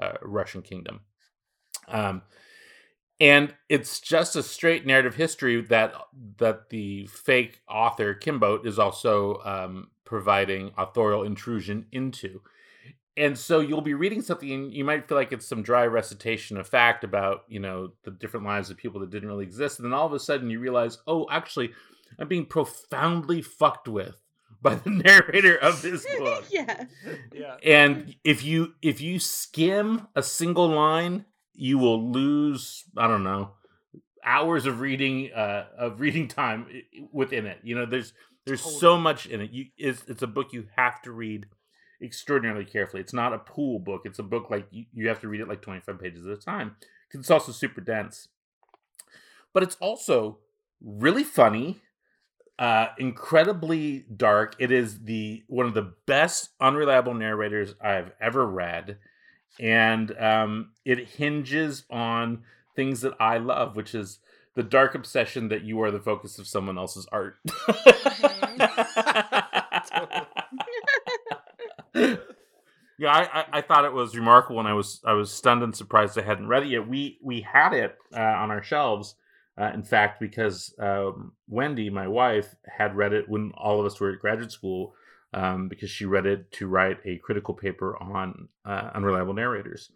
a 0.00 0.18
Russian 0.22 0.62
kingdom, 0.62 1.00
um, 1.88 2.22
and 3.18 3.54
it's 3.68 4.00
just 4.00 4.36
a 4.36 4.42
straight 4.42 4.86
narrative 4.86 5.14
history 5.14 5.62
that 5.62 5.94
that 6.38 6.70
the 6.70 7.06
fake 7.06 7.60
author 7.68 8.14
Kinbote 8.14 8.66
is 8.66 8.78
also 8.78 9.40
um, 9.44 9.90
providing 10.04 10.72
authorial 10.76 11.22
intrusion 11.22 11.86
into 11.92 12.40
and 13.16 13.38
so 13.38 13.60
you'll 13.60 13.80
be 13.80 13.94
reading 13.94 14.20
something 14.20 14.50
and 14.50 14.74
you 14.74 14.84
might 14.84 15.08
feel 15.08 15.16
like 15.16 15.32
it's 15.32 15.46
some 15.46 15.62
dry 15.62 15.86
recitation 15.86 16.56
of 16.58 16.68
fact 16.68 17.04
about 17.04 17.44
you 17.48 17.58
know 17.58 17.92
the 18.04 18.10
different 18.10 18.44
lives 18.44 18.70
of 18.70 18.76
people 18.76 19.00
that 19.00 19.10
didn't 19.10 19.28
really 19.28 19.44
exist 19.44 19.78
and 19.78 19.86
then 19.86 19.92
all 19.92 20.06
of 20.06 20.12
a 20.12 20.20
sudden 20.20 20.50
you 20.50 20.60
realize 20.60 20.98
oh 21.06 21.26
actually 21.30 21.72
i'm 22.18 22.28
being 22.28 22.46
profoundly 22.46 23.42
fucked 23.42 23.88
with 23.88 24.16
by 24.62 24.74
the 24.74 24.90
narrator 24.90 25.56
of 25.56 25.82
this 25.82 26.06
book 26.18 26.44
yeah. 26.50 26.84
Yeah. 27.32 27.56
and 27.62 28.16
if 28.24 28.44
you 28.44 28.74
if 28.82 29.00
you 29.00 29.18
skim 29.18 30.08
a 30.14 30.22
single 30.22 30.68
line 30.68 31.24
you 31.56 31.78
will 31.78 32.10
lose 32.10 32.84
i 32.96 33.06
don't 33.06 33.24
know 33.24 33.52
hours 34.24 34.66
of 34.66 34.80
reading 34.80 35.30
uh 35.34 35.66
of 35.78 36.00
reading 36.00 36.28
time 36.42 36.66
within 37.12 37.46
it 37.46 37.58
you 37.62 37.74
know 37.74 37.86
there's 37.86 38.12
there's 38.46 38.62
so 38.62 38.96
much 38.96 39.26
in 39.26 39.40
it. 39.40 39.50
You 39.50 39.66
it's, 39.76 40.04
it's 40.06 40.22
a 40.22 40.26
book 40.26 40.52
you 40.52 40.68
have 40.76 41.02
to 41.02 41.12
read 41.12 41.46
extraordinarily 42.00 42.64
carefully. 42.64 43.02
It's 43.02 43.12
not 43.12 43.32
a 43.32 43.38
pool 43.38 43.80
book. 43.80 44.02
It's 44.04 44.20
a 44.20 44.22
book 44.22 44.50
like 44.50 44.68
you, 44.70 44.84
you 44.94 45.08
have 45.08 45.20
to 45.20 45.28
read 45.28 45.40
it 45.40 45.48
like 45.48 45.62
25 45.62 45.98
pages 45.98 46.26
at 46.26 46.32
a 46.32 46.36
time 46.36 46.76
because 47.08 47.20
it's 47.20 47.30
also 47.30 47.52
super 47.52 47.80
dense. 47.80 48.28
But 49.52 49.64
it's 49.64 49.76
also 49.76 50.38
really 50.80 51.24
funny 51.24 51.80
uh 52.58 52.88
incredibly 52.98 54.06
dark. 54.16 54.54
It 54.60 54.70
is 54.70 55.00
the 55.00 55.42
one 55.48 55.66
of 55.66 55.74
the 55.74 55.92
best 56.06 56.50
unreliable 56.60 57.14
narrators 57.14 57.74
i've 57.80 58.12
ever 58.20 58.46
read 58.46 58.98
and 59.60 60.16
um 60.18 60.70
it 60.84 61.08
hinges 61.08 61.84
on 61.90 62.42
things 62.74 63.00
that 63.00 63.14
i 63.20 63.38
love 63.38 63.76
which 63.76 63.94
is 63.94 64.18
the 64.54 64.62
dark 64.62 64.94
obsession 64.94 65.48
that 65.48 65.62
you 65.62 65.80
are 65.82 65.90
the 65.90 66.00
focus 66.00 66.38
of 66.38 66.46
someone 66.46 66.78
else's 66.78 67.06
art. 67.12 67.36
Yeah 72.98 73.12
I, 73.12 73.40
I 73.40 73.44
i 73.52 73.60
thought 73.60 73.84
it 73.84 73.92
was 73.92 74.16
remarkable 74.16 74.58
and 74.58 74.66
i 74.66 74.72
was 74.72 75.02
i 75.04 75.12
was 75.12 75.30
stunned 75.30 75.62
and 75.62 75.76
surprised 75.76 76.18
i 76.18 76.22
hadn't 76.22 76.48
read 76.48 76.62
it 76.62 76.70
yet. 76.70 76.88
We 76.88 77.18
we 77.22 77.42
had 77.42 77.74
it 77.74 77.94
uh, 78.14 78.20
on 78.20 78.50
our 78.50 78.62
shelves 78.62 79.16
uh, 79.58 79.70
in 79.72 79.82
fact, 79.82 80.20
because 80.20 80.74
um, 80.78 81.32
Wendy, 81.48 81.88
my 81.88 82.06
wife, 82.06 82.54
had 82.66 82.96
read 82.96 83.12
it 83.12 83.28
when 83.28 83.52
all 83.56 83.80
of 83.80 83.86
us 83.86 83.98
were 83.98 84.10
at 84.10 84.18
graduate 84.20 84.52
school, 84.52 84.94
um, 85.36 85.68
because 85.68 85.90
she 85.90 86.06
read 86.06 86.26
it 86.26 86.50
to 86.50 86.66
write 86.66 86.98
a 87.04 87.18
critical 87.18 87.52
paper 87.54 87.96
on 88.02 88.48
uh, 88.64 88.90
unreliable 88.94 89.34
narrators. 89.34 89.90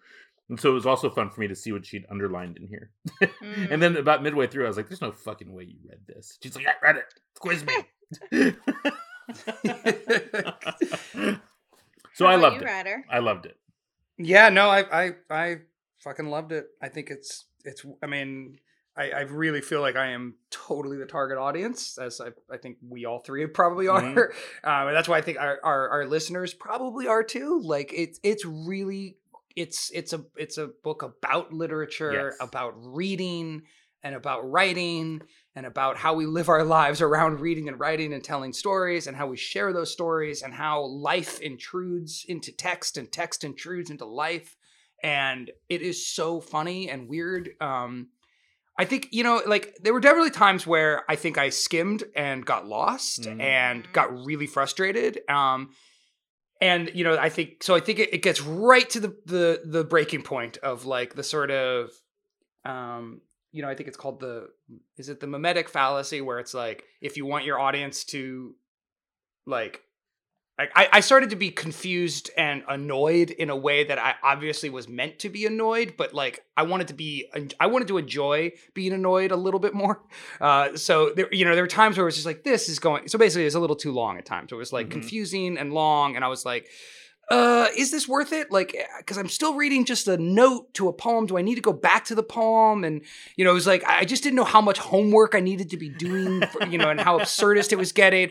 And 0.51 0.61
so 0.61 0.71
it 0.71 0.75
was 0.75 0.85
also 0.87 1.09
fun 1.09 1.31
for 1.31 1.41
me 1.41 1.49
to 1.49 1.57
see 1.57 1.73
what 1.73 1.87
she'd 1.87 2.05
underlined 2.11 2.59
in 2.59 2.67
here. 2.69 2.91
Mm. 3.23 3.71
and 3.73 3.83
then 3.83 3.97
about 3.97 4.23
midway 4.23 4.47
through, 4.47 4.67
I 4.67 4.69
was 4.69 4.77
like, 4.77 4.89
"There's 4.89 5.01
no 5.01 5.13
fucking 5.13 5.53
way 5.53 5.65
you 5.65 5.79
read 5.89 6.01
this." 6.07 6.39
She's 6.43 6.55
like, 6.55 6.67
"I 6.67 6.75
read 6.83 6.97
it. 6.97 7.15
Quiz 7.39 7.65
me." 7.65 7.73
so 12.15 12.27
I 12.27 12.35
loved 12.35 12.57
you, 12.57 12.63
it. 12.63 12.67
Rider? 12.67 13.05
I 13.09 13.21
loved 13.21 13.47
it. 13.47 13.57
Yeah, 14.19 14.51
no, 14.51 14.69
I, 14.69 15.05
I, 15.05 15.13
I 15.31 15.57
fucking 16.01 16.27
loved 16.27 16.53
it. 16.53 16.67
I 16.83 16.89
think 16.89 17.11
it's, 17.11 17.47
it's. 17.65 17.87
I 18.03 18.07
mean, 18.07 18.59
I, 18.97 19.11
I 19.11 19.21
really 19.21 19.61
feel 19.61 19.81
like 19.81 19.97
I 19.97 20.09
am 20.09 20.35
totally 20.51 20.97
the 20.99 21.07
target 21.07 21.39
audience, 21.39 21.97
as 21.97 22.21
I, 22.21 22.29
I 22.53 22.57
think 22.59 22.79
we 22.87 23.07
all 23.07 23.21
three 23.21 23.47
probably 23.47 23.89
are. 23.95 24.03
Mhm. 24.03 24.25
Um, 24.65 24.89
and 24.89 24.97
that's 24.97 25.09
why 25.09 25.19
I 25.19 25.23
think 25.23 25.39
our, 25.39 25.59
our, 25.63 25.89
our 25.91 26.07
listeners 26.07 26.53
probably 26.55 27.07
are 27.07 27.23
too. 27.23 27.61
Like 27.63 27.93
it's 27.95 28.19
it's 28.23 28.45
really 28.45 29.17
it's 29.57 29.91
it's 29.95 30.13
a 30.13 30.25
it's 30.37 30.59
a 30.59 30.69
book 30.83 31.03
about 31.03 31.53
literature, 31.53 32.13
Yes. 32.31 32.37
about 32.41 32.75
reading, 32.77 33.63
and 34.03 34.15
about 34.15 34.51
writing, 34.51 35.23
and 35.55 35.67
about 35.67 35.97
how 35.97 36.15
we 36.15 36.27
live 36.27 36.49
our 36.49 36.65
lives 36.65 37.01
around 37.01 37.41
reading 37.41 37.69
and 37.69 37.79
writing 37.79 38.13
and 38.13 38.25
telling 38.25 38.53
stories, 38.53 39.07
and 39.07 39.17
how 39.17 39.27
we 39.29 39.37
share 39.37 39.73
those 39.73 39.93
stories, 39.93 40.43
and 40.43 40.53
how 40.53 40.83
life 40.85 41.41
intrudes 41.41 42.25
into 42.29 42.51
text, 42.53 42.97
and 42.97 43.11
text 43.13 43.45
intrudes 43.45 43.91
into 43.91 44.05
life. 44.05 44.57
And 45.03 45.51
it 45.69 45.81
is 45.81 46.07
so 46.07 46.41
funny 46.41 46.91
and 46.91 47.09
weird. 47.09 47.51
Um, 47.61 48.09
I 48.81 48.85
think 48.87 49.09
you 49.13 49.23
know, 49.23 49.43
like 49.47 49.77
there 49.83 49.93
were 49.93 50.01
definitely 50.01 50.31
times 50.31 50.67
where 50.67 51.05
I 51.13 51.17
think 51.17 51.37
I 51.39 51.51
skimmed 51.51 52.03
and 52.17 52.45
got 52.45 52.67
lost 52.67 53.23
Mhm. 53.23 53.41
and 53.41 53.93
got 53.93 54.09
really 54.25 54.47
frustrated. 54.47 55.21
Um, 55.29 55.71
and 56.61 56.91
you 56.95 57.05
know, 57.05 57.17
I 57.19 57.29
think 57.29 57.63
so. 57.63 57.75
I 57.75 57.81
think 57.81 57.99
it, 57.99 58.09
it 58.17 58.23
gets 58.23 58.41
right 58.41 58.89
to 58.91 59.01
the 59.01 59.11
the 59.27 59.63
the 59.77 59.85
breaking 59.85 60.23
point 60.23 60.57
of 60.59 60.85
like 60.87 61.15
the 61.15 61.23
sort 61.23 61.51
of, 61.51 61.91
um, 62.65 63.21
you 63.53 63.61
know, 63.63 63.69
I 63.69 63.75
think 63.75 63.89
it's 63.89 63.97
called 63.99 64.21
the 64.21 64.49
is 64.97 65.09
it 65.09 65.21
the 65.21 65.27
mimetic 65.27 65.69
fallacy 65.69 66.21
where 66.21 66.39
it's 66.39 66.55
like 66.55 66.85
if 67.01 67.17
you 67.17 67.25
want 67.27 67.45
your 67.45 67.59
audience 67.61 68.05
to, 68.15 68.55
like. 69.47 69.83
I, 70.75 70.89
I 70.95 71.01
started 71.01 71.31
to 71.31 71.37
be 71.37 71.51
confused 71.51 72.31
and 72.37 72.63
annoyed 72.69 73.31
in 73.31 73.51
a 73.51 73.57
way 73.57 73.85
that 73.85 73.99
I 73.99 74.15
obviously 74.23 74.69
was 74.71 74.89
meant 74.89 75.19
to 75.21 75.29
be 75.29 75.47
annoyed, 75.47 75.95
but 75.97 76.13
like 76.13 76.45
I 76.57 76.63
wanted 76.65 76.89
to 76.89 76.95
be, 76.95 77.31
I 77.59 77.67
wanted 77.67 77.89
to 77.89 77.99
enjoy 77.99 78.53
being 78.75 78.93
annoyed 78.93 79.31
a 79.31 79.37
little 79.37 79.61
bit 79.61 79.75
more. 79.75 80.03
Uh, 80.41 80.75
so 80.77 81.11
there, 81.15 81.33
you 81.33 81.45
know, 81.45 81.55
there 81.55 81.63
were 81.63 81.69
times 81.69 81.97
where 81.99 82.05
it 82.05 82.09
was 82.09 82.15
just 82.15 82.27
like, 82.27 82.45
this 82.45 82.69
is 82.69 82.79
going. 82.79 83.09
So 83.09 83.19
basically, 83.19 83.45
it's 83.45 83.55
a 83.55 83.61
little 83.61 83.77
too 83.77 83.93
long 83.93 84.17
at 84.17 84.25
times. 84.25 84.53
It 84.53 84.55
was 84.55 84.73
like 84.73 84.87
Mhm. 84.89 84.93
confusing 84.93 85.59
and 85.59 85.73
long, 85.75 86.17
and 86.17 86.25
I 86.25 86.29
was 86.29 86.45
like, 86.47 86.67
uh, 87.31 87.69
is 87.77 87.91
this 87.93 88.09
worth 88.09 88.33
it? 88.33 88.51
Like, 88.51 88.75
because 88.99 89.17
I'm 89.17 89.29
still 89.29 89.55
reading 89.55 89.85
just 89.85 90.09
a 90.09 90.17
note 90.17 90.75
to 90.75 90.89
a 90.89 90.93
poem. 90.93 91.27
Do 91.27 91.39
I 91.39 91.43
need 91.43 91.55
to 91.57 91.61
go 91.61 91.73
back 91.73 92.07
to 92.07 92.15
the 92.17 92.23
poem? 92.25 92.83
And 92.83 93.03
you 93.37 93.45
know, 93.45 93.53
it 93.53 93.55
was 93.55 93.67
like 93.69 93.85
I 93.87 94.05
just 94.05 94.23
didn't 94.25 94.37
know 94.37 94.45
how 94.45 94.61
much 94.61 94.79
homework 94.79 95.35
I 95.37 95.41
needed 95.41 95.71
to 95.71 95.77
be 95.77 95.91
doing, 95.91 96.41
for, 96.53 96.67
you 96.67 96.79
know, 96.79 96.89
and 96.91 97.01
how 97.01 97.19
absurdist 97.19 97.71
it 97.73 97.77
was 97.77 97.93
getting 97.93 98.31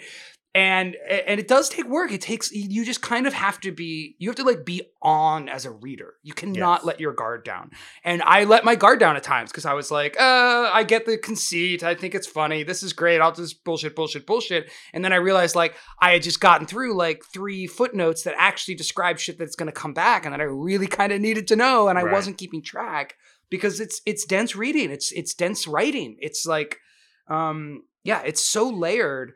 and 0.55 0.95
and 1.07 1.39
it 1.39 1.47
does 1.47 1.69
take 1.69 1.87
work. 1.87 2.11
It 2.11 2.21
takes 2.21 2.51
you 2.51 2.83
just 2.83 3.01
kind 3.03 3.27
of 3.27 3.33
have 3.33 3.59
to 3.61 3.71
be 3.71 4.15
you 4.17 4.29
have 4.29 4.35
to 4.37 4.43
like 4.43 4.65
be 4.65 4.81
on 5.01 5.47
as 5.47 5.65
a 5.65 5.71
reader. 5.71 6.15
You 6.23 6.33
cannot 6.33 6.79
Yes. 6.79 6.85
let 6.85 6.99
your 6.99 7.13
guard 7.13 7.45
down. 7.45 7.69
And 8.03 8.23
i 8.23 8.45
let 8.45 8.65
my 8.65 8.73
guard 8.75 8.99
down 8.99 9.15
at 9.15 9.21
times 9.21 9.51
because 9.51 9.65
i 9.65 9.73
was 9.73 9.91
like 9.91 10.19
uh 10.19 10.71
i 10.73 10.83
get 10.83 11.05
the 11.05 11.17
conceit. 11.19 11.83
I 11.83 11.93
think 11.93 12.15
it's 12.15 12.25
funny. 12.25 12.63
This 12.63 12.81
is 12.81 12.93
great. 12.93 13.21
I'll 13.21 13.31
just 13.31 13.63
bullshit 13.63 13.95
bullshit 13.95 14.25
bullshit. 14.25 14.71
And 14.91 15.05
then 15.05 15.13
i 15.13 15.17
realized 15.17 15.55
like 15.55 15.75
i 16.01 16.13
had 16.13 16.23
just 16.23 16.39
gotten 16.39 16.65
through 16.65 16.95
like 16.97 17.21
three 17.31 17.67
footnotes 17.67 18.23
that 18.23 18.33
actually 18.37 18.73
describe 18.75 19.19
shit 19.19 19.37
that's 19.37 19.55
going 19.55 19.67
to 19.71 19.71
come 19.81 19.93
back 19.93 20.25
and 20.25 20.33
that 20.33 20.41
i 20.41 20.45
really 20.45 20.87
kind 20.87 21.11
of 21.11 21.21
needed 21.21 21.47
to 21.49 21.55
know 21.55 21.89
and 21.89 21.99
i 21.99 22.03
Right. 22.03 22.11
wasn't 22.13 22.39
keeping 22.39 22.63
track 22.63 23.13
because 23.51 23.79
it's 23.79 24.01
it's 24.07 24.25
dense 24.25 24.55
reading. 24.55 24.89
It's 24.89 25.11
it's 25.11 25.33
dense 25.35 25.67
writing. 25.67 26.17
It's 26.19 26.45
like 26.47 26.77
um 27.29 27.83
yeah 28.03 28.21
it's 28.25 28.41
so 28.41 28.67
layered 28.69 29.33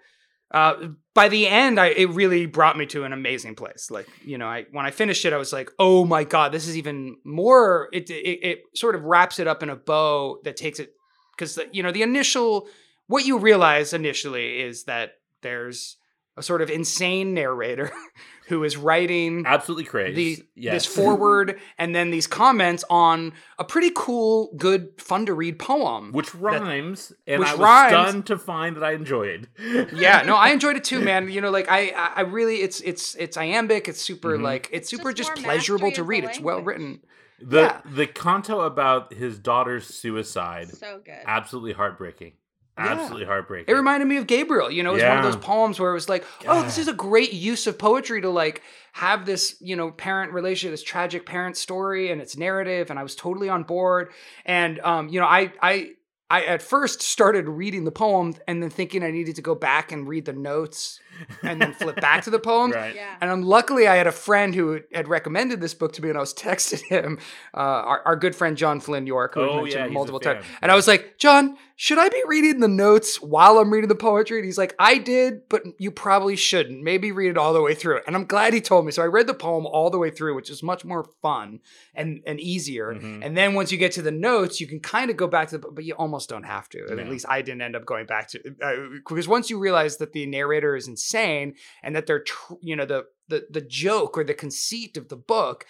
uh, 0.53 0.89
by 1.15 1.29
the 1.29 1.47
end, 1.47 1.79
I, 1.79 1.87
it 1.87 2.09
really 2.11 2.45
brought 2.45 2.77
me 2.77 2.85
to 2.87 3.03
an 3.05 3.13
amazing 3.13 3.55
place. 3.55 3.89
Like, 3.89 4.07
you 4.23 4.37
know, 4.37 4.47
I 4.47 4.65
when 4.71 4.85
I 4.85 4.91
finished 4.91 5.25
it, 5.25 5.33
I 5.33 5.37
was 5.37 5.51
like, 5.51 5.71
oh 5.79 6.05
my 6.05 6.23
god, 6.23 6.51
this 6.51 6.67
is 6.67 6.77
even 6.77 7.17
more. 7.23 7.89
It 7.91 8.09
it, 8.09 8.39
it 8.43 8.59
sort 8.75 8.95
of 8.95 9.03
wraps 9.03 9.39
it 9.39 9.47
up 9.47 9.63
in 9.63 9.69
a 9.69 9.75
bow 9.75 10.39
that 10.43 10.55
takes 10.55 10.79
it 10.79 10.93
because 11.35 11.59
you 11.71 11.81
know 11.81 11.91
the 11.91 12.03
initial 12.03 12.67
what 13.07 13.25
you 13.25 13.37
realize 13.39 13.93
initially 13.93 14.61
is 14.61 14.83
that 14.83 15.13
there's 15.41 15.97
a 16.37 16.43
sort 16.43 16.61
of 16.61 16.69
insane 16.69 17.33
narrator 17.33 17.91
who 18.47 18.63
is 18.63 18.75
writing 18.77 19.43
Absolutely 19.45 19.85
crazy. 19.85 20.35
the 20.35 20.43
yes. 20.55 20.73
this 20.85 20.85
foreword 20.85 21.59
and 21.77 21.95
then 21.95 22.11
these 22.11 22.27
comments 22.27 22.83
on 22.89 23.33
a 23.57 23.63
pretty 23.63 23.91
cool, 23.95 24.51
good, 24.57 24.99
fun 25.01 25.25
to 25.27 25.33
read 25.33 25.59
poem. 25.59 26.11
which 26.11 26.33
rhymes, 26.35 27.13
and 27.25 27.39
which 27.39 27.49
I 27.49 27.53
was 27.53 27.59
rhymes. 27.61 27.91
stunned 28.09 28.25
to 28.27 28.37
find 28.37 28.75
that 28.75 28.83
I 28.83 28.91
enjoyed. 28.93 29.47
yeah, 29.93 30.23
no, 30.25 30.35
I 30.35 30.49
enjoyed 30.49 30.75
it 30.75 30.83
too, 30.83 30.99
man. 30.99 31.29
You 31.29 31.41
know, 31.41 31.51
like 31.51 31.69
I, 31.69 31.89
I 31.89 32.11
I 32.17 32.21
really, 32.21 32.57
it's, 32.61 32.81
it's, 32.81 33.15
it's 33.15 33.37
iambic. 33.37 33.87
It's 33.87 34.01
super, 34.01 34.37
Mhm. 34.37 34.41
like, 34.43 34.69
it's 34.71 34.89
super 34.89 35.13
Just 35.13 35.31
just, 35.35 35.43
pleasurable 35.43 35.91
to 35.93 36.03
read. 36.03 36.23
It's 36.25 36.39
well 36.39 36.61
written. 36.61 37.01
The 37.41 37.61
Yeah. 37.61 37.81
the 37.85 38.07
canto 38.07 38.61
about 38.61 39.13
his 39.13 39.37
daughter's 39.39 39.85
suicide, 39.87 40.69
So 40.77 41.01
good. 41.03 41.15
absolutely 41.25 41.73
heartbreaking. 41.73 42.33
Yeah. 42.77 42.85
Absolutely 42.93 43.25
heartbreaking. 43.25 43.71
It 43.71 43.77
reminded 43.77 44.07
me 44.07 44.17
of 44.17 44.25
Gabriel. 44.27 44.71
You 44.71 44.81
know, 44.83 44.91
it 44.91 44.95
was 44.95 45.03
one 45.03 45.17
of 45.19 45.23
those 45.23 45.35
poems 45.35 45.79
where 45.79 45.91
it 45.91 45.93
was 45.93 46.09
like, 46.09 46.25
oh, 46.47 46.63
this 46.63 46.77
is 46.79 46.87
a 46.87 46.93
great 46.93 47.31
use 47.33 47.67
of 47.67 47.77
poetry 47.77 48.21
to 48.21 48.29
like 48.29 48.63
have 48.93 49.25
this, 49.25 49.55
you 49.59 49.75
know, 49.75 49.91
parent 49.91 50.33
relationship, 50.33 50.73
this 50.73 50.83
tragic 50.83 51.25
parent 51.25 51.55
story 51.57 52.11
and 52.11 52.19
its 52.19 52.35
narrative, 52.35 52.89
and 52.89 52.97
I 52.97 53.03
was 53.03 53.15
totally 53.15 53.47
on 53.49 53.63
board. 53.63 54.11
And 54.45 54.79
um, 54.79 55.09
you 55.09 55.19
know, 55.19 55.27
I 55.27 55.51
I 55.61 55.91
I 56.31 56.45
at 56.45 56.63
first 56.63 57.03
started 57.03 57.47
reading 57.47 57.83
the 57.83 57.91
poem 57.91 58.33
and 58.47 58.63
then 58.63 58.71
thinking 58.71 59.03
I 59.03 59.11
needed 59.11 59.35
to 59.35 59.41
go 59.43 59.53
back 59.53 59.91
and 59.91 60.07
read 60.07 60.25
the 60.25 60.33
notes 60.33 60.99
and 61.43 61.61
then 61.61 61.73
flip 61.75 61.97
back 62.01 62.23
to 62.23 62.31
the 62.31 62.39
poem. 62.49 62.71
right. 62.71 62.95
yeah. 62.95 63.17
And 63.21 63.29
I'm 63.29 63.43
luckily 63.43 63.87
I 63.87 63.95
had 63.97 64.07
a 64.07 64.11
friend 64.11 64.55
who 64.55 64.79
had 64.95 65.07
recommended 65.07 65.61
this 65.61 65.75
book 65.75 65.93
to 65.93 66.01
me, 66.01 66.09
and 66.09 66.17
I 66.17 66.21
was 66.21 66.33
texting 66.47 66.81
him, 66.87 67.19
uh, 67.53 67.57
our, 67.59 68.01
our 68.05 68.15
good 68.15 68.35
friend 68.35 68.57
John 68.57 68.79
Flynn 68.79 69.05
York, 69.05 69.35
who 69.35 69.41
Oh, 69.41 69.59
I've 69.59 69.67
yeah, 69.67 69.75
mentioned 69.75 69.93
multiple 69.93 70.19
times. 70.19 70.43
fan. 70.43 70.57
And 70.63 70.71
I 70.71 70.75
was 70.75 70.87
like, 70.87 71.19
John, 71.19 71.55
should 71.83 71.97
I 71.97 72.07
be 72.07 72.23
reading 72.27 72.61
the 72.61 72.69
notes 72.69 73.21
while 73.21 73.57
I'm 73.57 73.69
reading 73.69 73.89
the 73.89 73.95
poetry? 73.95 74.37
And 74.37 74.45
he's 74.45 74.57
like, 74.57 74.73
I 74.79 74.97
did, 74.97 75.49
but 75.49 75.63
you 75.79 75.91
probably 75.91 76.37
shouldn't. 76.37 76.81
Maybe 76.81 77.11
read 77.11 77.31
it 77.31 77.37
all 77.37 77.51
the 77.51 77.61
way 77.61 77.75
through. 77.75 77.99
And 78.07 78.15
I'm 78.15 78.23
glad 78.23 78.53
he 78.53 78.61
told 78.61 78.85
me. 78.85 78.93
So 78.93 79.03
I 79.03 79.07
read 79.07 79.27
the 79.27 79.33
poem 79.33 79.65
all 79.65 79.89
the 79.89 79.97
way 79.97 80.09
through, 80.09 80.33
which 80.33 80.49
is 80.49 80.63
much 80.63 80.85
more 80.85 81.05
fun 81.21 81.59
and 81.93 82.21
and 82.25 82.39
easier. 82.39 82.93
Mhm. 82.93 83.19
And 83.25 83.35
then 83.35 83.53
once 83.53 83.69
you 83.69 83.77
get 83.77 83.91
to 83.93 84.01
the 84.01 84.11
notes, 84.13 84.61
you 84.61 84.65
can 84.65 84.79
kind 84.79 85.11
of 85.11 85.17
go 85.17 85.27
back 85.27 85.49
to 85.49 85.57
the, 85.57 85.67
but 85.67 85.83
you 85.83 85.93
almost 85.95 86.29
don't 86.29 86.45
have 86.45 86.69
to. 86.69 86.85
At 86.85 87.09
least 87.09 87.25
I 87.27 87.41
didn't 87.41 87.63
end 87.63 87.75
up 87.75 87.85
going 87.85 88.05
back 88.05 88.29
to 88.29 88.39
uh, 88.61 88.75
because 88.93 89.27
once 89.27 89.49
you 89.49 89.59
realize 89.59 89.97
that 89.97 90.13
the 90.13 90.25
narrator 90.25 90.77
is 90.77 90.87
insane 90.87 91.55
and 91.83 91.97
that 91.97 92.07
they're 92.07 92.23
tr- 92.23 92.53
you 92.61 92.77
know 92.77 92.85
the 92.85 93.07
the 93.27 93.45
the 93.49 93.59
joke 93.59 94.17
or 94.17 94.23
the 94.23 94.33
conceit 94.33 94.95
of 94.95 95.09
the 95.09 95.17
book 95.17 95.65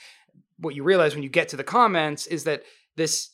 what 0.59 0.75
you 0.75 0.83
realize 0.83 1.15
when 1.15 1.23
you 1.23 1.29
get 1.29 1.49
to 1.49 1.57
the 1.57 1.63
comments 1.63 2.27
is 2.27 2.43
that 2.43 2.61
this 2.95 3.31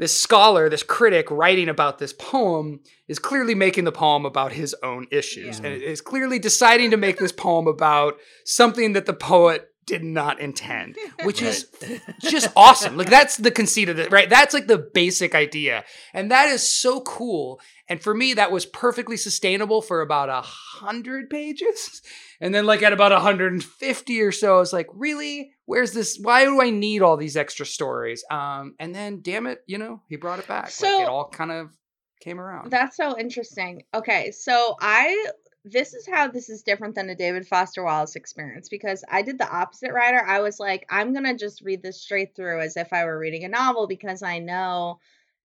this 0.00 0.18
scholar 0.20 0.68
this 0.68 0.82
critic 0.82 1.30
writing 1.30 1.68
about 1.68 1.98
this 1.98 2.12
poem 2.12 2.80
is 3.06 3.18
clearly 3.18 3.54
making 3.54 3.84
the 3.84 3.92
poem 3.92 4.24
about 4.26 4.52
his 4.52 4.74
own 4.82 5.06
issues 5.12 5.60
Yeah. 5.60 5.66
and 5.68 5.82
is 5.82 6.00
clearly 6.00 6.38
deciding 6.38 6.90
to 6.90 6.96
make 6.96 7.18
this 7.18 7.32
poem 7.32 7.66
about 7.68 8.14
something 8.44 8.94
that 8.94 9.06
the 9.06 9.12
poet 9.14 9.66
did 9.86 10.04
not 10.04 10.38
intend 10.40 10.96
which 11.24 11.42
is 11.42 11.66
just 12.20 12.48
awesome. 12.54 12.96
Like 12.96 13.10
that's 13.10 13.36
the 13.36 13.50
conceit 13.50 13.88
of 13.88 13.98
it, 13.98 14.12
right? 14.12 14.28
That's 14.30 14.54
like 14.54 14.66
the 14.68 14.78
basic 14.94 15.34
idea. 15.34 15.84
And 16.14 16.30
that 16.30 16.48
is 16.48 16.68
so 16.68 17.00
cool. 17.00 17.60
And 17.90 18.00
for 18.00 18.14
me, 18.14 18.34
that 18.34 18.52
was 18.52 18.64
perfectly 18.64 19.16
sustainable 19.16 19.82
for 19.82 20.00
about 20.00 20.28
a 20.28 20.40
hundred 20.42 21.28
pages. 21.28 22.00
And 22.42 22.54
then 22.54 22.64
like 22.64 22.80
at 22.82 22.94
about 22.94 23.12
150 23.12 24.22
or 24.22 24.32
so, 24.32 24.56
I 24.56 24.60
was 24.60 24.72
like, 24.72 24.86
really? 24.94 25.52
Where's 25.66 25.92
this? 25.92 26.18
Why 26.18 26.46
do 26.46 26.62
I 26.62 26.70
need 26.70 27.02
all 27.02 27.18
these 27.18 27.36
extra 27.36 27.66
stories? 27.66 28.24
Um, 28.30 28.76
and 28.78 28.94
then 28.94 29.20
damn 29.20 29.46
it, 29.46 29.58
you 29.66 29.76
know, 29.76 30.00
he 30.08 30.16
brought 30.16 30.38
it 30.38 30.48
back. 30.48 30.64
like 30.64 30.70
So- 30.70 31.02
it 31.02 31.08
all 31.10 31.28
kind 31.28 31.52
of 31.52 31.76
came 32.22 32.40
around. 32.40 32.70
That's 32.70 32.96
so 32.96 33.18
interesting. 33.18 33.82
Okay, 33.92 34.30
so 34.30 34.74
I 34.80 35.26
this 35.66 35.92
is 35.92 36.08
how 36.08 36.28
this 36.28 36.48
is 36.48 36.62
different 36.62 36.94
than 36.94 37.10
a 37.10 37.14
David 37.14 37.46
Foster 37.46 37.84
Wallace 37.84 38.16
experience 38.16 38.70
because 38.70 39.04
I 39.10 39.20
did 39.20 39.36
the 39.36 39.46
opposite 39.54 39.92
writer. 39.92 40.24
I 40.24 40.40
was 40.40 40.58
like, 40.58 40.86
I'm 40.88 41.12
gonna 41.12 41.36
just 41.36 41.60
read 41.60 41.82
this 41.82 42.00
straight 42.00 42.34
through 42.34 42.60
as 42.62 42.78
if 42.78 42.90
I 42.94 43.04
were 43.04 43.18
reading 43.18 43.44
a 43.44 43.48
novel 43.48 43.86
because 43.86 44.22
I 44.22 44.38
know 44.38 44.98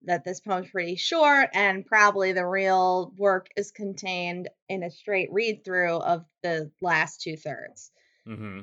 that 0.06 0.24
this 0.24 0.40
poem's 0.40 0.70
pretty 0.70 0.96
short 0.96 1.50
and 1.54 1.86
probably 1.86 2.32
the 2.32 2.46
real 2.46 3.12
work 3.16 3.48
is 3.56 3.70
contained 3.70 4.48
in 4.68 4.82
a 4.82 4.90
straight 4.90 5.32
read 5.32 5.64
through 5.64 5.96
of 5.96 6.24
the 6.42 6.70
last 6.80 7.20
two 7.22 7.36
thirds. 7.36 7.90
hmm 8.26 8.60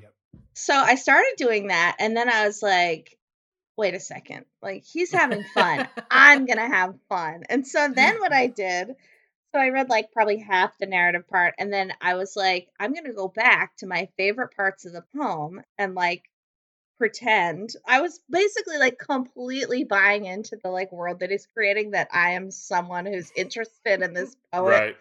So 0.54 0.74
I 0.74 0.96
started 0.96 1.34
doing 1.38 1.68
that, 1.68 1.98
and 2.00 2.16
then 2.16 2.30
I 2.30 2.46
was 2.46 2.62
like, 2.62 3.18
wait 3.78 3.94
a 3.96 4.00
second, 4.00 4.46
like 4.62 4.84
he's 4.84 5.12
having 5.12 5.44
fun. 5.44 5.88
I'm 6.10 6.46
gonna 6.48 6.68
have 6.68 6.96
fun. 7.10 7.44
And 7.50 7.66
so 7.66 7.88
then 7.94 8.20
what 8.20 8.34
I 8.34 8.48
did, 8.48 8.90
so 9.54 9.60
I 9.60 9.70
read 9.70 9.90
like 9.90 10.12
probably 10.12 10.38
half 10.38 10.78
the 10.78 10.86
narrative 10.86 11.28
part, 11.28 11.56
and 11.58 11.72
then 11.74 11.92
I 12.02 12.16
was 12.16 12.36
like, 12.36 12.68
I'm 12.80 12.94
gonna 12.94 13.14
go 13.14 13.28
back 13.28 13.76
to 13.78 13.88
my 13.88 14.10
favorite 14.18 14.56
parts 14.56 14.86
of 14.86 14.94
the 14.94 15.04
poem 15.18 15.62
and 15.78 15.96
like 15.96 16.24
pretend. 17.02 17.76
I 17.88 18.02
was 18.02 18.20
basically 18.30 18.78
like 18.78 19.00
completely 19.00 19.84
buying 19.84 20.26
into 20.26 20.56
the 20.64 20.70
like 20.70 20.92
world 20.92 21.22
that 21.22 21.32
he's 21.32 21.48
creating 21.48 21.92
that 21.92 22.10
I 22.14 22.32
am 22.34 22.52
someone 22.52 23.08
who's 23.08 23.32
interested 23.36 24.04
in 24.04 24.14
this 24.14 24.36
poet 24.54 24.70
Right. 24.70 24.96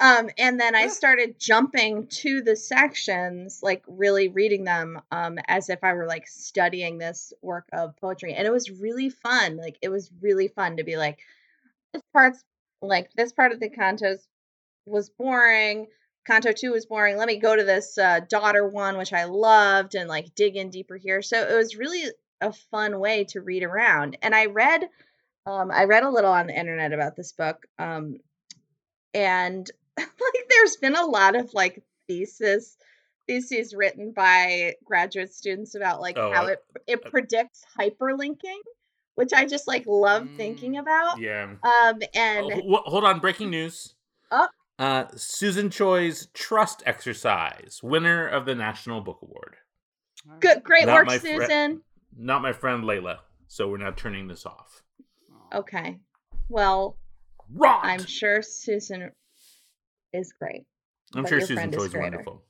um, 0.00 0.30
and 0.38 0.60
then 0.60 0.76
I 0.76 0.88
started 0.88 1.40
jumping 1.40 2.06
to 2.08 2.42
the 2.42 2.56
sections, 2.56 3.60
like 3.62 3.82
really 3.88 4.28
reading 4.28 4.64
them 4.64 5.00
um, 5.12 5.38
as 5.48 5.68
if 5.70 5.80
I 5.84 5.94
were 5.94 6.06
like 6.06 6.28
studying 6.28 6.98
this 6.98 7.32
work 7.42 7.68
of 7.72 7.96
poetry. 7.96 8.34
And 8.34 8.46
it 8.46 8.52
was 8.52 8.70
really 8.70 9.10
fun. 9.10 9.56
Like, 9.56 9.78
it 9.82 9.90
was 9.90 10.10
really 10.20 10.48
fun 10.48 10.76
to 10.78 10.84
be 10.84 10.96
like, 10.96 11.18
this 11.92 12.02
part's 12.12 12.44
like 12.82 13.12
this 13.14 13.32
part 13.32 13.52
of 13.52 13.60
the 13.60 13.70
cantos 13.70 14.20
was 14.86 15.10
boring. 15.10 15.88
Canto 16.26 16.52
two 16.52 16.72
was 16.72 16.86
boring. 16.86 17.16
Let 17.16 17.26
me 17.26 17.38
go 17.38 17.56
to 17.56 17.64
this 17.64 17.98
uh, 17.98 18.20
daughter 18.28 18.66
one, 18.66 18.96
which 18.96 19.12
I 19.12 19.24
loved, 19.24 19.94
and 19.94 20.08
like 20.08 20.34
dig 20.34 20.56
in 20.56 20.70
deeper 20.70 20.96
here. 20.96 21.22
So 21.22 21.36
it 21.42 21.54
was 21.54 21.76
really 21.76 22.04
a 22.40 22.52
fun 22.52 22.98
way 23.00 23.24
to 23.24 23.40
read 23.40 23.62
around. 23.64 24.18
And 24.22 24.34
I 24.34 24.46
read, 24.46 24.88
um, 25.46 25.70
I 25.70 25.84
read 25.84 26.04
a 26.04 26.10
little 26.10 26.30
on 26.32 26.46
the 26.46 26.58
internet 26.58 26.92
about 26.92 27.16
this 27.16 27.32
book, 27.32 27.66
um, 27.78 28.18
and 29.14 29.68
like 29.98 30.08
there's 30.48 30.76
been 30.76 30.96
a 30.96 31.04
lot 31.06 31.36
of 31.36 31.52
like 31.54 31.82
thesis 32.08 32.76
theses 33.28 33.72
written 33.74 34.12
by 34.12 34.74
graduate 34.84 35.32
students 35.32 35.74
about 35.74 36.00
like 36.00 36.18
Oh, 36.18 36.32
how 36.32 36.44
uh, 36.44 36.48
it 36.48 36.64
it 36.86 37.02
uh, 37.04 37.10
predicts 37.10 37.64
hyperlinking, 37.78 38.60
which 39.14 39.32
I 39.32 39.46
just 39.46 39.66
like 39.68 39.84
love 39.86 40.28
thinking 40.36 40.74
Mm, 40.74 40.80
about. 40.80 41.20
Yeah. 41.20 41.44
Um, 41.44 41.60
Oh, 41.64 41.98
and 42.14 42.52
ho- 42.52 42.82
hold 42.86 43.04
on, 43.04 43.20
breaking 43.20 43.50
news. 43.50 43.94
Oh. 44.30 44.48
Uh, 44.78 45.04
Susan 45.14 45.68
Choi's 45.68 46.26
Trust 46.34 46.82
Exercise, 46.86 47.80
winner 47.82 48.26
of 48.26 48.46
the 48.46 48.54
National 48.54 49.00
Book 49.00 49.18
Award. 49.22 49.56
good, 50.40 50.62
great 50.62 50.86
Not 50.86 50.94
work, 50.94 51.06
my 51.06 51.18
fri- 51.18 51.38
Susan. 51.38 51.82
Not 52.16 52.42
my 52.42 52.52
friend 52.52 52.84
Laila. 52.84 53.20
So 53.48 53.68
we're 53.68 53.78
now 53.78 53.90
turning 53.90 54.28
this 54.28 54.46
off. 54.46 54.82
Okay, 55.54 55.98
well, 56.48 56.96
Rot! 57.54 57.80
I'm 57.82 58.06
sure 58.06 58.40
Susan 58.40 59.10
is 60.14 60.32
great. 60.32 60.64
I'm 61.14 61.26
sure 61.26 61.40
Susan 61.40 61.56
friend 61.56 61.74
is 61.74 61.82
Choi's 61.82 61.94
wonderful. 61.94 62.42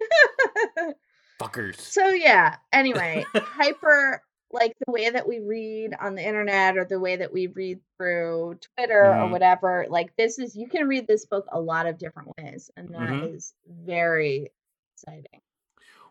Fuckers. 1.40 1.80
So 1.80 2.08
yeah, 2.08 2.56
anyway, 2.72 3.24
hyper 3.34 4.22
like 4.52 4.76
the 4.84 4.92
way 4.92 5.10
that 5.10 5.28
we 5.28 5.40
read 5.40 5.94
on 6.00 6.14
the 6.14 6.26
internet 6.26 6.76
or 6.76 6.84
the 6.84 6.98
way 6.98 7.16
that 7.16 7.32
we 7.32 7.46
read 7.48 7.80
through 7.96 8.58
Twitter 8.76 9.14
or 9.14 9.26
Mhm. 9.26 9.30
whatever, 9.30 9.86
like 9.88 10.14
this 10.16 10.38
is 10.38 10.56
you 10.56 10.68
can 10.68 10.88
read 10.88 11.06
this 11.06 11.26
book 11.26 11.46
a 11.52 11.60
lot 11.60 11.86
of 11.86 11.98
different 11.98 12.32
ways 12.38 12.70
and 12.76 12.88
that 12.94 13.22
is 13.22 13.54
Mhm. 13.64 13.84
very 13.84 14.50
exciting. 14.94 15.40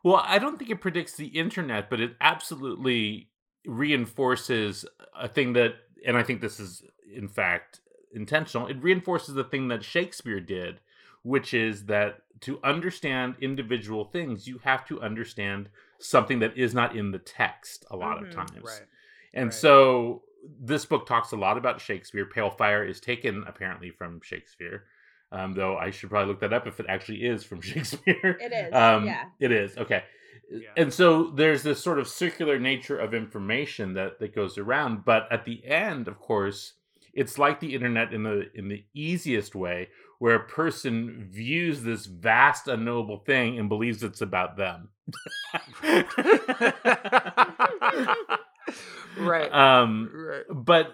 Well, 0.04 0.24
I 0.26 0.40
don't 0.40 0.58
think 0.58 0.70
it 0.72 0.82
predicts 0.82 1.16
the 1.16 1.28
internet, 1.28 1.90
but 1.90 2.00
it 2.00 2.16
absolutely 2.22 3.30
reinforces 3.66 4.86
a 5.14 5.28
thing 5.28 5.54
that, 5.54 5.76
and 6.06 6.16
I 6.18 6.24
think 6.24 6.40
this 6.42 6.60
is 6.60 6.84
in 7.14 7.28
fact 7.28 7.82
intentional, 8.14 8.68
it 8.68 8.82
reinforces 8.82 9.36
the 9.36 9.44
thing 9.44 9.68
that 9.68 9.84
Shakespeare 9.84 10.40
did, 10.40 10.80
which 11.24 11.54
is 11.54 11.86
that 11.86 12.22
to 12.42 12.60
understand 12.64 13.36
individual 13.42 14.06
things, 14.06 14.48
you 14.48 14.60
have 14.60 14.86
to 14.86 15.02
understand 15.02 15.70
something 16.00 16.40
that 16.40 16.58
is 16.58 16.74
not 16.74 16.96
in 16.96 17.12
the 17.12 17.20
text 17.20 17.86
a 17.92 17.96
lot 17.98 18.18
Mhm. 18.20 18.28
of 18.28 18.32
times. 18.34 18.64
Right. 18.64 18.82
And 19.34 19.46
Right. 19.48 19.54
so 19.54 20.24
this 20.60 20.86
book 20.86 21.06
talks 21.06 21.32
a 21.34 21.38
lot 21.38 21.58
about 21.58 21.82
Shakespeare. 21.82 22.26
Pale 22.26 22.52
Fire 22.52 22.84
is 22.86 23.00
taken 23.02 23.44
apparently 23.46 23.92
from 23.92 24.22
Shakespeare. 24.22 24.86
Um, 25.32 25.54
though 25.54 25.78
I 25.78 25.92
should 25.92 26.10
probably 26.10 26.30
look 26.30 26.40
that 26.40 26.54
up 26.54 26.66
if 26.66 26.80
it 26.80 26.88
actually 26.90 27.24
is 27.26 27.44
from 27.44 27.62
Shakespeare. 27.62 28.38
It 28.42 28.52
is, 28.52 28.74
Um, 28.74 29.06
yeah. 29.06 29.26
It 29.40 29.52
is. 29.52 29.78
Okay. 29.78 30.04
Yeah. 30.50 30.70
And 30.78 30.92
so 30.92 31.30
there's 31.30 31.62
this 31.62 31.84
sort 31.84 32.00
of 32.00 32.08
circular 32.08 32.58
nature 32.58 32.98
of 32.98 33.14
information 33.14 33.94
that, 33.94 34.18
that 34.20 34.34
goes 34.34 34.58
around. 34.58 35.06
But 35.06 35.32
at 35.32 35.46
the 35.46 35.64
end, 35.66 36.08
of 36.08 36.18
course, 36.20 36.74
it's 37.14 37.38
like 37.38 37.60
the 37.60 37.76
internet 37.76 38.14
in 38.14 38.24
the 38.24 38.50
in 38.56 38.68
the 38.70 38.84
easiest 38.94 39.54
way, 39.54 39.90
where 40.20 40.36
a 40.36 40.48
person 40.48 41.28
views 41.30 41.82
this 41.82 42.06
vast 42.06 42.68
unknowable 42.68 43.18
thing 43.18 43.58
and 43.58 43.68
believes 43.70 44.04
it's 44.04 44.22
about 44.22 44.56
them. 44.58 44.90
right. 49.18 49.52
Um, 49.52 50.10
right. 50.14 50.44
but 50.50 50.94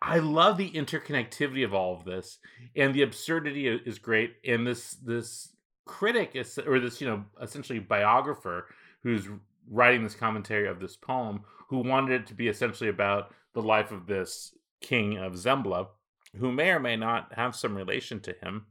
I- 0.00 0.18
love 0.18 0.58
the 0.58 0.70
interconnectivity 0.70 1.64
of 1.64 1.72
all 1.74 1.94
of 1.94 2.04
this, 2.04 2.38
and 2.76 2.94
the 2.94 3.02
absurdity 3.02 3.68
is 3.68 3.98
great. 3.98 4.34
And 4.44 4.66
this 4.66 4.94
this 4.94 5.54
critic 5.84 6.32
is, 6.34 6.58
or 6.58 6.80
this 6.80 7.00
you 7.00 7.06
know 7.08 7.24
essentially 7.40 7.78
biographer 7.78 8.66
who's 9.02 9.28
writing 9.70 10.02
this 10.02 10.14
commentary 10.14 10.66
of 10.68 10.80
this 10.80 10.96
poem, 10.96 11.42
who 11.68 11.78
wanted 11.78 12.20
it 12.22 12.26
to 12.28 12.34
be 12.34 12.48
essentially 12.48 12.90
about 12.90 13.32
the 13.54 13.62
life 13.62 13.92
of 13.92 14.06
this 14.06 14.56
king 14.80 15.16
of 15.18 15.34
Zembla, 15.34 15.86
who 16.36 16.52
may 16.52 16.70
or 16.70 16.80
may 16.80 16.96
not 16.96 17.32
have 17.34 17.54
some 17.56 17.76
relation 17.76 18.20
to 18.20 18.34
him. 18.42 18.66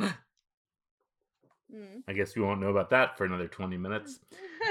Mm. 0.00 0.12
I 2.06 2.12
guess 2.12 2.36
we 2.36 2.42
won't 2.42 2.60
know 2.60 2.68
about 2.68 2.90
that 2.90 3.16
for 3.18 3.24
another 3.24 3.48
twenty 3.48 3.76
minutes. 3.76 4.20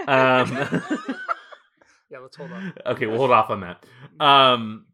Um, 0.08 0.50
Yeah, 2.13 2.19
let's 2.19 2.38
hold 2.38 2.52
on. 2.52 2.74
okay, 2.86 3.08
we'll 3.08 3.17
hold 3.17 3.32
off 3.32 3.50
on 3.50 3.62
that. 3.62 3.86
Um, 4.19 4.86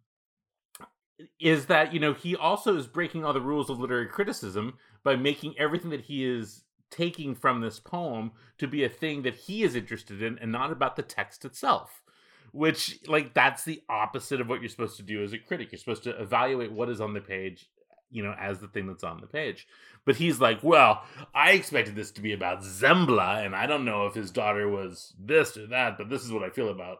is 1.38 1.65
that 1.65 1.93
you 1.93 1.99
know 1.99 2.13
he 2.13 2.36
also 2.36 2.78
is 2.78 2.88
breaking 2.88 3.25
all 3.25 3.34
the 3.34 3.41
rules 3.41 3.69
of 3.69 3.78
literary 3.78 4.08
criticism 4.08 4.75
by 5.04 5.17
making 5.17 5.54
everything 5.60 5.89
that 5.89 5.99
he 5.99 6.23
is 6.23 6.63
taking 6.89 7.36
from 7.36 7.60
this 7.60 7.78
poem 7.78 8.32
to 8.58 8.67
be 8.67 8.86
a 8.86 8.89
thing 8.89 9.21
that 9.23 9.36
he 9.36 9.63
is 9.63 9.75
interested 9.75 10.23
in 10.23 10.39
and 10.39 10.52
not 10.52 10.71
about 10.71 10.95
the 10.95 11.04
text 11.04 11.43
itself 11.43 12.02
which 12.52 13.00
like 13.08 13.34
that's 13.34 13.64
the 13.64 13.82
opposite 13.90 14.42
of 14.42 14.50
what 14.50 14.62
you're 14.62 14.70
supposed 14.70 14.98
to 14.98 15.04
do 15.04 15.24
as 15.24 15.34
a 15.34 15.38
critic. 15.38 15.72
You're 15.72 15.80
supposed 15.80 16.04
to 16.04 16.22
evaluate 16.22 16.72
what 16.72 16.90
is 16.90 17.02
on 17.02 17.14
the 17.14 17.22
page 17.22 17.70
you 18.12 18.24
know 18.24 18.36
as 18.40 18.60
the 18.60 18.68
thing 18.68 18.88
that's 18.88 19.04
on 19.04 19.22
the 19.22 19.28
page. 19.28 19.68
But 20.06 20.16
he's 20.16 20.40
like 20.40 20.64
well 20.64 21.04
i 21.36 21.52
expected 21.52 21.96
this 21.96 22.10
to 22.12 22.22
be 22.22 22.34
about 22.34 22.64
zembla 22.64 23.46
and 23.46 23.56
i 23.56 23.68
don't 23.68 23.86
know 23.86 24.08
if 24.08 24.16
his 24.16 24.32
daughter 24.32 24.68
was 24.68 25.14
this 25.20 25.56
or 25.56 25.68
that 25.68 26.00
but 26.00 26.10
this 26.10 26.24
is 26.24 26.32
what 26.32 26.42
i 26.42 26.50
feel 26.50 26.70
about 26.70 27.00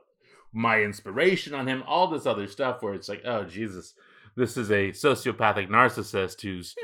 my 0.52 0.84
inspiration 0.84 1.56
on 1.56 1.66
him 1.66 1.82
all 1.88 2.08
this 2.08 2.28
other 2.28 2.46
stuff 2.46 2.84
where 2.84 2.94
it's 2.94 3.10
like 3.10 3.24
oh 3.26 3.46
jesus 3.46 3.96
this 4.36 4.58
is 4.58 4.70
a 4.70 4.90
sociopathic 4.90 5.70
narcissist 5.70 6.42
who's 6.42 6.76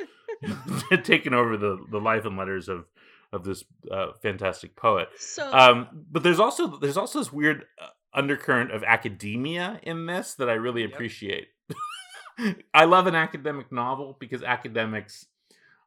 taken 1.04 1.34
over 1.34 1.58
the 1.58 1.84
the 1.91 1.99
life 1.99 2.25
and 2.25 2.38
letters 2.38 2.69
of 2.69 2.86
of 3.32 3.43
this 3.43 3.63
uh, 3.91 4.13
fantastic 4.21 4.75
poet. 4.75 5.10
So 5.17 5.51
um, 5.54 6.06
but 6.12 6.23
there's 6.23 6.39
also 6.39 6.78
there's 6.78 6.97
also 6.97 7.19
this 7.19 7.34
weird 7.34 7.65
uh, 7.82 7.88
undercurrent 8.15 8.71
of 8.71 8.84
academia 8.84 9.80
in 9.84 10.06
this 10.06 10.34
that 10.36 10.49
I 10.49 10.54
really 10.54 10.82
Yep. 10.82 10.93
appreciate. 10.93 11.47
I 12.73 12.86
love 12.86 13.08
an 13.08 13.15
academic 13.15 13.71
novel 13.71 14.17
because 14.19 14.41
academics, 14.43 15.25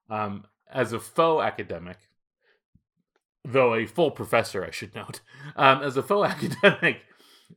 um, 0.09 0.45
as 0.71 0.93
a 0.93 1.01
faux 1.01 1.45
academic, 1.45 1.99
though 3.45 3.75
a 3.75 3.87
full 3.87 4.11
professor, 4.11 4.65
I 4.65 4.71
should 4.71 4.95
note, 4.95 5.21
um, 5.57 5.83
as 5.83 5.97
a 5.97 6.03
faux 6.03 6.31
academic, 6.31 7.03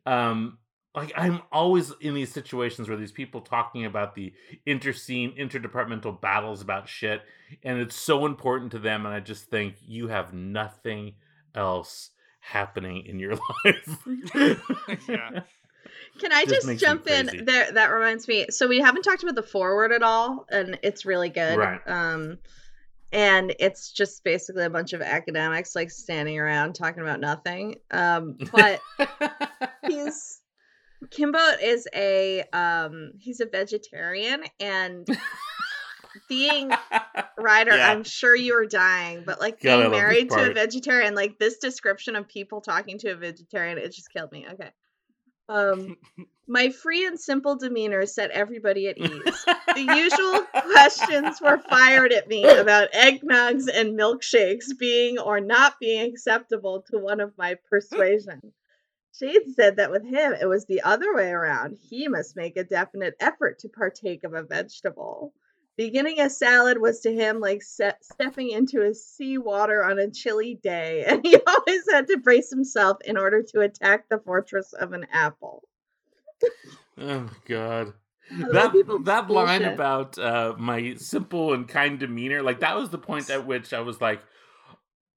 um, 0.05 0.57
like 0.95 1.13
I'm 1.15 1.41
always 1.51 1.93
in 2.01 2.13
these 2.13 2.31
situations 2.33 2.89
where 2.89 2.97
these 2.97 3.11
people 3.13 3.41
talking 3.41 3.85
about 3.85 4.13
the 4.15 4.33
interscene, 4.67 5.37
interdepartmental 5.37 6.19
battles 6.19 6.61
about 6.61 6.89
shit, 6.89 7.21
and 7.63 7.79
it's 7.79 7.95
so 7.95 8.25
important 8.25 8.71
to 8.71 8.79
them, 8.79 9.05
and 9.05 9.15
I 9.15 9.21
just 9.21 9.45
think 9.45 9.75
you 9.81 10.07
have 10.09 10.33
nothing 10.33 11.13
else 11.55 12.09
happening 12.41 13.05
in 13.05 13.19
your 13.19 13.35
life. 13.65 14.07
Yeah. 15.07 15.41
Can 16.19 16.31
I 16.31 16.45
Just 16.45 16.67
just, 16.67 16.79
jump 16.79 17.07
in? 17.07 17.45
There, 17.45 17.71
that 17.71 17.87
reminds 17.87 18.27
me. 18.27 18.47
So 18.49 18.67
we 18.67 18.79
haven't 18.79 19.03
talked 19.03 19.23
about 19.23 19.35
the 19.35 19.43
foreword 19.43 19.91
at 19.91 20.03
all, 20.03 20.45
and 20.49 20.77
it's 20.83 21.05
really 21.05 21.29
good. 21.29 21.57
Right. 21.57 21.81
Um, 21.87 22.37
and 23.11 23.53
it's 23.59 23.91
just 23.91 24.23
basically 24.23 24.63
a 24.63 24.69
bunch 24.69 24.93
of 24.93 25.01
academics 25.01 25.75
like 25.75 25.91
standing 25.91 26.39
around 26.39 26.73
talking 26.73 27.01
about 27.01 27.19
nothing. 27.19 27.75
Um, 27.91 28.37
but 28.51 28.81
he's 29.87 30.39
Kimbo 31.09 31.39
is 31.61 31.87
a 31.95 32.43
um 32.53 33.13
he's 33.19 33.39
a 33.39 33.45
vegetarian 33.45 34.43
and 34.59 35.07
being 36.27 36.71
Rider, 37.37 37.75
Yeah. 37.75 37.91
I'm 37.91 38.03
sure 38.03 38.35
you 38.35 38.53
were 38.55 38.65
dying, 38.65 39.23
but 39.25 39.39
like 39.39 39.59
God, 39.61 39.79
being 39.79 39.91
married 39.91 40.29
to 40.31 40.51
a 40.51 40.53
vegetarian, 40.53 41.15
like 41.15 41.39
this 41.39 41.57
description 41.57 42.15
of 42.15 42.27
people 42.27 42.61
talking 42.61 42.97
to 42.99 43.09
a 43.11 43.15
vegetarian, 43.15 43.77
it 43.77 43.93
just 43.93 44.11
killed 44.11 44.31
me. 44.31 44.45
Okay. 44.53 44.71
Um 45.49 45.97
my 46.47 46.69
free 46.69 47.05
and 47.05 47.19
simple 47.19 47.55
demeanor 47.55 48.05
set 48.05 48.31
everybody 48.31 48.87
at 48.87 48.97
ease. 48.97 49.45
The 49.73 49.95
usual 49.95 50.41
questions 50.73 51.39
were 51.41 51.57
fired 51.69 52.11
at 52.11 52.27
me 52.27 52.43
about 52.43 52.91
eggnogs 52.91 53.69
and 53.73 53.97
milkshakes 53.97 54.77
being 54.77 55.17
or 55.17 55.39
not 55.39 55.79
being 55.79 56.09
acceptable 56.11 56.83
to 56.91 56.97
one 56.97 57.21
of 57.21 57.37
my 57.37 57.55
persuasion. 57.69 58.51
Shade 59.17 59.53
said 59.55 59.77
that 59.77 59.91
with 59.91 60.03
him 60.03 60.33
it 60.33 60.47
was 60.47 60.65
the 60.65 60.81
other 60.81 61.15
way 61.15 61.29
around. 61.29 61.77
He 61.89 62.09
must 62.09 62.35
make 62.35 62.57
a 62.57 62.65
definite 62.65 63.15
effort 63.21 63.59
to 63.59 63.69
partake 63.69 64.25
of 64.25 64.33
a 64.33 64.43
vegetable. 64.43 65.33
Beginning 65.77 66.19
a 66.19 66.29
salad 66.29 66.79
was 66.79 66.99
to 67.01 67.11
him 67.13 67.39
like 67.39 67.61
se- 67.63 67.93
stepping 68.01 68.49
into 68.51 68.81
a 68.83 68.93
sea 68.93 69.37
water 69.37 69.83
on 69.83 69.97
a 69.99 70.11
chilly 70.11 70.59
day, 70.61 71.03
and 71.07 71.25
he 71.25 71.37
always 71.47 71.83
had 71.91 72.07
to 72.07 72.17
brace 72.17 72.49
himself 72.49 72.97
in 73.05 73.17
order 73.17 73.41
to 73.53 73.61
attack 73.61 74.09
the 74.09 74.19
fortress 74.19 74.73
of 74.73 74.93
an 74.93 75.07
apple. 75.11 75.63
oh 76.99 77.29
God. 77.47 77.93
love 78.31 78.51
That 78.53 78.71
people's 78.73 79.05
that 79.05 79.29
line 79.29 79.59
bullshit. 79.61 79.73
about 79.73 80.17
uh, 80.19 80.53
my 80.57 80.95
simple 80.95 81.53
and 81.53 81.67
kind 81.67 81.97
demeanor, 81.99 82.41
like 82.43 82.59
that 82.59 82.75
was 82.75 82.89
the 82.89 82.97
point 82.99 83.29
at 83.29 83.47
which 83.47 83.73
I 83.73 83.79
was 83.79 83.99
like, 84.01 84.21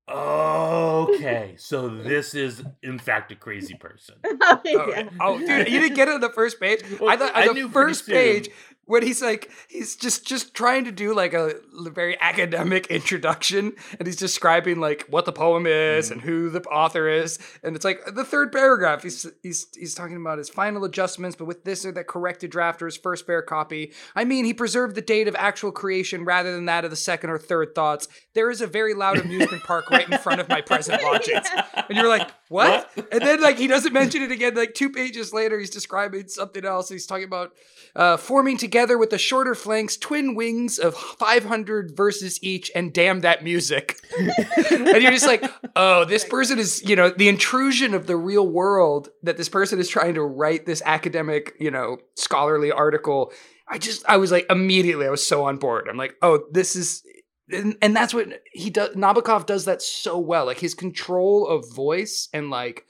okay, 0.09 1.55
so 1.59 1.88
this 1.88 2.35
is 2.35 2.62
in 2.83 2.99
fact 2.99 3.33
a 3.33 3.37
crazy 3.37 3.75
person. 3.75 4.17
Oh, 4.47 4.61
yeah. 4.64 5.09
oh, 5.21 5.38
dude, 5.38 5.69
you 5.69 5.81
didn't 5.81 5.95
get 5.97 6.09
it 6.09 6.14
on 6.14 6.21
the 6.21 6.31
first 6.31 6.61
page. 6.61 6.81
I 7.07 7.17
thought 7.17 7.35
on 7.35 7.55
knew 7.55 7.67
the 7.69 7.73
pretty 7.73 7.88
first 7.90 8.05
soon. 8.07 8.14
page 8.14 8.49
when 8.87 9.03
he's 9.03 9.23
like 9.23 9.51
he's 9.68 9.97
just 9.97 10.27
just 10.27 10.55
trying 10.55 10.85
to 10.85 10.92
do 10.92 11.14
like 11.14 11.33
a 11.33 11.55
very 11.92 12.20
academic 12.20 12.87
introduction 12.88 13.73
and 13.99 14.07
he's 14.07 14.16
describing 14.16 14.81
like 14.81 15.07
what 15.09 15.25
the 15.25 15.33
poem 15.33 15.66
is 15.66 16.09
mm. 16.09 16.12
and 16.12 16.20
who 16.23 16.51
the 16.51 16.61
author 16.64 17.09
is 17.09 17.38
and 17.62 17.75
it's 17.77 17.85
like 17.85 18.14
the 18.14 18.25
third 18.25 18.53
paragraph 18.53 19.03
he's 19.03 19.27
he's 19.42 19.66
he's 19.75 19.94
talking 19.94 20.16
about 20.16 20.38
his 20.38 20.49
final 20.49 20.85
adjustments 20.85 21.37
but 21.37 21.47
with 21.47 21.64
this 21.64 21.85
or 21.85 21.92
that 21.92 22.07
corrected 22.07 22.51
draft 22.51 22.83
or 22.83 22.87
his 22.87 22.97
first 22.97 23.27
fair 23.27 23.42
copy 23.42 23.92
i 24.14 24.25
mean 24.25 24.44
he 24.44 24.53
preserved 24.53 24.94
the 24.94 25.03
date 25.03 25.29
of 25.29 25.35
actual 25.37 25.73
creation 25.73 26.25
rather 26.25 26.53
than 26.55 26.66
that 26.66 26.85
of 26.85 26.90
the 26.90 26.97
second 26.97 27.31
or 27.31 27.38
third 27.38 27.75
thoughts 27.75 28.09
there 28.35 28.51
is 28.51 28.61
a 28.61 28.66
very 28.66 28.94
loud 28.94 29.18
amusement 29.18 29.62
park 29.64 29.90
right 29.90 30.09
in 30.09 30.18
front 30.18 30.40
of 30.40 30.49
my 30.49 30.61
present 30.61 31.03
lodgings 31.05 31.49
and 31.88 31.97
you're 31.97 32.09
like 32.09 32.31
what? 32.49 32.90
what? 32.94 33.09
and 33.12 33.23
then 33.23 33.40
like 33.40 33.59
he 33.59 33.66
doesn't 33.66 33.92
mention 33.92 34.23
it 34.23 34.31
again 34.31 34.55
like 34.55 34.75
two 34.75 34.90
pages 34.90 35.33
later 35.33 35.59
he's 35.59 35.70
describing 35.70 36.29
something 36.29 36.64
else 36.64 36.88
he's 36.88 37.07
talking 37.07 37.25
about 37.25 37.53
uh, 37.97 38.16
forming 38.16 38.57
together 38.57 38.73
with 38.74 39.10
the 39.10 39.18
shorter 39.18 39.54
flanks, 39.54 39.96
twin 39.96 40.34
wings 40.34 40.78
of 40.78 40.94
500 40.94 41.96
verses 41.96 42.42
each, 42.42 42.70
and 42.74 42.92
damn 42.92 43.20
that 43.20 43.44
music. 43.44 44.00
and 44.18 45.02
you're 45.02 45.12
just 45.12 45.26
like, 45.26 45.44
oh, 45.76 46.04
this 46.04 46.24
person 46.24 46.58
is, 46.58 46.82
you 46.82 46.96
know, 46.96 47.08
the 47.08 47.28
intrusion 47.28 47.94
of 47.94 48.06
the 48.06 48.16
real 48.16 48.46
world 48.46 49.08
that 49.22 49.37
this 49.37 49.48
person 49.48 49.78
is 49.78 49.88
trying 49.88 50.14
to 50.14 50.22
write 50.22 50.66
this 50.66 50.82
academic, 50.84 51.54
you 51.58 51.70
know, 51.70 51.98
scholarly 52.16 52.72
article. 52.72 53.32
I 53.68 53.78
just, 53.78 54.04
I 54.08 54.16
was 54.16 54.32
like, 54.32 54.46
immediately, 54.50 55.06
I 55.06 55.10
was 55.10 55.26
so 55.26 55.44
on 55.44 55.58
board. 55.58 55.87
I'm 55.88 55.96
like, 55.96 56.16
oh, 56.20 56.44
this 56.50 56.76
is, 56.76 57.02
and, 57.50 57.76
and 57.80 57.94
that's 57.94 58.12
what 58.12 58.28
he 58.52 58.70
does. 58.70 58.96
Nabokov 58.96 59.46
does 59.46 59.66
that 59.66 59.82
so 59.82 60.18
well. 60.18 60.46
Like 60.46 60.58
his 60.58 60.74
control 60.74 61.46
of 61.46 61.72
voice 61.72 62.28
and 62.32 62.50
like, 62.50 62.87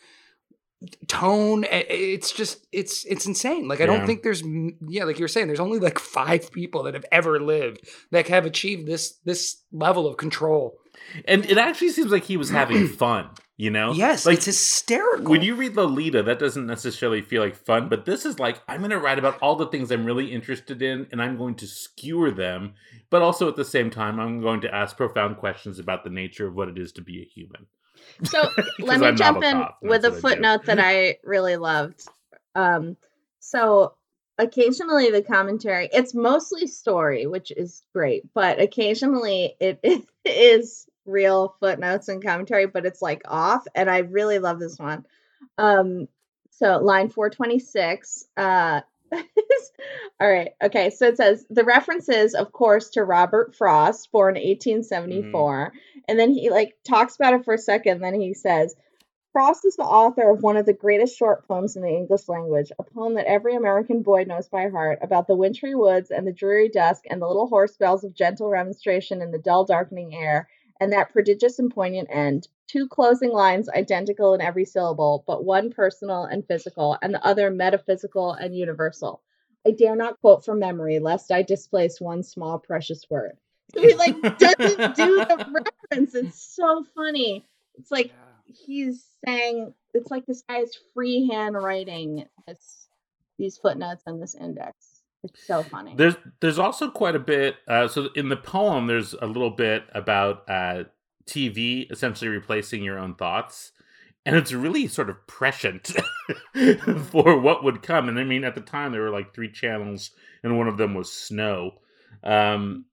tone 1.06 1.64
eh, 1.64 1.68
eh, 1.68 1.84
it's 1.88 2.32
just 2.32 2.66
it's 2.72 3.04
it's 3.04 3.26
insane. 3.26 3.68
Like 3.68 3.80
i 3.80 3.86
don't 3.86 4.06
think 4.06 4.22
there's 4.22 4.42
yeah 4.88 5.04
like 5.04 5.18
you're 5.18 5.28
saying 5.28 5.46
there's 5.46 5.60
only 5.60 5.78
like 5.78 5.98
five 5.98 6.50
people 6.52 6.82
that 6.84 6.94
have 6.94 7.04
ever 7.12 7.40
lived 7.40 7.88
that 8.10 8.28
have 8.28 8.46
achieved 8.46 8.86
this 8.86 9.18
this 9.24 9.62
level 9.72 10.06
of 10.06 10.16
control. 10.16 10.78
And 11.26 11.44
it 11.44 11.58
actually 11.58 11.90
seems 11.90 12.10
like 12.10 12.24
he 12.24 12.36
was 12.36 12.50
having 12.50 12.88
fun 13.04 13.30
you 13.56 13.70
know? 13.70 13.92
Yes 13.92 14.26
like 14.26 14.38
it's 14.38 14.46
hysterical. 14.46 15.30
when 15.30 15.42
you 15.42 15.54
read 15.54 15.76
lolita 15.76 16.22
that 16.24 16.38
doesn't 16.38 16.66
necessarily 16.66 17.22
feel 17.22 17.42
like 17.42 17.54
fun 17.54 17.88
but 17.88 18.04
this 18.04 18.26
is 18.26 18.38
like 18.38 18.60
i'm 18.68 18.80
going 18.80 18.90
to 18.90 18.98
write 18.98 19.18
about 19.18 19.38
all 19.40 19.56
the 19.56 19.68
things 19.68 19.90
i'm 19.90 20.04
really 20.04 20.32
interested 20.32 20.82
in 20.82 21.06
and 21.12 21.22
i'm 21.22 21.36
going 21.36 21.54
to 21.54 21.66
skewer 21.66 22.30
them 22.30 22.74
but 23.10 23.22
also 23.22 23.48
at 23.48 23.56
the 23.56 23.64
same 23.64 23.90
time 23.90 24.18
i'm 24.18 24.40
going 24.40 24.60
to 24.60 24.74
ask 24.74 24.96
profound 24.96 25.36
questions 25.36 25.78
about 25.78 26.02
the 26.04 26.10
nature 26.10 26.48
of 26.48 26.54
what 26.54 26.68
it 26.68 26.78
is 26.78 26.92
to 26.92 27.02
be 27.02 27.20
a 27.20 27.24
human 27.24 27.66
so 28.24 28.48
let 28.78 29.00
me 29.00 29.08
I'm 29.08 29.16
jump 29.16 29.42
in 29.42 29.64
with 29.82 30.04
a 30.04 30.12
footnote 30.12 30.64
that 30.66 30.78
I 30.80 31.18
really 31.24 31.56
loved. 31.56 32.04
Um, 32.54 32.96
so 33.40 33.94
occasionally 34.38 35.10
the 35.10 35.22
commentary, 35.22 35.88
it's 35.92 36.14
mostly 36.14 36.66
story, 36.66 37.26
which 37.26 37.50
is 37.50 37.82
great, 37.92 38.32
but 38.34 38.60
occasionally 38.60 39.54
it, 39.60 39.80
it 39.82 40.04
is 40.24 40.86
real 41.06 41.54
footnotes 41.60 42.08
and 42.08 42.24
commentary, 42.24 42.66
but 42.66 42.86
it's 42.86 43.02
like 43.02 43.22
off, 43.26 43.66
and 43.74 43.90
I 43.90 43.98
really 43.98 44.38
love 44.38 44.58
this 44.58 44.78
one. 44.78 45.04
Um, 45.58 46.08
so 46.50 46.78
line 46.78 47.08
426, 47.08 48.26
uh, 48.36 48.80
all 50.20 50.30
right. 50.30 50.50
Okay. 50.62 50.90
So 50.90 51.08
it 51.08 51.16
says 51.16 51.44
the 51.50 51.64
references, 51.64 52.34
of 52.34 52.52
course, 52.52 52.90
to 52.90 53.04
Robert 53.04 53.54
Frost, 53.56 54.10
born 54.12 54.34
1874. 54.34 55.72
Mm-hmm. 55.72 55.98
And 56.08 56.18
then 56.18 56.30
he 56.30 56.50
like 56.50 56.76
talks 56.86 57.16
about 57.16 57.34
it 57.34 57.44
for 57.44 57.54
a 57.54 57.58
second. 57.58 58.00
Then 58.00 58.20
he 58.20 58.34
says, 58.34 58.74
Frost 59.32 59.64
is 59.64 59.74
the 59.74 59.82
author 59.82 60.30
of 60.30 60.44
one 60.44 60.56
of 60.56 60.64
the 60.64 60.72
greatest 60.72 61.18
short 61.18 61.48
poems 61.48 61.74
in 61.74 61.82
the 61.82 61.88
English 61.88 62.28
language, 62.28 62.70
a 62.78 62.84
poem 62.84 63.14
that 63.14 63.26
every 63.26 63.56
American 63.56 64.02
boy 64.02 64.22
knows 64.22 64.48
by 64.48 64.68
heart 64.68 65.00
about 65.02 65.26
the 65.26 65.34
wintry 65.34 65.74
woods 65.74 66.12
and 66.12 66.24
the 66.24 66.32
dreary 66.32 66.68
dusk 66.68 67.02
and 67.10 67.20
the 67.20 67.26
little 67.26 67.48
hoarse 67.48 67.76
bells 67.76 68.04
of 68.04 68.14
gentle 68.14 68.48
remonstration 68.48 69.22
in 69.22 69.32
the 69.32 69.38
dull, 69.38 69.64
darkening 69.64 70.14
air, 70.14 70.48
and 70.80 70.92
that 70.92 71.12
prodigious 71.12 71.58
and 71.58 71.74
poignant 71.74 72.08
end. 72.12 72.46
Two 72.66 72.88
closing 72.88 73.30
lines 73.30 73.68
identical 73.68 74.34
in 74.34 74.40
every 74.40 74.64
syllable, 74.64 75.24
but 75.26 75.44
one 75.44 75.70
personal 75.70 76.24
and 76.24 76.46
physical, 76.46 76.96
and 77.02 77.12
the 77.12 77.24
other 77.24 77.50
metaphysical 77.50 78.32
and 78.32 78.56
universal. 78.56 79.22
I 79.66 79.70
dare 79.70 79.96
not 79.96 80.20
quote 80.20 80.44
from 80.44 80.58
memory, 80.58 80.98
lest 80.98 81.32
I 81.32 81.42
displace 81.42 82.00
one 82.00 82.22
small 82.22 82.58
precious 82.58 83.04
word. 83.08 83.36
So 83.74 83.80
he 83.80 83.94
like 83.94 84.20
doesn't 84.38 84.96
do 84.96 85.16
the 85.16 85.64
reference. 85.90 86.14
It's 86.14 86.42
so 86.54 86.84
funny. 86.94 87.44
It's 87.76 87.90
like 87.90 88.08
yeah. 88.08 88.54
he's 88.66 89.04
saying 89.26 89.74
it's 89.94 90.10
like 90.10 90.26
this 90.26 90.42
guy 90.48 90.58
is 90.58 90.76
freehand 90.92 91.54
writing 91.54 92.26
this 92.46 92.88
these 93.38 93.58
footnotes 93.58 94.02
and 94.06 94.22
this 94.22 94.34
index. 94.34 95.02
It's 95.22 95.46
so 95.46 95.62
funny. 95.62 95.94
There's 95.96 96.16
there's 96.40 96.58
also 96.58 96.90
quite 96.90 97.16
a 97.16 97.20
bit. 97.20 97.56
Uh, 97.66 97.88
so 97.88 98.10
in 98.14 98.28
the 98.28 98.36
poem, 98.36 98.86
there's 98.86 99.14
a 99.14 99.26
little 99.26 99.50
bit 99.50 99.84
about 99.94 100.48
uh, 100.48 100.84
TV 101.26 101.90
essentially 101.90 102.28
replacing 102.28 102.82
your 102.82 102.98
own 102.98 103.14
thoughts, 103.14 103.72
and 104.26 104.36
it's 104.36 104.52
really 104.52 104.86
sort 104.86 105.10
of 105.10 105.26
prescient 105.26 105.92
for 107.10 107.38
what 107.38 107.64
would 107.64 107.82
come. 107.82 108.08
And 108.08 108.18
I 108.18 108.24
mean, 108.24 108.44
at 108.44 108.54
the 108.54 108.60
time, 108.60 108.92
there 108.92 109.02
were 109.02 109.10
like 109.10 109.34
three 109.34 109.50
channels, 109.50 110.10
and 110.42 110.58
one 110.58 110.68
of 110.68 110.76
them 110.76 110.94
was 110.94 111.12
snow. 111.12 111.80
Um, 112.22 112.86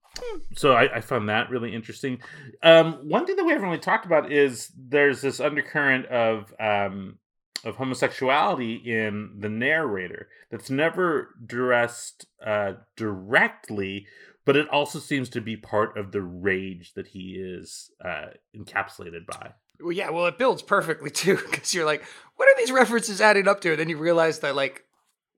so 0.56 0.74
I, 0.74 0.98
I, 0.98 1.02
found 1.02 1.30
that 1.30 1.50
really 1.50 1.74
interesting. 1.74 2.20
Um, 2.63 2.94
one 3.08 3.26
thing 3.26 3.38
that 3.38 3.46
we 3.46 3.54
haven't 3.54 3.67
really 3.67 3.80
talked 3.80 4.06
about 4.06 4.32
is 4.32 4.70
there's 4.78 5.22
this 5.22 5.39
undercurrent 5.39 6.08
of 6.08 6.54
um, 6.60 7.17
of 7.63 7.76
homosexuality 7.76 8.76
in 8.76 9.36
the 9.39 9.50
narrator 9.50 10.28
that's 10.50 10.70
never 10.70 11.36
dressed 11.46 12.26
uh, 12.46 12.74
directly, 12.96 14.08
but 14.45 14.56
it 14.56 14.67
also 14.69 14.99
seems 14.99 15.30
to 15.30 15.41
be 15.41 15.56
part 15.56 15.97
of 15.97 16.12
the 16.12 16.21
rage 16.21 16.93
that 16.95 17.08
he 17.08 17.36
is 17.39 17.91
uh, 18.04 18.27
encapsulated 18.56 19.25
by. 19.27 19.51
Well, 19.80 19.91
yeah, 19.91 20.10
well, 20.10 20.25
it 20.25 20.38
builds 20.38 20.62
perfectly 20.62 21.10
too 21.12 21.38
because 21.38 21.73
you're 21.73 21.86
like, 21.86 22.04
what 22.36 22.47
are 22.47 22.58
these 22.58 22.71
references 22.71 23.21
adding 23.21 23.47
up 23.47 23.62
to? 23.62 23.71
And 23.71 23.80
then 23.80 23.89
you 23.89 23.97
realize 23.97 24.39
that 24.39 24.56
like 24.56 24.84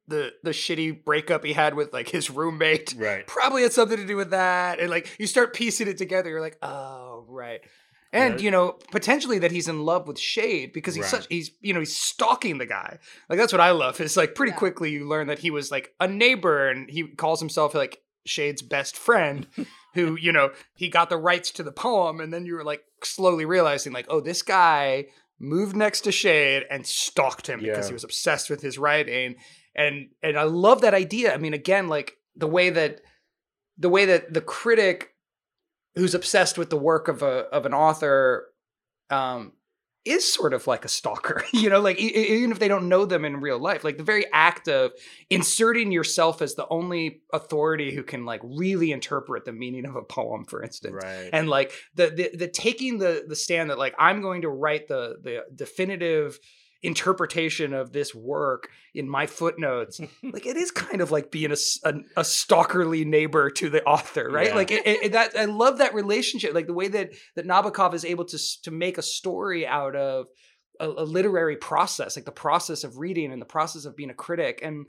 the 0.07 0.33
the 0.43 0.51
shitty 0.51 1.03
breakup 1.05 1.45
he 1.45 1.53
had 1.53 1.75
with 1.75 1.93
like 1.93 2.09
his 2.09 2.29
roommate 2.29 2.93
right 2.97 3.25
probably 3.25 3.61
had 3.61 3.71
something 3.71 3.97
to 3.97 4.05
do 4.05 4.17
with 4.17 4.31
that 4.31 4.79
and 4.81 4.89
like 4.89 5.09
you 5.17 5.25
start 5.25 5.53
piecing 5.53 5.87
it 5.87 5.97
together 5.97 6.29
you're 6.29 6.41
like 6.41 6.57
oh 6.61 7.23
right 7.29 7.61
and 8.11 8.41
you 8.41 8.51
know 8.51 8.77
potentially 8.91 9.39
that 9.39 9.51
he's 9.51 9.69
in 9.69 9.85
love 9.85 10.07
with 10.07 10.19
shade 10.19 10.73
because 10.73 10.93
he's 10.93 11.03
right. 11.03 11.21
such 11.21 11.27
he's 11.29 11.51
you 11.61 11.73
know 11.73 11.79
he's 11.79 11.95
stalking 11.95 12.57
the 12.57 12.65
guy 12.65 12.99
like 13.29 13.39
that's 13.39 13.53
what 13.53 13.61
i 13.61 13.71
love 13.71 13.99
is 14.01 14.17
like 14.17 14.35
pretty 14.35 14.51
yeah. 14.51 14.57
quickly 14.57 14.91
you 14.91 15.07
learn 15.07 15.27
that 15.27 15.39
he 15.39 15.49
was 15.49 15.71
like 15.71 15.93
a 16.01 16.07
neighbor 16.07 16.69
and 16.69 16.89
he 16.89 17.07
calls 17.07 17.39
himself 17.39 17.73
like 17.73 18.01
shade's 18.25 18.61
best 18.61 18.97
friend 18.97 19.47
who 19.93 20.15
you 20.21 20.31
know 20.31 20.51
he 20.75 20.89
got 20.89 21.09
the 21.09 21.17
rights 21.17 21.51
to 21.51 21.63
the 21.63 21.71
poem 21.71 22.19
and 22.19 22.33
then 22.33 22.45
you 22.45 22.53
were 22.53 22.63
like 22.63 22.83
slowly 23.03 23.45
realizing 23.45 23.91
like 23.91 24.05
oh 24.09 24.21
this 24.21 24.41
guy 24.41 25.05
moved 25.39 25.75
next 25.75 26.01
to 26.01 26.11
shade 26.11 26.63
and 26.69 26.85
stalked 26.85 27.47
him 27.47 27.59
yeah. 27.59 27.71
because 27.71 27.87
he 27.87 27.93
was 27.93 28.03
obsessed 28.03 28.49
with 28.49 28.61
his 28.61 28.77
writing 28.77 29.35
and 29.75 30.09
and 30.21 30.37
I 30.37 30.43
love 30.43 30.81
that 30.81 30.93
idea. 30.93 31.33
I 31.33 31.37
mean, 31.37 31.53
again, 31.53 31.87
like 31.87 32.17
the 32.35 32.47
way 32.47 32.69
that 32.69 33.01
the 33.77 33.89
way 33.89 34.05
that 34.05 34.33
the 34.33 34.41
critic 34.41 35.15
who's 35.95 36.15
obsessed 36.15 36.57
with 36.57 36.69
the 36.69 36.77
work 36.77 37.07
of 37.07 37.21
a 37.21 37.45
of 37.51 37.65
an 37.65 37.73
author 37.73 38.49
um, 39.09 39.53
is 40.05 40.31
sort 40.31 40.53
of 40.53 40.67
like 40.67 40.83
a 40.83 40.89
stalker, 40.89 41.43
you 41.53 41.69
know, 41.69 41.79
like 41.79 41.97
even 41.97 42.51
if 42.51 42.59
they 42.59 42.67
don't 42.67 42.89
know 42.89 43.05
them 43.05 43.23
in 43.25 43.39
real 43.39 43.59
life, 43.59 43.83
like 43.83 43.97
the 43.97 44.03
very 44.03 44.25
act 44.31 44.67
of 44.67 44.91
inserting 45.29 45.91
yourself 45.91 46.41
as 46.41 46.55
the 46.55 46.67
only 46.69 47.21
authority 47.31 47.93
who 47.93 48.03
can 48.03 48.25
like 48.25 48.41
really 48.43 48.91
interpret 48.91 49.45
the 49.45 49.53
meaning 49.53 49.85
of 49.85 49.95
a 49.95 50.03
poem, 50.03 50.45
for 50.45 50.61
instance, 50.63 51.03
right. 51.03 51.29
and 51.31 51.49
like 51.49 51.71
the, 51.95 52.09
the 52.09 52.35
the 52.35 52.47
taking 52.47 52.97
the 52.97 53.25
the 53.27 53.35
stand 53.35 53.69
that 53.69 53.79
like 53.79 53.95
I'm 53.97 54.21
going 54.21 54.41
to 54.41 54.49
write 54.49 54.87
the 54.87 55.15
the 55.21 55.43
definitive 55.55 56.39
interpretation 56.83 57.73
of 57.73 57.91
this 57.93 58.13
work 58.13 58.69
in 58.93 59.09
my 59.09 59.25
footnotes. 59.25 59.99
Like 60.23 60.45
it 60.45 60.57
is 60.57 60.71
kind 60.71 61.01
of 61.01 61.11
like 61.11 61.31
being 61.31 61.51
a, 61.51 61.57
a, 61.83 61.93
a 62.17 62.21
stalkerly 62.21 63.05
neighbor 63.05 63.49
to 63.51 63.69
the 63.69 63.83
author 63.83 64.29
right? 64.31 64.47
Yeah. 64.47 64.55
like 64.55 64.71
it, 64.71 64.85
it, 64.85 65.11
that 65.11 65.37
i 65.37 65.45
love 65.45 65.77
that 65.77 65.93
relationship 65.93 66.53
like 66.55 66.65
the 66.65 66.73
way 66.73 66.87
that 66.87 67.11
that 67.35 67.45
nabokov 67.45 67.93
is 67.93 68.03
able 68.03 68.25
to 68.25 68.39
to 68.63 68.71
make 68.71 68.97
a 68.97 69.01
story 69.03 69.67
out 69.67 69.95
of 69.95 70.27
a, 70.79 70.87
a 70.87 71.05
literary 71.05 71.55
process 71.55 72.15
like 72.15 72.25
the 72.25 72.31
process 72.31 72.83
of 72.83 72.97
reading 72.97 73.31
and 73.31 73.41
the 73.41 73.45
process 73.45 73.85
of 73.85 73.95
being 73.95 74.09
a 74.09 74.15
critic. 74.15 74.59
And 74.63 74.87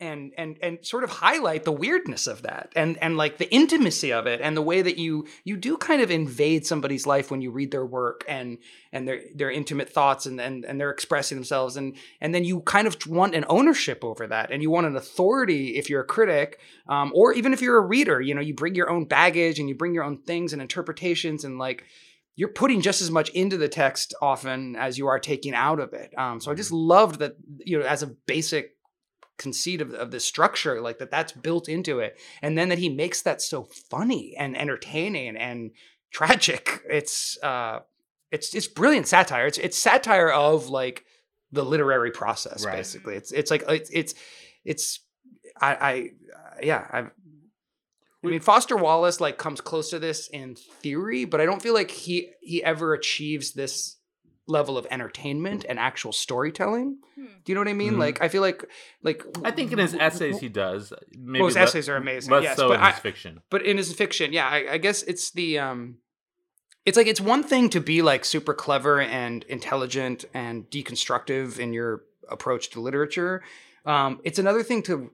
and 0.00 0.32
and 0.38 0.56
and 0.62 0.84
sort 0.84 1.04
of 1.04 1.10
highlight 1.10 1.64
the 1.64 1.72
weirdness 1.72 2.26
of 2.26 2.42
that 2.42 2.72
and 2.74 2.96
and 3.02 3.16
like 3.16 3.36
the 3.36 3.52
intimacy 3.52 4.12
of 4.12 4.26
it 4.26 4.40
and 4.40 4.56
the 4.56 4.62
way 4.62 4.80
that 4.80 4.98
you 4.98 5.26
you 5.44 5.56
do 5.56 5.76
kind 5.76 6.00
of 6.00 6.10
invade 6.10 6.66
somebody's 6.66 7.06
life 7.06 7.30
when 7.30 7.42
you 7.42 7.50
read 7.50 7.70
their 7.70 7.84
work 7.84 8.24
and 8.26 8.58
and 8.92 9.06
their 9.06 9.20
their 9.34 9.50
intimate 9.50 9.90
thoughts 9.90 10.26
and 10.26 10.40
and, 10.40 10.64
and 10.64 10.80
they're 10.80 10.90
expressing 10.90 11.36
themselves 11.36 11.76
and 11.76 11.96
and 12.20 12.34
then 12.34 12.44
you 12.44 12.60
kind 12.62 12.86
of 12.86 12.96
want 13.06 13.34
an 13.34 13.44
ownership 13.48 14.02
over 14.02 14.26
that 14.26 14.50
and 14.50 14.62
you 14.62 14.70
want 14.70 14.86
an 14.86 14.96
authority 14.96 15.76
if 15.76 15.90
you're 15.90 16.02
a 16.02 16.06
critic 16.06 16.58
um, 16.88 17.12
or 17.14 17.32
even 17.34 17.52
if 17.52 17.60
you're 17.60 17.78
a 17.78 17.86
reader 17.86 18.20
you 18.20 18.34
know 18.34 18.40
you 18.40 18.54
bring 18.54 18.74
your 18.74 18.90
own 18.90 19.04
baggage 19.04 19.58
and 19.58 19.68
you 19.68 19.74
bring 19.74 19.94
your 19.94 20.04
own 20.04 20.18
things 20.22 20.52
and 20.52 20.62
interpretations 20.62 21.44
and 21.44 21.58
like 21.58 21.84
you're 22.36 22.48
putting 22.48 22.80
just 22.80 23.02
as 23.02 23.10
much 23.10 23.28
into 23.30 23.58
the 23.58 23.68
text 23.68 24.14
often 24.22 24.74
as 24.76 24.96
you 24.96 25.06
are 25.08 25.18
taking 25.18 25.54
out 25.54 25.78
of 25.78 25.92
it 25.92 26.10
um, 26.16 26.40
so 26.40 26.50
i 26.50 26.54
just 26.54 26.70
mm-hmm. 26.70 26.88
loved 26.88 27.18
that 27.18 27.36
you 27.58 27.78
know 27.78 27.84
as 27.84 28.02
a 28.02 28.06
basic 28.26 28.76
conceit 29.40 29.80
of, 29.80 29.92
of 29.94 30.10
the 30.10 30.20
structure 30.20 30.80
like 30.82 30.98
that 30.98 31.10
that's 31.10 31.32
built 31.32 31.66
into 31.68 31.98
it 31.98 32.18
and 32.42 32.58
then 32.58 32.68
that 32.68 32.78
he 32.78 32.90
makes 32.90 33.22
that 33.22 33.40
so 33.40 33.64
funny 33.64 34.36
and 34.38 34.54
entertaining 34.56 35.34
and 35.36 35.70
tragic. 36.12 36.82
It's 36.88 37.42
uh 37.42 37.80
it's 38.30 38.54
it's 38.54 38.68
brilliant 38.68 39.08
satire. 39.08 39.46
It's 39.46 39.58
it's 39.58 39.78
satire 39.78 40.30
of 40.30 40.68
like 40.68 41.04
the 41.50 41.64
literary 41.64 42.10
process 42.10 42.64
Right. 42.64 42.76
basically. 42.76 43.14
It's 43.16 43.32
it's 43.32 43.50
like 43.50 43.64
it's 43.68 43.90
it's 43.90 44.14
it's 44.64 45.00
i 45.60 45.74
i 45.90 46.10
yeah 46.62 46.86
i 46.92 47.06
I 48.22 48.26
mean, 48.26 48.40
Foster 48.40 48.76
Wallace 48.76 49.18
like 49.18 49.38
comes 49.38 49.62
close 49.62 49.88
to 49.90 49.98
this 49.98 50.28
in 50.28 50.54
theory, 50.54 51.24
but 51.24 51.40
I 51.40 51.46
don't 51.46 51.62
feel 51.62 51.72
like 51.72 51.90
he 51.90 52.28
he 52.42 52.62
ever 52.62 52.92
achieves 52.92 53.52
this 53.52 53.96
level 54.46 54.76
of 54.76 54.86
entertainment 54.90 55.64
and 55.68 55.78
actual 55.78 56.12
storytelling. 56.12 56.98
Hmm. 57.14 57.24
Do 57.44 57.52
you 57.52 57.54
know 57.54 57.60
what 57.60 57.68
I 57.68 57.74
mean? 57.74 57.94
Mhm. 57.94 57.98
Like, 57.98 58.20
I 58.22 58.28
feel 58.28 58.42
like 58.42 58.64
like 59.02 59.24
I 59.44 59.50
think 59.50 59.72
in 59.72 59.78
his 59.78 59.94
essays 59.94 60.40
he 60.40 60.48
does. 60.48 60.92
Maybe 61.12 61.40
well, 61.40 61.48
his 61.48 61.56
le- 61.56 61.62
essays 61.62 61.88
are 61.88 61.96
amazing. 61.96 62.32
Less 62.32 62.42
yes, 62.42 62.56
so 62.56 62.68
but 62.68 62.74
in 62.74 62.80
I, 62.80 62.90
his 62.90 63.00
fiction. 63.00 63.42
but 63.50 63.64
in 63.64 63.76
his 63.76 63.92
fiction, 63.92 64.32
yeah, 64.32 64.48
I, 64.48 64.72
I 64.72 64.78
guess 64.78 65.02
it's 65.04 65.30
the 65.30 65.58
um, 65.58 65.98
it's 66.84 66.96
like 66.96 67.06
it's 67.06 67.20
one 67.20 67.42
thing 67.42 67.68
to 67.70 67.80
be 67.80 68.02
like 68.02 68.24
super 68.24 68.54
clever 68.54 69.00
and 69.00 69.44
intelligent 69.44 70.24
and 70.34 70.64
deconstructive 70.70 71.58
in 71.58 71.72
your 71.72 72.02
approach 72.28 72.70
to 72.70 72.80
literature. 72.80 73.42
Um, 73.86 74.20
it's 74.24 74.38
another 74.38 74.62
thing 74.62 74.82
to 74.84 75.10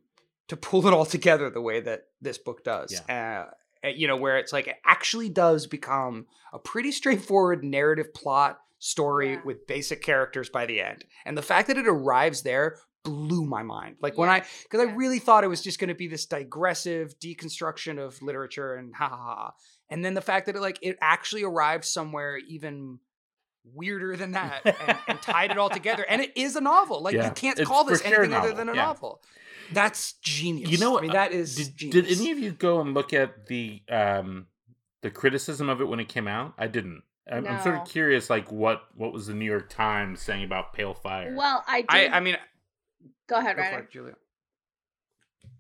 to 0.49 0.57
pull 0.57 0.87
it 0.87 0.93
all 0.93 1.05
together 1.05 1.51
the 1.51 1.61
way 1.61 1.81
that 1.81 2.05
this 2.21 2.39
book 2.39 2.65
does. 2.65 3.01
Uh, 3.09 3.47
you 3.85 4.07
know, 4.09 4.17
where 4.17 4.39
it's 4.39 4.53
like 4.53 4.67
it 4.69 4.77
actually 4.85 5.29
does 5.29 5.67
become 5.67 6.27
a 6.53 6.59
pretty 6.59 6.91
straightforward 6.93 7.63
narrative 7.65 8.13
plot 8.15 8.61
story 8.79 9.33
Yeah. 9.35 9.41
with 9.45 9.67
basic 9.67 10.03
characters 10.03 10.49
by 10.49 10.67
the 10.67 10.81
end. 10.81 11.05
And 11.25 11.37
the 11.37 11.43
fact 11.43 11.69
that 11.69 11.79
it 11.79 11.89
arrives 11.89 12.43
there 12.43 12.79
blew 13.05 13.45
my 13.47 13.63
mind. 13.63 13.97
Like 14.01 14.19
when 14.19 14.29
I 14.29 14.45
because 14.65 14.81
I 14.87 14.93
really 14.93 15.19
thought 15.21 15.45
it 15.45 15.49
was 15.49 15.63
just 15.63 15.79
going 15.79 15.89
to 15.89 15.95
be 15.95 16.09
this 16.09 16.27
digressive 16.27 17.19
deconstruction 17.21 17.99
of 18.05 18.21
literature 18.21 18.75
and 18.75 18.95
ha 18.95 19.09
ha 19.09 19.17
ha. 19.17 19.53
And 19.89 20.05
then 20.05 20.15
the 20.15 20.21
fact 20.21 20.47
that 20.47 20.57
it 20.57 20.61
like 20.61 20.79
it 20.83 20.97
actually 21.01 21.45
arrived 21.45 21.85
somewhere 21.85 22.37
even 22.39 22.99
weirder 23.65 24.17
than 24.17 24.33
that 24.39 24.61
and, 24.65 24.99
and 25.09 25.23
tied 25.23 25.51
it 25.53 25.59
all 25.59 25.71
together. 25.71 26.05
And 26.09 26.21
it 26.23 26.33
is 26.37 26.57
a 26.57 26.61
novel. 26.61 27.03
Like 27.03 27.15
Yeah. 27.15 27.27
you 27.27 27.31
can't 27.33 27.59
It's 27.59 27.69
call 27.69 27.85
for 27.85 27.91
this 27.91 28.03
sure 28.03 28.25
anything 28.25 28.35
other 28.35 28.53
than 28.53 28.69
a 28.69 28.75
Yeah. 28.75 28.87
novel. 28.87 29.23
That's 29.73 30.13
genius. 30.15 30.71
You 30.71 30.79
know 30.79 30.93
what? 30.93 30.99
I 31.01 31.03
mean, 31.03 31.13
that 31.13 31.33
is 31.33 31.57
Did, 31.57 31.77
genius. 31.77 32.09
did 32.09 32.19
any 32.21 32.31
of 32.31 32.39
you 32.39 32.53
go 32.53 32.81
and 32.81 32.93
look 32.95 33.13
at 33.13 33.47
the 33.47 33.83
um 33.89 34.47
the 35.03 35.11
criticism 35.11 35.69
of 35.69 35.81
it 35.81 35.85
when 35.85 36.01
it 36.01 36.09
came 36.09 36.27
out? 36.29 36.55
I 36.59 36.67
didn't. 36.67 37.03
I'm, 37.31 37.47
I'm 37.47 37.61
sort 37.63 37.77
of 37.77 37.89
curious, 37.89 38.31
like 38.31 38.53
what 38.53 38.83
what 38.95 39.13
was 39.13 39.27
the 39.27 39.35
New 39.35 39.45
York 39.45 39.69
Times 39.69 40.21
saying 40.23 40.45
about 40.45 40.73
Pale 40.73 40.95
Fire? 40.95 41.35
Well, 41.37 41.65
I 41.67 41.81
did. 41.83 41.89
I, 42.13 42.17
I 42.17 42.21
mean, 42.21 42.37
go 43.29 43.37
ahead, 43.37 43.57
Go 43.57 43.63
it, 43.63 43.91
Julia. 43.91 44.15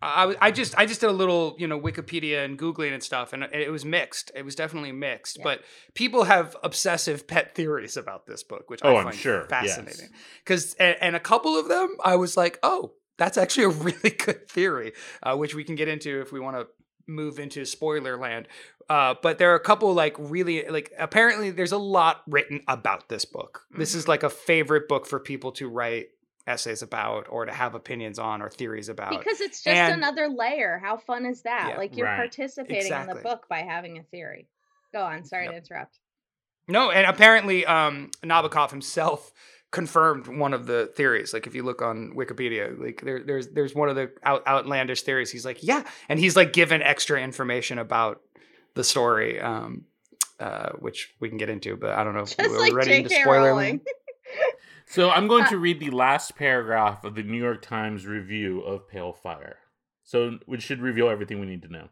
I, 0.02 0.22
I 0.22 0.26
was- 0.26 0.36
I 0.40 0.50
just 0.50 0.76
I 0.78 0.86
just 0.86 1.00
did 1.00 1.08
a 1.10 1.12
little 1.12 1.56
you 1.58 1.66
know 1.66 1.80
Wikipedia 1.80 2.44
and 2.44 2.58
googling 2.58 2.92
and 2.92 3.02
stuff, 3.02 3.32
and 3.32 3.42
it, 3.44 3.52
it 3.54 3.70
was 3.70 3.84
mixed. 3.84 4.30
It 4.34 4.44
was 4.44 4.54
definitely 4.54 4.92
mixed, 4.92 5.38
Yeah. 5.38 5.44
but 5.44 5.62
people 5.94 6.24
have 6.24 6.56
obsessive 6.62 7.26
pet 7.26 7.54
theories 7.54 7.96
about 7.96 8.26
this 8.26 8.42
book, 8.42 8.68
which 8.70 8.80
Oh, 8.84 8.96
I 8.96 9.02
I'm 9.04 9.12
sure, 9.12 9.44
fascinating. 9.46 10.10
Because 10.44 10.74
and, 10.74 10.96
and 11.00 11.16
a 11.16 11.20
couple 11.20 11.58
of 11.58 11.68
them, 11.68 11.96
I 12.04 12.16
was 12.16 12.36
like, 12.36 12.58
oh, 12.62 12.92
that's 13.18 13.38
actually 13.38 13.64
a 13.64 13.68
really 13.70 14.10
good 14.10 14.48
theory, 14.48 14.92
uh, 15.22 15.34
which 15.36 15.54
we 15.54 15.64
can 15.64 15.74
get 15.76 15.88
into 15.88 16.20
if 16.20 16.30
we 16.30 16.40
want 16.40 16.56
to 16.56 16.66
move 17.06 17.38
into 17.38 17.64
spoiler 17.64 18.16
land. 18.16 18.48
Uh, 18.88 19.14
but 19.22 19.38
there 19.38 19.52
are 19.52 19.56
a 19.56 19.60
couple 19.60 19.92
like 19.94 20.14
really 20.18 20.66
like 20.68 20.92
apparently 20.98 21.50
there's 21.50 21.72
a 21.72 21.78
lot 21.78 22.22
written 22.26 22.60
about 22.68 23.08
this 23.08 23.24
book. 23.24 23.62
This 23.70 23.94
is 23.94 24.04
Mhm. 24.04 24.08
like 24.08 24.22
a 24.22 24.30
favorite 24.30 24.88
book 24.88 25.06
for 25.06 25.18
people 25.18 25.52
to 25.52 25.68
write 25.68 26.08
essays 26.46 26.82
about 26.82 27.26
or 27.28 27.44
to 27.44 27.52
have 27.52 27.74
opinions 27.74 28.18
on 28.20 28.40
or 28.40 28.48
theories 28.48 28.88
about. 28.88 29.10
Because 29.10 29.40
it's 29.40 29.62
just 29.62 29.76
And- 29.76 29.94
another 29.94 30.28
layer. 30.28 30.78
How 30.78 30.96
fun 30.96 31.26
is 31.26 31.42
that? 31.42 31.70
Yeah, 31.70 31.76
like 31.76 31.96
you're 31.96 32.06
right. 32.06 32.16
participating 32.16 32.92
in 32.92 33.06
the 33.06 33.16
book 33.16 33.48
by 33.48 33.58
having 33.62 33.98
a 33.98 34.02
theory. 34.04 34.46
Go 34.92 35.02
on. 35.02 35.24
Sorry 35.24 35.44
Yep. 35.46 35.52
to 35.52 35.58
interrupt. 35.58 35.98
No, 36.68 36.90
and 36.90 37.06
apparently 37.06 37.66
um, 37.66 38.10
Nabokov 38.22 38.70
himself 38.70 39.32
confirmed 39.76 40.26
one 40.26 40.54
of 40.54 40.66
the 40.66 40.90
theories. 40.96 41.32
Like 41.34 41.46
if 41.46 41.54
you 41.54 41.62
look 41.62 41.82
on 41.82 42.12
Wikipedia, 42.16 42.64
like 42.80 43.02
there, 43.02 43.22
there's 43.22 43.48
there's 43.48 43.74
one 43.74 43.88
of 43.90 43.94
the 43.94 44.10
out, 44.24 44.42
outlandish 44.46 45.02
theories. 45.02 45.30
He's 45.30 45.44
like, 45.44 45.58
yeah, 45.62 45.84
and 46.08 46.18
he's 46.18 46.34
like 46.34 46.52
given 46.52 46.80
extra 46.82 47.20
information 47.20 47.78
about 47.78 48.22
the 48.74 48.82
story, 48.82 49.38
um, 49.40 49.84
uh, 50.40 50.70
which 50.80 51.14
we 51.20 51.28
can 51.28 51.38
get 51.38 51.50
into. 51.50 51.76
But 51.76 51.90
I 51.90 52.02
don't 52.04 52.14
know 52.14 52.22
if 52.22 52.36
Just 52.36 52.50
we're 52.50 52.58
like 52.58 52.74
ready 52.74 52.96
into 52.96 53.10
J.K. 53.10 53.22
spoiler 53.22 53.78
So 54.88 55.10
I'm 55.10 55.28
going 55.28 55.44
Uh, 55.44 55.50
to 55.50 55.58
read 55.58 55.78
the 55.80 55.90
last 55.90 56.36
paragraph 56.36 57.04
of 57.04 57.14
the 57.14 57.22
New 57.22 57.42
York 57.42 57.60
Times 57.60 58.06
review 58.06 58.60
of 58.62 58.88
Pale 58.88 59.12
Fire. 59.14 59.58
So 60.04 60.38
we 60.46 60.60
should 60.60 60.80
reveal 60.80 61.08
everything 61.08 61.40
we 61.40 61.46
need 61.46 61.62
to 61.62 61.72
know. 61.72 61.88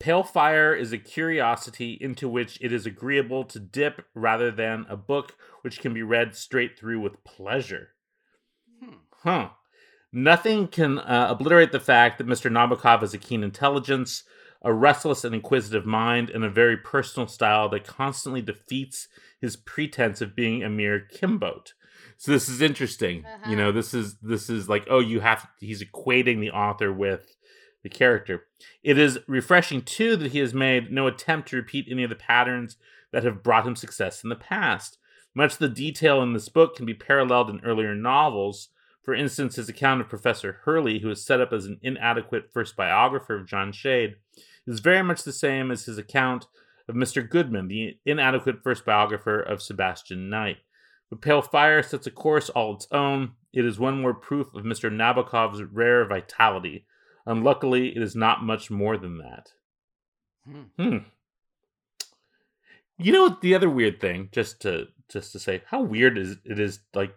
Pale 0.00 0.24
Fire 0.24 0.74
is 0.74 0.92
a 0.92 0.98
curiosity 0.98 1.96
into 2.00 2.28
which 2.28 2.58
it 2.60 2.72
is 2.72 2.86
agreeable 2.86 3.44
to 3.44 3.58
dip 3.60 4.06
rather 4.14 4.50
than 4.50 4.86
a 4.88 4.96
book 4.96 5.36
which 5.62 5.80
can 5.80 5.94
be 5.94 6.02
read 6.02 6.34
straight 6.34 6.78
through 6.78 7.00
with 7.00 7.24
pleasure. 7.24 7.90
Hmm. 8.82 8.94
Huh. 9.22 9.48
Nothing 10.12 10.68
can 10.68 10.98
uh, 10.98 11.28
obliterate 11.30 11.72
the 11.72 11.80
fact 11.80 12.18
that 12.18 12.26
Mr. 12.26 12.50
Nabokov 12.50 13.00
has 13.00 13.14
a 13.14 13.18
keen 13.18 13.42
intelligence, 13.42 14.24
a 14.62 14.72
restless 14.72 15.24
and 15.24 15.34
inquisitive 15.34 15.86
mind, 15.86 16.30
and 16.30 16.44
a 16.44 16.50
very 16.50 16.76
personal 16.76 17.26
style 17.26 17.68
that 17.70 17.86
constantly 17.86 18.40
defeats 18.40 19.08
his 19.40 19.56
pretense 19.56 20.20
of 20.20 20.36
being 20.36 20.62
a 20.62 20.70
mere 20.70 21.06
Kinbote. 21.12 21.72
So 22.16 22.32
this 22.32 22.48
is 22.48 22.60
interesting. 22.60 23.24
You 23.48 23.56
know, 23.56 23.72
this 23.72 23.92
is 23.92 24.16
this 24.18 24.48
is 24.48 24.68
like, 24.68 24.86
oh, 24.88 25.00
you 25.00 25.20
have 25.20 25.46
he's 25.58 25.82
equating 25.82 26.40
the 26.40 26.50
author 26.50 26.92
with 26.92 27.34
the 27.84 27.88
character. 27.88 28.46
It 28.82 28.98
is 28.98 29.20
refreshing 29.28 29.82
too 29.82 30.16
that 30.16 30.32
he 30.32 30.40
has 30.40 30.52
made 30.52 30.90
no 30.90 31.06
attempt 31.06 31.48
to 31.50 31.56
repeat 31.56 31.86
any 31.88 32.02
of 32.02 32.10
the 32.10 32.16
patterns 32.16 32.76
that 33.12 33.22
have 33.22 33.44
brought 33.44 33.66
him 33.66 33.76
success 33.76 34.24
in 34.24 34.30
the 34.30 34.34
past. 34.34 34.98
Much 35.34 35.52
of 35.52 35.58
the 35.60 35.68
detail 35.68 36.20
in 36.22 36.32
this 36.32 36.48
book 36.48 36.74
can 36.74 36.86
be 36.86 36.94
paralleled 36.94 37.50
in 37.50 37.60
earlier 37.64 37.94
novels. 37.94 38.70
For 39.04 39.14
instance, 39.14 39.56
his 39.56 39.68
account 39.68 40.00
of 40.00 40.08
Professor 40.08 40.60
Hurley, 40.64 41.00
who 41.00 41.10
is 41.10 41.24
set 41.24 41.40
up 41.40 41.52
as 41.52 41.66
an 41.66 41.78
inadequate 41.82 42.50
first 42.52 42.74
biographer 42.74 43.36
of 43.36 43.46
John 43.46 43.70
Shade, 43.70 44.16
is 44.66 44.80
very 44.80 45.02
much 45.02 45.22
the 45.22 45.32
same 45.32 45.70
as 45.70 45.84
his 45.84 45.98
account 45.98 46.46
of 46.88 46.94
Mr. 46.94 47.28
Goodman, 47.28 47.68
the 47.68 47.98
inadequate 48.06 48.62
first 48.62 48.84
biographer 48.84 49.40
of 49.40 49.62
Sebastian 49.62 50.30
Knight. 50.30 50.58
But 51.10 51.20
Pale 51.20 51.42
Fire 51.42 51.82
sets 51.82 52.06
a 52.06 52.10
course 52.10 52.48
all 52.50 52.74
its 52.74 52.88
own. 52.90 53.32
It 53.52 53.64
is 53.64 53.78
one 53.78 54.00
more 54.00 54.14
proof 54.14 54.54
of 54.54 54.64
Mr. 54.64 54.90
Nabokov's 54.90 55.62
rare 55.62 56.04
vitality. 56.06 56.86
Unluckily, 57.26 57.96
it 57.96 58.02
is 58.02 58.14
not 58.14 58.42
much 58.42 58.70
more 58.70 58.96
than 58.96 59.18
that. 59.18 59.48
Hmm. 60.46 60.62
Hmm. 60.78 60.96
You 62.98 63.12
know 63.12 63.36
the 63.40 63.54
other 63.54 63.68
weird 63.70 64.00
thing, 64.00 64.28
just 64.32 64.60
to 64.62 64.86
just 65.08 65.32
to 65.32 65.38
say, 65.38 65.62
how 65.66 65.82
weird 65.82 66.16
is 66.16 66.36
it 66.44 66.58
is 66.60 66.80
like 66.94 67.14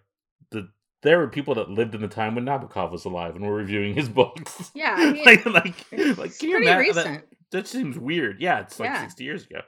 the 0.49 0.69
there 1.03 1.19
were 1.19 1.27
people 1.27 1.55
that 1.55 1.69
lived 1.69 1.93
in 1.93 2.01
the 2.01 2.07
time 2.07 2.35
when 2.35 2.45
Nabokov 2.45 2.91
was 2.91 3.05
alive 3.05 3.35
and 3.35 3.45
were 3.45 3.53
reviewing 3.53 3.93
his 3.93 4.09
books. 4.09 4.71
Yeah, 4.73 4.95
I 4.97 5.11
mean, 5.11 5.25
like, 5.25 5.45
like, 5.45 5.85
like, 6.17 6.37
can 6.39 6.49
you 6.49 6.57
pretty 6.57 6.67
imagine 6.67 6.95
that- 6.95 7.05
recent. 7.05 7.23
that 7.51 7.67
seems 7.67 7.97
weird. 7.97 8.41
Yeah, 8.41 8.61
it's 8.61 8.79
like 8.79 8.89
Yeah. 8.89 9.01
60 9.03 9.23
years 9.23 9.45
ago. 9.45 9.61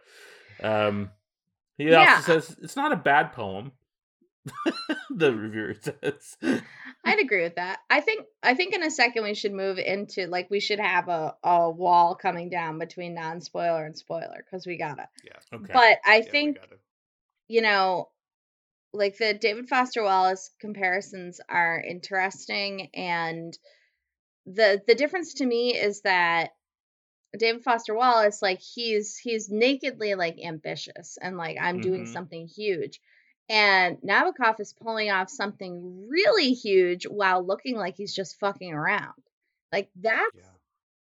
Um, 0.64 1.12
he 1.78 1.90
Yeah. 1.90 2.16
also 2.16 2.40
says 2.40 2.58
it's 2.64 2.76
not 2.76 2.92
a 2.92 2.96
bad 2.98 3.32
poem. 3.34 3.72
the 5.10 5.34
reviewer 5.34 5.76
says. 5.80 6.38
I'd 7.06 7.20
agree 7.20 7.44
with 7.44 7.56
that. 7.56 7.80
I 7.90 8.02
think 8.02 8.26
I 8.44 8.54
think 8.54 8.74
in 8.74 8.84
a 8.84 8.92
second 8.92 9.24
we 9.24 9.34
should 9.34 9.54
move 9.54 9.78
into 9.78 10.28
like 10.28 10.50
we 10.50 10.60
should 10.60 10.80
have 10.80 11.08
a, 11.08 11.36
a 11.44 11.70
wall 11.70 12.16
coming 12.16 12.50
down 12.50 12.80
between 12.80 13.14
non 13.16 13.42
spoiler 13.42 13.86
and 13.86 13.98
spoiler 13.98 14.44
because 14.46 14.66
we 14.66 14.78
gotta. 14.78 15.08
Yeah. 15.24 15.40
Okay. 15.54 15.74
But 15.74 15.98
I 16.06 16.22
Yeah, 16.22 16.32
think 16.32 16.58
you 17.48 17.62
know, 17.62 18.10
like 18.94 19.18
the 19.18 19.34
David 19.34 19.68
Foster 19.70 20.04
Wallace 20.04 20.52
comparisons 20.60 21.42
are 21.50 21.82
interesting 21.82 22.90
and 22.94 23.58
the 24.46 24.82
the 24.88 24.96
difference 24.96 25.36
to 25.36 25.46
me 25.46 25.76
is 25.76 26.02
that 26.02 26.52
David 27.38 27.64
Foster 27.64 27.94
Wallace 27.94 28.42
like 28.42 28.60
he's 28.60 29.18
he's 29.18 29.50
nakedly 29.50 30.16
like 30.16 30.38
ambitious 30.44 31.18
and 31.22 31.38
like 31.38 31.58
I'm 31.62 31.80
doing 31.80 32.04
Mhm. 32.04 32.14
something 32.14 32.48
huge. 32.48 33.00
And 33.50 33.98
Nabokov 34.02 34.60
is 34.60 34.74
pulling 34.74 35.10
off 35.10 35.30
something 35.30 36.08
really 36.08 36.54
huge 36.54 37.08
while 37.08 37.44
looking 37.44 37.76
like 37.76 37.98
he's 37.98 38.14
just 38.14 38.40
fucking 38.40 38.72
around. 38.72 39.14
Like 39.72 39.90
that's 39.96 40.36
yeah. 40.36 40.44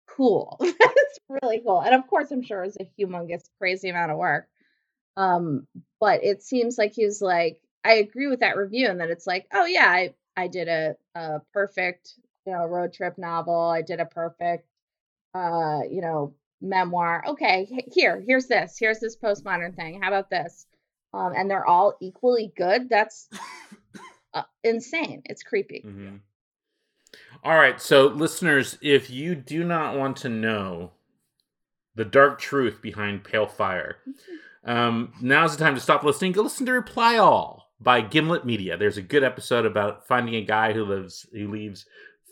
cool. 0.07 0.57
That's 0.61 1.19
really 1.29 1.59
cool. 1.59 1.81
And 1.81 1.93
of 1.93 2.07
course, 2.07 2.31
I'm 2.31 2.41
sure 2.41 2.63
it's 2.63 2.77
a 2.79 2.89
humongous, 2.99 3.43
crazy 3.59 3.89
amount 3.89 4.11
of 4.11 4.17
work. 4.17 4.47
Um, 5.15 5.67
but 5.99 6.23
it 6.23 6.41
seems 6.43 6.77
like 6.77 6.93
he 6.93 7.05
was 7.05 7.21
like, 7.21 7.59
I 7.83 7.93
agree 7.93 8.27
with 8.27 8.41
that 8.41 8.57
review, 8.57 8.87
and 8.87 8.99
that 8.99 9.09
it's 9.09 9.27
like, 9.27 9.47
oh 9.53 9.65
yeah, 9.65 9.87
I 9.87 10.13
I 10.35 10.47
did 10.47 10.67
a 10.67 10.95
a 11.15 11.41
perfect 11.53 12.13
you 12.45 12.53
know 12.53 12.65
road 12.65 12.93
trip 12.93 13.17
novel. 13.17 13.59
I 13.59 13.81
did 13.81 13.99
a 13.99 14.05
perfect 14.05 14.67
uh 15.33 15.79
you 15.89 16.01
know 16.01 16.33
memoir. 16.61 17.23
Okay, 17.27 17.85
here 17.91 18.21
here's 18.25 18.47
this. 18.47 18.77
Here's 18.79 18.99
this 18.99 19.17
postmodern 19.17 19.75
thing. 19.75 20.01
How 20.01 20.09
about 20.09 20.29
this? 20.29 20.65
Um, 21.17 21.33
and 21.35 21.49
they're 21.49 21.65
all 21.65 21.97
equally 21.99 22.53
good. 22.55 22.89
That's 22.89 23.27
uh, 24.33 24.43
insane. 24.63 25.23
It's 25.25 25.43
creepy. 25.43 25.83
Mhm. 25.85 26.19
All 27.43 27.55
right, 27.55 27.81
so 27.81 28.07
listeners, 28.07 28.77
if 28.81 29.09
you 29.09 29.33
do 29.33 29.63
not 29.63 29.97
want 29.97 30.17
to 30.17 30.29
know 30.29 30.91
the 31.95 32.05
dark 32.05 32.39
truth 32.39 32.81
behind 32.81 33.23
Pale 33.23 33.47
Fire, 33.47 33.97
um, 34.63 35.13
now's 35.21 35.55
the 35.55 35.63
time 35.63 35.75
to 35.75 35.81
stop 35.81 36.03
listening. 36.03 36.33
Go 36.33 36.43
listen 36.43 36.65
to 36.65 36.73
Reply 36.73 37.17
All 37.17 37.71
by 37.79 38.01
Gimlet 38.01 38.45
Media. 38.45 38.77
There's 38.77 38.97
a 38.97 39.01
good 39.01 39.23
episode 39.23 39.65
about 39.65 40.07
finding 40.07 40.35
a 40.35 40.43
guy 40.43 40.73
who 40.73 40.83
lives 40.83 41.25
who 41.31 41.49
leaves 41.49 41.85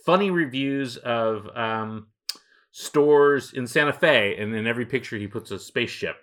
funny 0.06 0.30
reviews 0.30 0.98
of 0.98 1.48
um, 1.56 2.08
stores 2.72 3.54
in 3.54 3.66
Santa 3.66 3.94
Fe, 3.94 4.36
and 4.38 4.54
in 4.54 4.68
every 4.68 4.86
picture 4.86 5.18
he 5.18 5.28
puts 5.28 5.50
a 5.52 5.58
spaceship. 5.58 6.18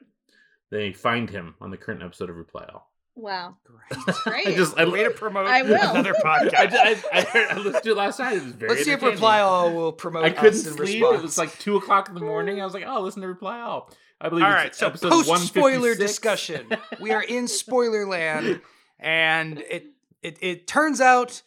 They 0.73 0.95
find 0.95 1.29
him 1.29 1.55
on 1.61 1.71
the 1.71 1.77
current 1.77 2.03
episode 2.03 2.31
of 2.31 2.37
Reply 2.37 2.67
All. 2.73 2.91
Wow. 3.15 3.57
Great. 3.63 4.17
Great. 4.25 4.47
I 4.49 4.55
just 4.55 4.79
I, 4.79 4.89
Way 4.89 5.05
to 5.05 5.11
promote 5.11 5.47
I 5.47 5.61
will. 5.61 5.91
another 5.91 6.15
podcast. 6.25 6.55
I, 6.75 6.97
I, 7.13 7.21
heard, 7.21 7.49
I 7.51 7.57
listened 7.59 7.85
to 7.85 7.91
it 7.91 7.97
last 7.99 8.19
night. 8.19 8.39
It 8.39 8.43
was 8.43 8.53
very. 8.55 8.71
Let's 8.71 8.85
see 8.87 8.93
if. 8.93 9.03
Reply 9.03 9.41
All 9.41 9.75
will 9.75 9.93
promote 9.93 10.25
I 10.25 10.31
couldn't 10.31 10.55
us 10.55 10.63
sleep. 10.63 10.79
response. 10.79 11.19
It 11.19 11.23
was 11.23 11.37
like 11.37 11.59
two 11.59 11.77
o'clock 11.77 12.09
in 12.09 12.15
the 12.15 12.23
morning. 12.23 12.63
I 12.63 12.65
was 12.65 12.73
like, 12.73 12.85
"Oh, 12.87 13.03
listen 13.03 13.21
to 13.21 13.29
Reply 13.29 13.61
All." 13.61 13.91
I 14.19 14.31
believe. 14.31 14.47
All 14.47 14.51
it's 14.53 14.81
right, 14.81 14.99
so 14.99 15.11
post 15.11 15.47
spoiler 15.47 15.95
discussion. 15.95 16.67
We 17.01 17.11
are 17.11 17.23
in 17.23 17.49
spoiler 17.49 18.07
land, 18.07 18.63
and 18.99 19.59
it, 19.59 19.89
it 20.23 20.39
it 20.41 20.67
turns 20.67 21.03
out 21.03 21.43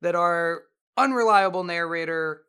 that 0.00 0.14
our 0.14 0.62
unreliable 0.96 1.64
narrator 1.64 2.44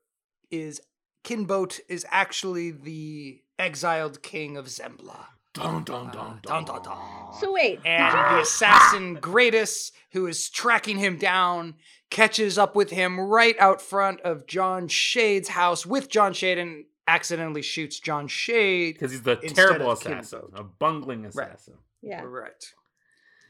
is 0.49 0.79
Kinbote 1.25 1.81
is 1.89 2.05
actually 2.09 2.71
the 2.71 3.41
exiled 3.59 4.23
king 4.23 4.55
of 4.55 4.67
Zembla. 4.67 5.25
Dun, 5.53 5.83
dun, 5.83 6.09
dun, 6.11 6.39
Dun, 6.43 6.63
dun, 6.63 6.65
dun, 6.65 6.81
dun. 6.83 7.33
So 7.39 7.51
wait. 7.51 7.79
And 7.85 8.13
the 8.13 8.41
assassin 8.41 9.17
Gradus, 9.17 9.91
who 10.11 10.27
is 10.27 10.49
tracking 10.49 10.97
him 10.97 11.17
down, 11.17 11.75
catches 12.09 12.57
up 12.57 12.75
with 12.75 12.89
him 12.91 13.19
right 13.19 13.55
out 13.59 13.81
front 13.81 14.21
of 14.21 14.47
John 14.47 14.87
Shade's 14.87 15.49
house 15.49 15.85
with 15.85 16.09
John 16.09 16.33
Shade 16.33 16.57
and 16.57 16.85
accidentally 17.07 17.61
shoots 17.61 17.99
John 17.99 18.27
Shade. 18.27 18.95
because 18.95 19.11
he's 19.11 19.23
the 19.23 19.35
terrible 19.35 19.91
assassin, 19.91 20.39
Kinbote. 20.39 20.59
a 20.59 20.63
bungling 20.63 21.25
assassin. 21.25 21.73
yeah. 22.01 22.21
Right. 22.23 22.73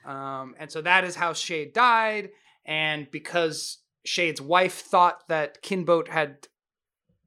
Um, 0.05 0.55
and 0.59 0.71
so 0.71 0.81
that 0.81 1.03
is 1.03 1.15
how 1.15 1.33
Shade 1.33 1.73
died. 1.73 2.29
And 2.65 3.09
because 3.11 3.77
Shade's 4.05 4.41
wife 4.41 4.79
thought 4.81 5.27
that 5.27 5.61
Kinbote 5.61 6.07
had 6.07 6.47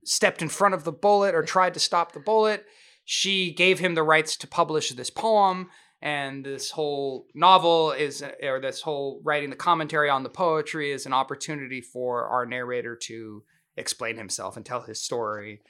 stepped 0.05 0.43
in 0.43 0.49
front 0.49 0.75
of 0.75 0.83
the 0.85 0.93
bullet 0.93 1.35
or 1.35 1.43
tried 1.43 1.75
to 1.75 1.81
stop 1.81 2.13
the 2.13 2.21
bullet, 2.21 2.67
she 3.05 3.53
gave 3.53 3.79
him 3.79 3.95
the 3.95 4.03
rights 4.03 4.37
to 4.39 4.47
publish 4.47 4.91
this 4.91 5.11
poem. 5.11 5.71
And 6.03 6.45
this 6.45 6.71
whole 6.71 7.27
novel 7.35 7.93
is, 7.93 8.23
or 8.43 8.61
this 8.61 8.83
whole 8.83 9.21
writing 9.25 9.49
the 9.49 9.57
commentary 9.57 10.11
on 10.11 10.23
the 10.23 10.29
poetry 10.29 10.93
is 10.93 11.07
an 11.07 11.15
opportunity 11.15 11.81
for 11.81 12.27
our 12.27 12.45
narrator 12.45 12.95
to 13.05 13.43
explain 13.77 14.17
himself 14.19 14.57
and 14.57 14.67
tell 14.67 14.83
his 14.83 15.01
story. 15.01 15.63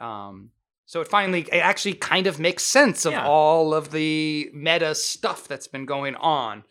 Um, 0.00 0.50
so 0.86 1.00
it 1.00 1.08
finally, 1.08 1.42
it 1.52 1.58
actually 1.58 1.94
kind 1.94 2.26
of 2.26 2.40
makes 2.40 2.64
sense 2.64 3.04
of 3.04 3.12
Yeah. 3.12 3.26
all 3.26 3.74
of 3.74 3.92
the 3.92 4.50
meta 4.52 4.94
stuff 4.94 5.46
that's 5.46 5.68
been 5.68 5.86
going 5.86 6.16
on, 6.16 6.64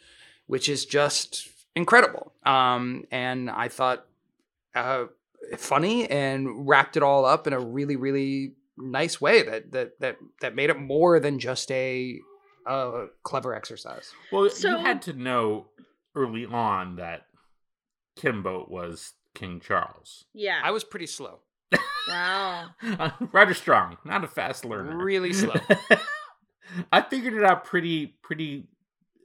which 0.47 0.67
is 0.67 0.85
just 0.85 1.47
incredible. 1.75 2.33
Um, 2.45 3.05
and 3.11 3.49
I 3.49 3.69
thought 3.69 4.05
uh, 4.73 5.05
funny 5.57 6.09
and 6.09 6.67
wrapped 6.67 6.97
it 6.97 7.03
all 7.03 7.23
up 7.25 7.47
in 7.47 7.53
a 7.53 7.59
really, 7.59 7.95
really 7.95 8.53
nice 8.77 9.19
way 9.21 9.43
that 9.43 9.71
that 9.71 9.99
that 9.99 10.17
that 10.41 10.55
made 10.55 10.69
it 10.69 10.79
more 10.79 11.19
than 11.19 11.39
just 11.39 11.71
a 11.71 12.19
uh, 12.67 13.05
clever 13.23 13.53
exercise. 13.55 14.11
Well, 14.31 14.49
So- 14.49 14.69
you 14.71 14.77
had 14.77 15.01
to 15.03 15.13
know 15.13 15.67
early 16.15 16.45
on 16.45 16.95
that 16.97 17.23
Kinbote 18.17 18.69
was 18.69 19.13
King 19.33 19.59
Charles. 19.59 20.25
Yeah. 20.33 20.59
I 20.63 20.71
was 20.71 20.83
pretty 20.83 21.07
slow, 21.07 21.39
wow. 22.07 22.67
Uh, 22.81 23.09
Rider 23.33 23.53
Strong, 23.53 23.97
not 24.05 24.23
a 24.23 24.27
fast 24.27 24.63
learner. 24.65 24.95
really 25.03 25.33
slow. 25.33 25.55
I 26.91 27.01
figured 27.01 27.33
it 27.33 27.43
out 27.43 27.65
pretty, 27.65 28.15
pretty. 28.23 28.67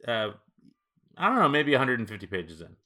Uh, 0.06 0.30
I 1.16 1.28
don't 1.28 1.38
know, 1.38 1.48
maybe 1.48 1.72
150 1.72 2.26
pages 2.26 2.60
in. 2.60 2.76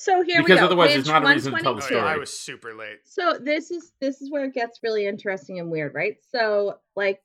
So 0.00 0.22
here 0.22 0.42
Because 0.42 0.50
we 0.56 0.60
go. 0.60 0.64
otherwise 0.66 0.88
Page 0.88 0.94
there's 0.94 1.08
not 1.08 1.24
a 1.24 1.28
reason 1.34 1.52
to 1.54 1.60
tell 1.60 1.74
the 1.74 1.80
122. 1.80 1.86
story. 1.96 2.14
I 2.14 2.16
was 2.18 2.32
super 2.38 2.72
late. 2.74 2.98
So 3.04 3.36
this 3.40 3.72
is 3.72 3.92
this 4.00 4.22
is 4.22 4.30
where 4.30 4.44
it 4.44 4.54
gets 4.54 4.78
really 4.82 5.06
interesting 5.06 5.58
and 5.58 5.70
weird, 5.72 5.92
right? 5.92 6.16
So 6.30 6.78
like 6.94 7.20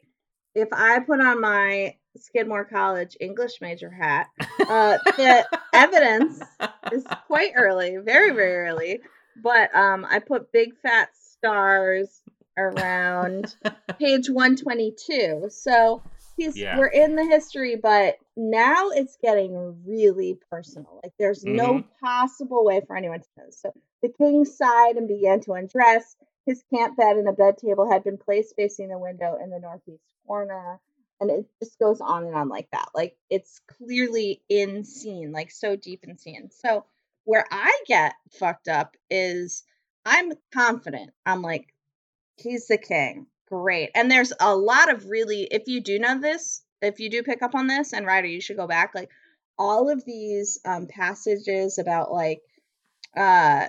if 0.56 0.70
I 0.74 1.00
put 1.00 1.22
on 1.22 1.40
my 1.40 1.96
Skidmore 2.18 2.66
College 2.66 3.16
English 3.20 3.54
major 3.62 3.92
hat, 3.92 4.28
uh, 4.60 4.98
the 5.18 5.48
evidence 5.74 6.42
is 6.92 7.04
quite 7.28 7.52
early, 7.56 7.98
very 7.98 8.32
very 8.32 8.56
early. 8.68 9.02
But 9.42 9.76
um, 9.76 10.06
I 10.10 10.18
put 10.20 10.52
big 10.52 10.76
fat 10.82 11.10
stars 11.16 12.22
around 12.58 13.56
page 14.00 14.30
122. 14.30 15.48
So 15.50 16.02
he's 16.38 16.58
Yeah. 16.58 16.78
we're 16.80 16.88
in 16.88 17.16
the 17.16 17.26
history, 17.26 17.76
but 17.76 18.16
now 18.36 18.90
it's 18.90 19.18
getting 19.22 19.84
really 19.86 20.38
personal. 20.50 21.00
Like 21.04 21.14
there's 21.20 21.46
no 21.46 21.80
Mm-hmm. 21.80 22.06
possible 22.06 22.66
way 22.66 22.82
for 22.86 22.96
anyone 22.96 23.20
to 23.22 23.28
know. 23.38 23.46
So 23.52 23.74
the 24.02 24.10
king 24.10 24.46
sighed 24.46 24.96
and 24.98 25.08
began 25.08 25.42
to 25.42 25.54
undress. 25.54 26.16
His 26.46 26.64
camp 26.74 26.98
bed 26.98 27.16
and 27.18 27.28
a 27.28 27.34
bed 27.34 27.58
table 27.58 27.90
had 27.90 28.04
been 28.04 28.18
placed 28.18 28.56
facing 28.56 28.90
the 28.90 28.98
window 28.98 29.38
in 29.42 29.50
the 29.50 29.60
northeast 29.60 30.04
corner. 30.28 30.80
And 31.22 31.30
it 31.30 31.46
just 31.64 31.80
goes 31.80 32.02
on 32.02 32.26
and 32.26 32.36
on 32.36 32.50
like 32.50 32.68
that. 32.72 32.90
Like 32.94 33.16
it's 33.30 33.62
clearly 33.78 34.42
in 34.50 34.84
scene, 34.84 35.32
like 35.32 35.52
so 35.52 35.76
deep 35.76 36.04
in 36.04 36.18
scene. 36.18 36.50
So 36.52 36.86
where 37.24 37.46
I 37.52 37.72
get 37.88 38.16
fucked 38.32 38.68
up 38.68 38.98
is 39.10 39.64
I'm 40.06 40.34
confident. 40.54 41.12
I'm 41.26 41.42
like, 41.42 41.74
he's 42.36 42.68
the 42.68 42.78
king. 42.78 43.28
Great. 43.48 43.92
And 43.96 44.10
there's 44.12 44.34
a 44.40 44.56
lot 44.56 44.92
of 44.92 45.06
really, 45.10 45.44
if 45.44 45.68
you 45.68 45.80
do 45.82 46.00
know 46.00 46.20
this, 46.20 46.63
if 46.84 47.00
you 47.00 47.10
do 47.10 47.24
pick 47.24 47.42
up 47.44 47.56
on 47.56 47.68
this, 47.68 47.94
and 47.94 48.06
Rider, 48.06 48.28
you 48.28 48.42
should 48.42 48.58
go 48.58 48.68
back, 48.68 48.94
like 48.96 49.10
all 49.58 49.90
of 49.90 50.06
these 50.06 50.60
um, 50.66 50.88
passages 50.88 51.78
about 51.80 52.12
like 52.14 52.42
uh 53.16 53.68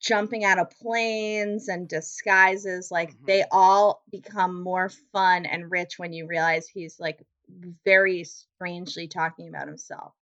jumping 0.00 0.44
out 0.44 0.58
of 0.58 0.70
planes 0.70 1.68
and 1.68 1.88
disguises 1.88 2.90
like 2.90 3.12
Mhm. 3.14 3.26
they 3.26 3.44
all 3.50 4.02
become 4.10 4.62
more 4.62 4.88
fun 4.88 5.46
and 5.46 5.70
rich 5.70 5.98
when 5.98 6.12
you 6.12 6.26
realize 6.26 6.68
he's 6.68 6.98
like 7.00 7.22
very 7.84 8.24
strangely 8.24 9.08
talking 9.08 9.48
about 9.48 9.68
himself 9.68 10.14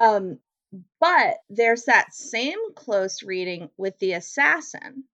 um 0.00 0.38
but 1.00 1.38
there's 1.50 1.84
that 1.84 2.14
same 2.14 2.74
close 2.74 3.22
reading 3.22 3.70
with 3.76 3.98
the 3.98 4.12
assassin 4.12 5.04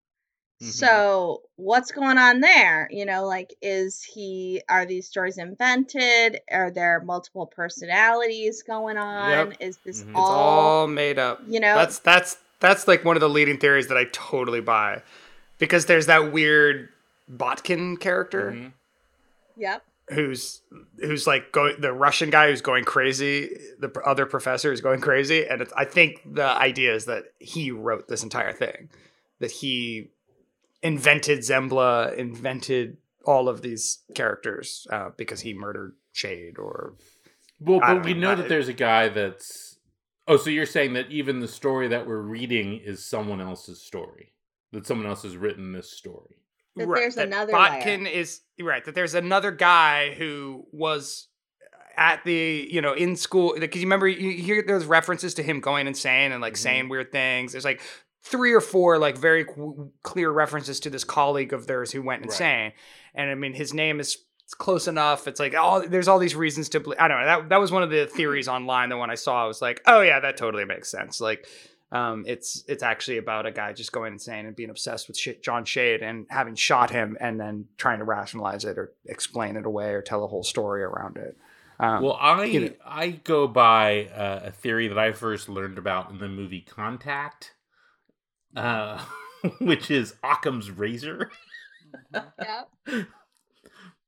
Mhm. 0.61 0.67
so 0.73 1.43
what's 1.57 1.93
going 1.93 2.19
on 2.19 2.41
there 2.41 2.89
you 2.91 3.05
know 3.05 3.25
like 3.25 3.55
is 3.63 4.03
he 4.03 4.61
are 4.69 4.85
these 4.85 5.07
stories 5.07 5.39
invented 5.39 6.41
are 6.51 6.71
there 6.73 7.01
multiple 7.05 7.47
personalities 7.47 8.63
going 8.65 8.97
on 8.97 9.53
is 9.61 9.77
this 9.85 9.99
Mhm. 9.99 10.03
It's 10.03 10.09
It's 10.11 10.17
all, 10.19 10.59
all 10.81 10.87
made 10.89 11.19
up. 11.19 11.41
you 11.47 11.61
know 11.61 11.77
That's 11.77 12.01
that's 12.01 12.39
that's 12.61 12.89
like 12.89 13.05
one 13.05 13.17
of 13.17 13.21
the 13.21 13.29
leading 13.29 13.59
theories 13.59 13.87
that 13.87 13.97
I 13.97 14.07
totally 14.11 14.61
buy, 14.61 15.03
because 15.59 15.87
there's 15.87 16.07
that 16.07 16.33
weird 16.33 16.89
Botkin 17.31 17.97
character 18.01 18.51
Mhm. 18.53 18.73
yep 19.57 19.85
who's 20.11 20.61
who's 21.01 21.25
like 21.27 21.53
going 21.53 21.81
the 21.81 21.93
Russian 21.93 22.31
guy 22.31 22.49
who's 22.51 22.63
going 22.63 22.83
crazy. 22.85 23.57
The 23.79 23.93
other 24.05 24.27
professor 24.27 24.73
is 24.73 24.81
going 24.81 25.01
crazy, 25.03 25.47
and 25.47 25.61
it's, 25.63 25.73
I 25.77 25.85
think 25.85 26.21
the 26.25 26.47
idea 26.47 26.95
is 26.95 27.05
that 27.05 27.27
he 27.39 27.71
wrote 27.71 28.09
this 28.09 28.23
entire 28.25 28.53
thing, 28.53 28.89
that 29.39 29.51
he 29.53 30.09
invented 30.83 31.41
Zembla, 31.41 32.15
invented 32.17 32.99
all 33.25 33.49
of 33.49 33.63
these 33.63 34.03
characters 34.15 34.87
uh, 34.91 35.11
because 35.17 35.41
he 35.41 35.53
murdered 35.55 35.95
Shade 36.13 36.59
or 36.59 36.95
Well, 37.61 37.81
but 37.81 38.05
we 38.05 38.15
know. 38.15 38.31
know 38.35 38.43
that 38.43 38.49
there's 38.49 38.69
a 38.69 38.73
guy 38.73 39.09
that's. 39.09 39.79
Oh, 40.27 40.37
so 40.37 40.51
you're 40.51 40.67
saying 40.67 40.93
that 40.93 41.11
even 41.11 41.41
the 41.41 41.49
story 41.49 41.89
that 41.89 42.07
we're 42.07 42.21
reading 42.21 42.81
is 42.85 43.05
someone 43.05 43.41
else's 43.41 43.81
story? 43.83 44.33
That 44.73 44.87
someone 44.87 45.07
else 45.07 45.23
has 45.23 45.37
written 45.37 45.73
this 45.73 45.91
story? 45.91 46.37
That 46.77 46.87
there's 46.95 47.17
another 47.17 47.53
layer. 47.55 47.63
Botkin 47.81 48.07
is 48.07 48.41
right. 48.61 48.85
That 48.85 48.95
there's 48.95 49.15
another 49.15 49.51
guy 49.51 50.15
who 50.15 50.67
was 50.73 51.29
at 51.97 52.23
the 52.25 52.69
you 52.71 52.81
know 52.81 52.93
in 52.93 53.17
school 53.17 53.57
because 53.59 53.81
you 53.81 53.87
remember 53.87 54.07
you 54.07 54.31
hear 54.43 54.63
those 54.63 54.85
references 54.85 55.35
to 55.35 55.43
him 55.43 55.59
going 55.61 55.87
insane 55.89 56.31
and 56.31 56.41
like 56.41 56.55
Mhm. 56.55 56.59
saying 56.59 56.89
weird 56.89 57.11
things. 57.11 57.53
There's 57.53 57.65
like 57.65 57.81
three 58.23 58.53
or 58.53 58.61
four 58.61 58.99
like 58.99 59.17
very 59.17 59.45
qu- 59.45 59.91
clear 60.03 60.31
references 60.31 60.81
to 60.81 60.91
this 60.91 61.05
colleague 61.05 61.53
of 61.53 61.67
theirs 61.67 61.93
who 61.93 62.03
went 62.03 62.23
Right. 62.23 62.31
insane. 62.31 62.73
And 63.15 63.31
I 63.31 63.35
mean 63.35 63.55
his 63.55 63.73
name 63.73 64.01
is 64.01 64.19
close 64.59 64.89
enough. 64.89 65.27
It's 65.29 65.41
like 65.41 65.55
oh, 65.57 65.87
there's 65.87 66.09
all 66.09 66.19
these 66.19 66.35
reasons 66.37 66.69
to. 66.71 66.81
bel 66.81 66.95
I 66.99 67.09
don't 67.09 67.21
know. 67.21 67.27
That 67.27 67.49
that 67.51 67.61
was 67.61 67.71
one 67.71 67.83
of 67.83 67.91
the 67.91 68.07
theories 68.07 68.49
online. 68.49 68.89
The 68.89 68.97
one 68.97 69.11
I 69.11 69.15
saw, 69.15 69.45
I 69.45 69.47
was 69.47 69.61
like, 69.63 69.81
oh 69.87 70.01
yeah, 70.01 70.21
that 70.21 70.37
totally 70.37 70.65
makes 70.65 70.91
sense. 70.91 71.21
Like, 71.21 71.47
um, 71.93 72.25
it's 72.27 72.65
it's 72.69 72.83
actually 72.83 73.19
about 73.19 73.47
a 73.47 73.51
guy 73.51 73.73
just 73.73 73.93
going 73.93 74.13
insane 74.13 74.47
and 74.47 74.57
being 74.57 74.71
obsessed 74.71 75.07
with 75.09 75.17
shit, 75.19 75.43
John 75.43 75.65
Shade 75.65 76.03
and 76.03 76.27
having 76.31 76.55
shot 76.55 76.91
him 76.91 77.17
and 77.21 77.39
then 77.41 77.67
trying 77.77 77.99
to 77.99 78.05
rationalize 78.05 78.65
it 78.65 78.79
or 78.79 78.93
explain 79.07 79.57
it 79.57 79.65
away 79.67 79.91
or 79.91 80.03
tell 80.03 80.25
a 80.25 80.27
whole 80.27 80.43
story 80.45 80.83
around 80.83 81.17
it. 81.19 81.37
Um, 81.81 82.03
Well, 82.03 82.19
I 82.21 82.45
you 82.45 82.61
know. 82.61 82.71
I 82.85 83.11
go 83.11 83.47
by 83.47 84.07
uh, 84.07 84.41
a 84.47 84.51
theory 84.51 84.89
that 84.89 84.99
I 84.99 85.13
first 85.13 85.49
learned 85.49 85.79
about 85.79 86.11
in 86.11 86.19
the 86.19 86.29
movie 86.29 86.61
Contact. 86.63 87.55
Uh, 88.57 89.03
which 89.61 89.91
is 89.91 90.15
Occam's 90.23 90.71
razor. 90.71 91.31
yeah. 92.15 92.63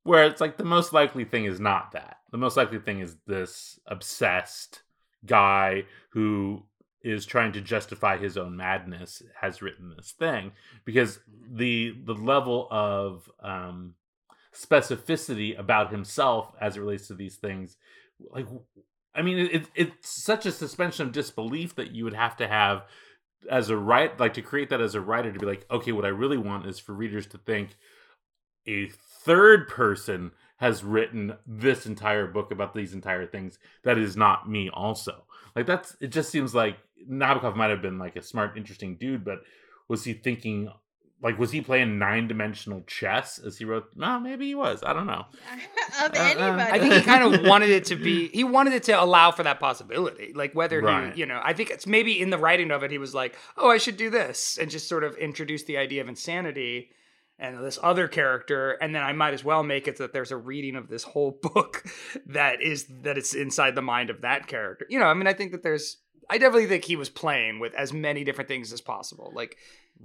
Where 0.02 0.24
it's 0.24 0.40
like 0.40 0.56
the 0.56 0.64
most 0.64 0.92
likely 0.92 1.24
thing 1.24 1.44
is 1.44 1.60
not 1.60 1.92
that. 1.92 2.16
The 2.32 2.38
most 2.38 2.56
likely 2.56 2.78
thing 2.78 3.00
is 3.00 3.16
this 3.26 3.78
obsessed 3.86 4.82
guy 5.26 5.84
who 6.12 6.64
is 7.02 7.26
trying 7.26 7.52
to 7.52 7.60
justify 7.60 8.18
his 8.18 8.36
own 8.36 8.56
madness 8.56 9.22
has 9.40 9.62
written 9.62 9.92
this 9.96 10.12
thing 10.12 10.52
because 10.84 11.18
the 11.50 11.94
the 12.04 12.14
level 12.14 12.68
of 12.70 13.30
um 13.42 13.94
specificity 14.54 15.58
about 15.58 15.90
himself 15.90 16.52
as 16.60 16.76
it 16.76 16.80
relates 16.80 17.06
to 17.06 17.14
these 17.14 17.36
things 17.36 17.76
like 18.30 18.46
i 19.14 19.22
mean 19.22 19.38
it, 19.38 19.66
it's 19.74 20.10
such 20.10 20.44
a 20.44 20.52
suspension 20.52 21.06
of 21.06 21.12
disbelief 21.12 21.74
that 21.76 21.92
you 21.92 22.04
would 22.04 22.14
have 22.14 22.36
to 22.36 22.46
have 22.46 22.82
as 23.50 23.70
a 23.70 23.76
right 23.76 24.18
like 24.18 24.34
to 24.34 24.42
create 24.42 24.68
that 24.70 24.80
as 24.80 24.94
a 24.94 25.00
writer 25.00 25.32
to 25.32 25.38
be 25.38 25.46
like 25.46 25.64
okay 25.70 25.92
what 25.92 26.04
i 26.04 26.08
really 26.08 26.36
want 26.36 26.66
is 26.66 26.78
for 26.78 26.92
readers 26.92 27.26
to 27.26 27.38
think 27.38 27.76
a 28.66 28.88
third 29.24 29.68
person 29.68 30.32
has 30.58 30.84
written 30.84 31.34
this 31.46 31.86
entire 31.86 32.26
book 32.26 32.50
about 32.50 32.74
these 32.74 32.92
entire 32.92 33.26
things 33.26 33.58
that 33.82 33.96
is 33.96 34.16
not 34.16 34.48
me 34.48 34.68
also. 34.68 35.24
Like 35.56 35.66
that's 35.66 35.96
it 36.00 36.08
just 36.08 36.30
seems 36.30 36.54
like 36.54 36.76
nabokov 37.10 37.56
might 37.56 37.70
have 37.70 37.82
been 37.82 37.98
like 37.98 38.16
a 38.16 38.22
smart 38.22 38.58
interesting 38.58 38.96
dude 38.96 39.24
but 39.24 39.38
was 39.88 40.04
he 40.04 40.12
thinking 40.12 40.70
like 41.22 41.38
was 41.38 41.50
he 41.50 41.60
playing 41.60 41.98
nine 41.98 42.26
dimensional 42.28 42.82
chess 42.86 43.38
as 43.38 43.58
he 43.58 43.64
wrote 43.64 43.84
no 43.94 44.18
maybe 44.20 44.46
he 44.46 44.54
was 44.54 44.82
i 44.84 44.92
don't 44.92 45.06
know 45.06 45.24
of 46.04 46.12
Uh, 46.14 46.18
uh, 46.18 46.22
anybody. 46.22 46.62
I 46.70 46.78
think 46.78 46.94
he 46.94 47.02
kind 47.02 47.34
of 47.34 47.42
wanted 47.46 47.70
it 47.70 47.84
to 47.86 47.96
be. 47.96 48.28
He 48.28 48.44
wanted 48.44 48.72
it 48.74 48.84
to 48.84 48.92
allow 48.92 49.30
for 49.32 49.42
that 49.42 49.58
possibility, 49.60 50.32
like 50.34 50.54
whether 50.54 50.80
Right. 50.80 51.12
he, 51.12 51.20
you 51.20 51.26
know, 51.26 51.40
I 51.42 51.52
think 51.52 51.70
it's 51.70 51.86
maybe 51.86 52.20
in 52.20 52.30
the 52.30 52.38
writing 52.38 52.70
of 52.70 52.82
it, 52.84 52.90
he 52.90 52.98
was 52.98 53.12
like, 53.14 53.36
"Oh, 53.56 53.68
I 53.70 53.78
should 53.78 53.96
do 53.96 54.08
this," 54.08 54.56
and 54.58 54.70
just 54.70 54.88
sort 54.88 55.02
of 55.04 55.16
introduce 55.16 55.64
the 55.64 55.76
idea 55.78 56.00
of 56.00 56.08
insanity 56.08 56.90
and 57.38 57.58
this 57.64 57.78
other 57.82 58.06
character, 58.06 58.72
and 58.80 58.94
then 58.94 59.02
I 59.02 59.12
might 59.12 59.34
as 59.34 59.42
well 59.44 59.62
make 59.62 59.88
it 59.88 59.98
so 59.98 60.04
that 60.04 60.12
there's 60.12 60.30
a 60.30 60.36
reading 60.36 60.76
of 60.76 60.88
this 60.88 61.02
whole 61.02 61.32
book 61.42 61.84
that 62.26 62.62
is 62.62 62.86
that 63.02 63.18
it's 63.18 63.34
inside 63.34 63.74
the 63.74 63.82
mind 63.82 64.10
of 64.10 64.20
that 64.22 64.46
character. 64.46 64.86
You 64.88 65.00
know, 65.00 65.06
I 65.06 65.14
mean, 65.14 65.26
I 65.26 65.32
think 65.34 65.52
that 65.52 65.62
there's. 65.62 65.98
I 66.30 66.38
definitely 66.38 66.66
think 66.68 66.84
he 66.84 66.94
was 66.96 67.10
playing 67.10 67.58
with 67.58 67.74
as 67.74 67.92
many 67.92 68.22
different 68.22 68.46
things 68.48 68.72
as 68.72 68.80
possible. 68.80 69.32
Like 69.34 69.56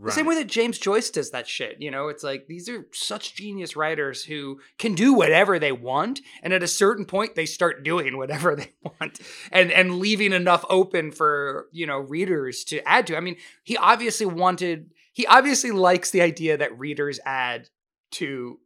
the 0.03 0.11
same 0.11 0.25
way 0.25 0.35
that 0.35 0.47
James 0.47 0.77
Joyce 0.77 1.09
does 1.09 1.31
that 1.31 1.47
shit. 1.47 1.81
You 1.81 1.89
know, 1.89 2.09
it's 2.09 2.23
like 2.23 2.47
these 2.47 2.67
are 2.67 2.85
such 2.91 3.35
genius 3.35 3.75
writers 3.75 4.23
who 4.23 4.59
can 4.77 4.93
do 4.93 5.13
whatever 5.13 5.57
they 5.57 5.71
want, 5.71 6.19
and 6.43 6.53
at 6.53 6.63
a 6.63 6.67
certain 6.67 7.05
point, 7.05 7.35
they 7.35 7.45
start 7.45 7.83
doing 7.83 8.17
whatever 8.17 8.55
they 8.57 8.73
want, 8.83 9.19
and 9.51 9.71
and 9.71 9.99
leaving 9.99 10.33
enough 10.33 10.65
open 10.69 11.11
for 11.11 11.67
you 11.71 11.87
know 11.87 11.99
readers 11.99 12.63
to 12.65 12.85
add 12.87 13.07
to. 13.07 13.15
I 13.15 13.21
mean, 13.21 13.37
he 13.63 13.77
obviously 13.77 14.25
wanted. 14.25 14.91
He 15.13 15.25
obviously 15.27 15.71
likes 15.71 16.11
the 16.11 16.21
idea 16.21 16.57
that 16.57 16.77
readers 16.77 17.21
add 17.25 17.69
to 18.11 18.59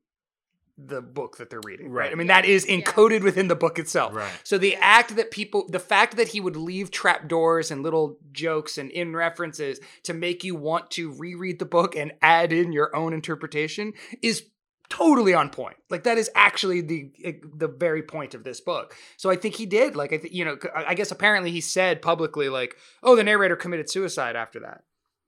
the 0.87 1.01
book 1.01 1.37
that 1.37 1.49
they're 1.49 1.59
reading. 1.65 1.89
Right. 1.91 2.03
Right. 2.05 2.11
I 2.11 2.15
mean, 2.15 2.27
that 2.27 2.45
is 2.45 2.67
Yeah. 2.67 2.77
encoded 2.77 3.21
within 3.23 3.47
the 3.49 3.55
book 3.55 3.77
itself. 3.79 4.15
right 4.15 4.31
So 4.43 4.57
the 4.57 4.75
act 4.77 5.15
that 5.17 5.29
people, 5.31 5.67
the 5.67 5.79
fact 5.79 6.15
that 6.17 6.29
he 6.29 6.39
would 6.39 6.55
leave 6.55 6.89
trapdoors 6.91 7.69
and 7.71 7.83
little 7.83 8.17
jokes 8.31 8.77
and 8.77 8.89
in 8.91 9.15
references 9.15 9.79
to 10.03 10.13
make 10.13 10.43
you 10.43 10.55
want 10.55 10.89
to 10.91 11.11
reread 11.11 11.59
the 11.59 11.65
book 11.65 11.95
and 11.95 12.13
add 12.21 12.53
in 12.53 12.71
your 12.71 12.95
own 12.95 13.13
interpretation 13.13 13.93
is 14.21 14.45
totally 14.89 15.33
on 15.33 15.49
point. 15.49 15.75
Like 15.89 16.03
that 16.03 16.17
is 16.17 16.29
actually 16.33 16.81
the 16.81 17.11
eh, 17.23 17.33
the 17.55 17.67
very 17.67 18.01
point 18.01 18.33
of 18.33 18.43
this 18.43 18.59
book. 18.59 18.95
So 19.17 19.29
I 19.29 19.35
think 19.35 19.55
he 19.55 19.65
did. 19.67 19.95
Like 19.95 20.13
I 20.13 20.17
think 20.17 20.33
you 20.33 20.45
know, 20.45 20.57
I 20.75 20.95
guess 20.95 21.11
apparently 21.11 21.51
he 21.51 21.61
said 21.61 22.01
publicly 22.01 22.49
like, 22.49 22.75
"Oh, 23.03 23.15
the 23.15 23.23
narrator 23.23 23.55
committed 23.55 23.89
suicide 23.89 24.35
after 24.35 24.59
that." 24.61 24.83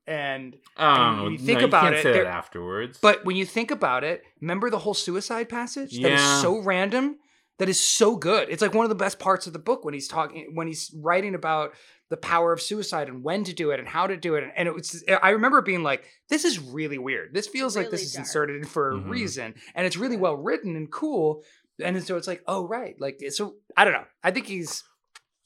And 0.06 0.56
oh 0.76 1.24
when 1.24 1.32
you 1.32 1.38
think 1.38 1.60
no, 1.60 1.66
about 1.66 1.84
you 1.84 1.88
can't 1.90 1.94
it, 1.96 2.02
say 2.02 2.12
there- 2.12 2.24
that 2.24 2.34
afterwards 2.34 2.98
but 3.00 3.24
when 3.24 3.36
you 3.36 3.46
think 3.46 3.70
about 3.70 4.02
it, 4.04 4.22
remember 4.40 4.68
the 4.68 4.78
whole 4.78 4.94
suicide 4.94 5.48
passage 5.48 6.00
that 6.02 6.12
is 6.12 6.20
so 6.42 6.58
random, 6.58 7.16
that 7.58 7.68
is 7.68 7.78
so 7.78 8.16
good. 8.16 8.48
It's 8.50 8.62
like 8.62 8.74
one 8.74 8.84
of 8.84 8.88
the 8.88 8.96
best 8.96 9.18
parts 9.20 9.46
of 9.46 9.52
the 9.52 9.58
book 9.60 9.84
when 9.84 9.94
he's 9.94 10.08
talking, 10.08 10.50
when 10.54 10.66
he's 10.66 10.92
writing 10.98 11.34
about 11.36 11.74
the 12.10 12.16
power 12.16 12.52
of 12.52 12.60
suicide 12.60 13.08
and 13.08 13.22
when 13.22 13.44
to 13.44 13.52
do 13.54 13.70
it 13.70 13.78
and 13.78 13.88
how 13.88 14.06
to 14.08 14.16
do 14.16 14.34
it. 14.34 14.44
And 14.56 14.66
it 14.68 14.74
was, 14.74 15.04
I 15.22 15.30
remember 15.30 15.62
being 15.62 15.82
like, 15.84 16.04
this 16.28 16.44
is 16.44 16.58
really 16.58 16.98
weird. 16.98 17.32
This 17.32 17.46
feels 17.46 17.76
like 17.76 17.90
this 17.90 18.00
Really 18.00 18.06
is 18.06 18.16
inserted 18.16 18.68
for 18.68 18.90
a 18.92 18.96
Mhm. 18.96 19.08
reason, 19.08 19.54
and 19.74 19.86
it's 19.86 19.96
really 19.96 20.16
well 20.16 20.36
written 20.36 20.74
and 20.76 20.90
cool. 20.90 21.44
And 21.82 22.02
so 22.04 22.16
it's 22.16 22.26
like, 22.26 22.42
oh 22.46 22.66
right, 22.66 22.96
like 23.00 23.20
so. 23.30 23.54
I 23.76 23.84
don't 23.84 23.94
know. 23.94 24.04
I 24.22 24.30
think 24.30 24.46
he's 24.46 24.82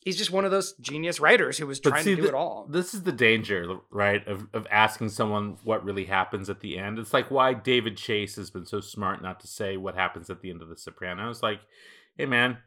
he's 0.07 0.17
just 0.17 0.31
one 0.31 0.45
of 0.45 0.53
those 0.53 0.73
genius 0.75 1.19
writers 1.19 1.59
who 1.59 1.67
was 1.67 1.81
trying 1.81 2.05
see, 2.05 2.11
to 2.11 2.17
do 2.17 2.23
the- 2.23 2.29
it 2.29 2.35
all. 2.35 2.67
This 2.71 2.95
is 2.95 3.03
the 3.03 3.11
danger, 3.13 3.79
right, 3.91 4.27
of, 4.29 4.47
of 4.55 4.65
asking 4.71 5.09
someone 5.09 5.57
what 5.65 5.85
really 5.85 6.05
happens 6.05 6.49
at 6.49 6.61
the 6.61 6.79
end. 6.79 6.99
It's 7.01 7.13
like 7.13 7.29
why 7.31 7.55
David 7.55 7.97
Chase 7.97 8.37
has 8.37 8.49
been 8.51 8.65
so 8.67 8.81
smart 8.81 9.21
not 9.21 9.41
to 9.41 9.49
say 9.49 9.77
what 9.77 9.97
happens 9.97 10.31
at 10.31 10.41
the 10.43 10.51
end 10.51 10.63
of 10.63 10.69
The 10.69 10.77
Sopranos. 10.77 11.43
Like, 11.43 11.61
hey, 12.17 12.25
man, 12.27 12.59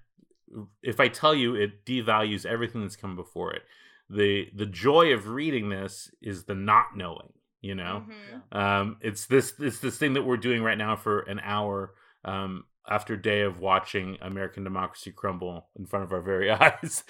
if 0.84 1.00
I 1.00 1.08
tell 1.08 1.34
you, 1.34 1.56
it 1.56 1.86
devalues 1.86 2.46
everything 2.46 2.82
that's 2.82 2.98
come 2.98 3.16
before 3.16 3.54
it. 3.54 3.62
The 4.10 4.50
the 4.54 4.66
joy 4.66 5.14
of 5.14 5.28
reading 5.30 5.70
this 5.70 6.12
is 6.22 6.44
the 6.44 6.56
not 6.56 6.88
knowing. 6.96 7.32
You 7.62 7.76
know, 7.76 8.06
Mhm. 8.52 8.58
um, 8.58 8.98
it's 9.02 9.28
this 9.28 9.54
it's 9.60 9.80
this 9.80 9.98
thing 9.98 10.14
that 10.14 10.24
we're 10.24 10.38
doing 10.38 10.62
right 10.64 10.78
now 10.78 10.96
for 10.96 11.20
an 11.22 11.40
hour 11.44 11.94
um, 12.26 12.66
after 12.88 13.16
day 13.16 13.42
of 13.42 13.60
watching 13.60 14.18
American 14.22 14.64
democracy 14.64 15.12
crumble 15.12 15.68
in 15.78 15.86
front 15.86 16.06
of 16.06 16.12
our 16.12 16.22
very 16.22 16.50
eyes. 16.52 17.04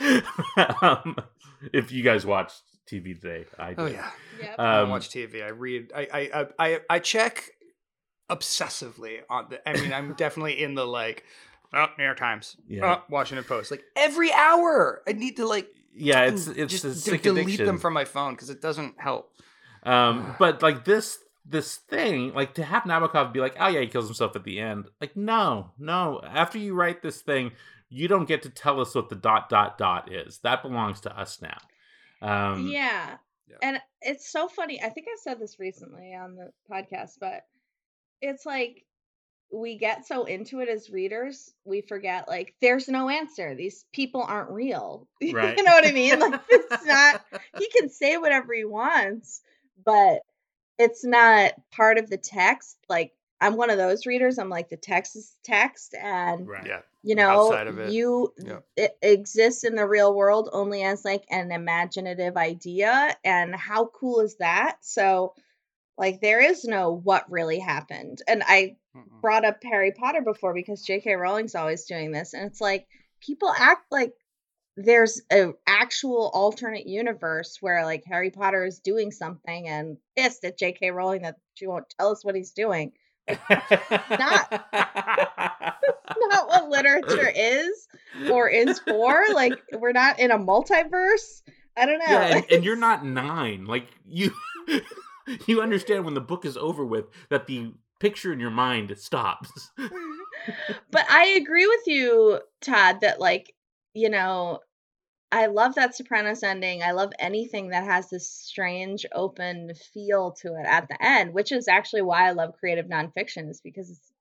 um, 0.81 1.15
if 1.73 1.91
you 1.91 2.03
guys 2.03 2.25
watched 2.25 2.61
TV 2.89 3.19
today, 3.19 3.45
I 3.57 3.69
did. 3.69 3.79
Oh 3.79 3.85
yeah. 3.85 4.09
Yep. 4.41 4.55
I 4.59 4.79
Um, 4.81 4.89
watch 4.89 5.09
TV. 5.09 5.43
I 5.43 5.49
read. 5.49 5.91
I 5.95 6.07
I 6.13 6.41
I 6.41 6.45
I, 6.73 6.79
I 6.89 6.99
check 6.99 7.49
obsessively 8.29 9.19
on 9.29 9.47
the. 9.49 9.67
I 9.69 9.73
mean, 9.73 9.93
I'm 9.93 10.13
definitely 10.17 10.61
in 10.61 10.75
the 10.75 10.85
like. 10.85 11.23
Oh, 11.71 11.85
New 11.99 12.03
York 12.03 12.17
Times. 12.17 12.57
Yeah. 12.67 12.95
Oh, 12.99 13.03
Washington 13.09 13.43
Post. 13.45 13.69
Like 13.69 13.83
every 13.95 14.33
hour, 14.33 15.03
I 15.07 15.11
need 15.13 15.35
to 15.37 15.45
like. 15.47 15.67
yeah, 15.93 16.21
it's 16.23 16.47
it's 16.47 16.71
just 16.71 16.85
a 16.85 16.93
sick 16.95 17.21
delete 17.21 17.45
addiction. 17.45 17.65
them 17.67 17.77
from 17.77 17.93
my 17.93 18.05
phone 18.05 18.33
because 18.33 18.49
it 18.49 18.59
doesn't 18.61 18.99
help. 18.99 19.31
Um, 19.83 20.35
but 20.39 20.61
like 20.63 20.83
this 20.83 21.19
this 21.45 21.77
thing, 21.77 22.33
like 22.33 22.53
to 22.55 22.63
have 22.63 22.83
Nabokov 22.83 23.33
be 23.33 23.39
like, 23.39 23.55
oh 23.59 23.67
yeah, 23.67 23.81
he 23.81 23.87
kills 23.87 24.05
himself 24.05 24.35
at 24.35 24.43
the 24.43 24.59
end. 24.59 24.85
Like, 25.01 25.15
no, 25.15 25.71
no. 25.77 26.21
After 26.23 26.57
you 26.57 26.73
write 26.73 27.01
this 27.01 27.21
thing, 27.21 27.51
you 27.89 28.07
don't 28.07 28.27
get 28.27 28.43
to 28.43 28.49
tell 28.49 28.79
us 28.79 28.93
what 28.93 29.09
the 29.09 29.15
dot 29.15 29.49
dot 29.49 29.77
dot 29.77 30.11
is. 30.11 30.39
That 30.39 30.61
belongs 30.61 31.01
to 31.01 31.19
us 31.19 31.41
now. 31.41 31.57
Um, 32.21 32.67
yeah. 32.67 33.17
Yeah. 33.47 33.57
And 33.63 33.79
it's 34.01 34.31
so 34.31 34.47
funny. 34.47 34.81
I 34.81 34.89
think 34.89 35.07
I 35.07 35.17
said 35.21 35.39
this 35.39 35.59
recently 35.59 36.13
on 36.13 36.35
the 36.35 36.51
podcast, 36.71 37.13
but 37.19 37.41
it's 38.21 38.45
like 38.45 38.85
we 39.51 39.77
get 39.77 40.05
so 40.05 40.25
into 40.25 40.59
it 40.59 40.69
as 40.69 40.89
readers, 40.89 41.51
we 41.65 41.81
forget 41.81 42.27
like 42.27 42.53
there's 42.61 42.87
no 42.87 43.09
answer. 43.09 43.55
These 43.55 43.85
people 43.91 44.21
aren't 44.21 44.51
real. 44.51 45.07
Right. 45.33 45.57
you 45.57 45.63
know 45.63 45.71
what 45.71 45.87
I 45.87 45.91
mean? 45.91 46.19
Like 46.19 46.41
it's 46.49 46.85
not 46.85 47.25
he 47.57 47.67
can 47.69 47.89
say 47.89 48.17
whatever 48.17 48.53
he 48.53 48.65
wants, 48.65 49.41
but 49.83 50.19
it's 50.79 51.05
not 51.05 51.51
part 51.71 51.99
of 51.99 52.09
the 52.09 52.17
text. 52.17 52.77
Like 52.89 53.13
I'm 53.39 53.55
one 53.55 53.69
of 53.69 53.77
those 53.77 54.05
readers. 54.07 54.39
I'm 54.39 54.49
like 54.49 54.69
the 54.69 54.77
text 54.77 55.15
is 55.15 55.31
text 55.43 55.93
and 55.93 56.47
Right. 56.47 56.65
Yeah. 56.65 56.79
you 57.03 57.15
know 57.15 57.47
Outside 57.51 57.67
of 57.67 57.77
it. 57.79 57.91
you 57.93 58.33
Yeah. 58.37 58.59
it 58.75 58.97
exists 59.01 59.63
in 59.63 59.75
the 59.75 59.87
real 59.87 60.13
world 60.15 60.49
only 60.51 60.83
as 60.83 61.05
like 61.05 61.25
an 61.29 61.51
imaginative 61.51 62.35
idea 62.35 63.15
and 63.23 63.55
how 63.55 63.85
cool 63.85 64.21
is 64.21 64.35
that 64.37 64.77
so 64.81 65.33
like 65.97 66.19
there 66.21 66.41
is 66.41 66.63
no 66.65 66.91
what 66.91 67.31
really 67.31 67.59
happened 67.59 68.21
and 68.27 68.43
i 68.45 68.75
Mm-mm. 68.95 69.21
brought 69.21 69.45
up 69.45 69.63
harry 69.63 69.93
potter 69.93 70.21
before 70.21 70.53
because 70.53 70.85
jk 70.85 71.17
rowling's 71.17 71.55
always 71.55 71.85
doing 71.85 72.11
this 72.11 72.33
and 72.33 72.45
it's 72.47 72.59
like 72.61 72.87
people 73.21 73.51
act 73.57 73.85
like 73.91 74.13
there's 74.81 75.21
an 75.29 75.53
actual 75.67 76.31
alternate 76.33 76.87
universe 76.87 77.57
where 77.59 77.83
like 77.83 78.03
harry 78.05 78.31
potter 78.31 78.65
is 78.65 78.79
doing 78.79 79.11
something 79.11 79.67
and 79.67 79.97
pissed 80.15 80.43
at 80.43 80.57
jk 80.59 80.93
rowling 80.93 81.23
that 81.23 81.35
she 81.53 81.67
won't 81.67 81.89
tell 81.99 82.11
us 82.11 82.23
what 82.23 82.35
he's 82.35 82.51
doing 82.51 82.91
not 86.29 86.47
what 86.47 86.69
literature 86.69 87.31
is 87.35 87.87
or 88.31 88.49
is 88.49 88.79
for. 88.79 89.23
Like 89.33 89.53
we're 89.73 89.91
not 89.91 90.19
in 90.19 90.31
a 90.31 90.37
multiverse. 90.37 91.41
I 91.77 91.85
don't 91.85 91.99
know. 91.99 92.05
yeah, 92.07 92.37
and, 92.37 92.51
and 92.51 92.63
you're 92.63 92.75
not 92.75 93.05
nine. 93.05 93.65
Like 93.65 93.87
you, 94.05 94.33
you 95.47 95.61
understand 95.61 96.05
when 96.05 96.13
the 96.13 96.21
book 96.21 96.45
is 96.45 96.57
over 96.57 96.85
with 96.85 97.05
that 97.29 97.47
the 97.47 97.73
picture 97.99 98.33
in 98.33 98.39
your 98.39 98.49
mind 98.49 98.93
stops. 98.97 99.71
but 100.91 101.05
I 101.09 101.37
agree 101.41 101.67
with 101.67 101.87
you, 101.87 102.39
Tod, 102.61 103.01
that 103.01 103.19
like, 103.19 103.53
you 103.93 104.09
know, 104.09 104.59
I 105.31 105.45
love 105.45 105.75
that 105.75 105.95
Sopranos 105.95 106.41
ending. 106.41 106.81
I 106.81 106.91
love 106.91 107.11
anything 107.19 107.69
that 107.69 107.83
has 107.83 108.09
this 108.09 108.31
strange 108.31 109.05
open 109.13 109.73
feel 109.93 110.31
to 110.41 110.55
it 110.55 110.65
at 110.65 110.87
the 110.87 110.97
end, 111.03 111.33
which 111.33 111.51
is 111.51 111.67
actually 111.67 112.01
why 112.01 112.27
I 112.27 112.31
love 112.31 112.57
creative 112.59 112.87
nonfiction, 112.87 113.49
is 113.49 113.61
because 113.61 113.91
it's 113.91 114.11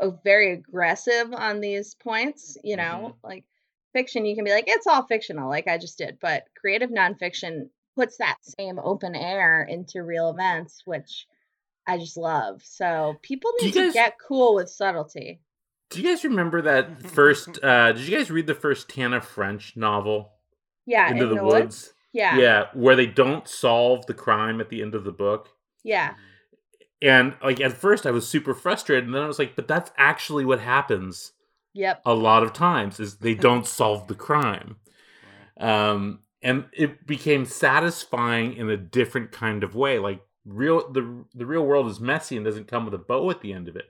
a 0.00 0.12
very 0.22 0.52
aggressive 0.52 1.32
on 1.32 1.60
these 1.60 1.94
points, 1.94 2.56
you 2.62 2.76
know, 2.76 3.16
mm-hmm. 3.16 3.26
like 3.26 3.44
fiction 3.92 4.24
you 4.24 4.36
can 4.36 4.44
be 4.44 4.52
like, 4.52 4.64
it's 4.68 4.86
all 4.86 5.02
fictional, 5.02 5.48
like 5.48 5.66
I 5.66 5.76
just 5.76 5.98
did. 5.98 6.18
But 6.20 6.44
creative 6.60 6.90
nonfiction 6.90 7.70
puts 7.96 8.18
that 8.18 8.36
same 8.42 8.78
open 8.78 9.16
air 9.16 9.66
into 9.68 10.04
real 10.04 10.30
events, 10.30 10.82
which 10.84 11.26
I 11.84 11.98
just 11.98 12.16
love. 12.16 12.62
So 12.62 13.16
people 13.22 13.50
need 13.60 13.74
you 13.74 13.80
to 13.80 13.86
guys- 13.86 13.94
get 13.94 14.18
cool 14.24 14.54
with 14.54 14.70
subtlety. 14.70 15.40
Do 15.90 16.00
you 16.02 16.08
guys 16.08 16.24
remember 16.24 16.62
that 16.62 17.02
first? 17.02 17.62
Uh, 17.62 17.92
did 17.92 18.06
you 18.06 18.16
guys 18.16 18.30
read 18.30 18.46
the 18.46 18.54
first 18.54 18.88
Tana 18.88 19.20
French 19.20 19.76
novel, 19.76 20.32
Yeah, 20.86 21.10
Into 21.10 21.24
in 21.24 21.28
the, 21.30 21.34
the 21.36 21.44
Woods? 21.44 21.94
Yeah, 22.12 22.36
yeah, 22.38 22.66
where 22.74 22.96
they 22.96 23.06
don't 23.06 23.46
solve 23.46 24.06
the 24.06 24.14
crime 24.14 24.60
at 24.60 24.70
the 24.70 24.82
end 24.82 24.94
of 24.94 25.04
the 25.04 25.12
book. 25.12 25.50
yeah, 25.84 26.14
And 27.02 27.34
like 27.42 27.60
at 27.60 27.72
first, 27.72 28.06
I 28.06 28.10
was 28.10 28.26
super 28.26 28.54
frustrated, 28.54 29.04
and 29.04 29.14
then 29.14 29.22
I 29.22 29.26
was 29.26 29.38
like, 29.38 29.54
"But 29.54 29.68
that's 29.68 29.90
actually 29.96 30.44
what 30.44 30.60
happens 30.60 31.32
yep. 31.74 32.00
a 32.04 32.14
lot 32.14 32.42
of 32.42 32.52
times: 32.52 32.98
is 32.98 33.16
they 33.16 33.34
don't 33.34 33.66
solve 33.66 34.08
the 34.08 34.14
crime." 34.14 34.76
Um, 35.58 36.20
and 36.42 36.66
it 36.72 37.06
became 37.06 37.44
satisfying 37.44 38.54
in 38.56 38.70
a 38.70 38.76
different 38.76 39.30
kind 39.32 39.62
of 39.62 39.74
way. 39.74 39.98
Like 39.98 40.20
real, 40.44 40.90
the 40.90 41.24
the 41.34 41.46
real 41.46 41.64
world 41.64 41.88
is 41.88 42.00
messy 42.00 42.36
and 42.36 42.44
doesn't 42.44 42.68
come 42.68 42.84
with 42.84 42.94
a 42.94 42.98
bow 42.98 43.30
at 43.30 43.42
the 43.42 43.52
end 43.52 43.68
of 43.68 43.76
it. 43.76 43.86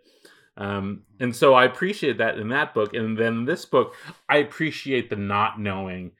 Um, 0.59 1.05
and 1.21 1.35
so 1.35 1.55
I 1.55 1.65
appreciate 1.65 2.19
that 2.19 2.37
in 2.37 2.49
that 2.49 2.75
book, 2.75 2.93
and 2.93 3.17
then 3.17 3.45
this 3.45 3.65
book, 3.65 3.95
I 4.29 4.39
appreciate 4.39 5.09
the 5.09 5.17
not 5.17 5.59
knowing 5.59 6.13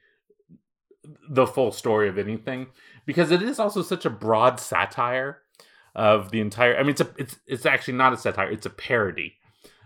the 1.29 1.45
full 1.45 1.71
story 1.71 2.07
of 2.07 2.17
anything 2.17 2.67
because 3.05 3.31
it 3.31 3.41
is 3.41 3.59
also 3.59 3.81
such 3.81 4.05
a 4.05 4.09
broad 4.09 4.59
satire 4.59 5.41
of 5.93 6.31
the 6.31 6.39
entire. 6.39 6.77
I 6.77 6.81
mean, 6.81 6.91
it's 6.91 7.01
a 7.01 7.09
it's 7.17 7.37
it's 7.47 7.65
actually 7.65 7.95
not 7.95 8.13
a 8.13 8.17
satire; 8.17 8.49
it's 8.49 8.65
a 8.65 8.71
parody. 8.71 9.35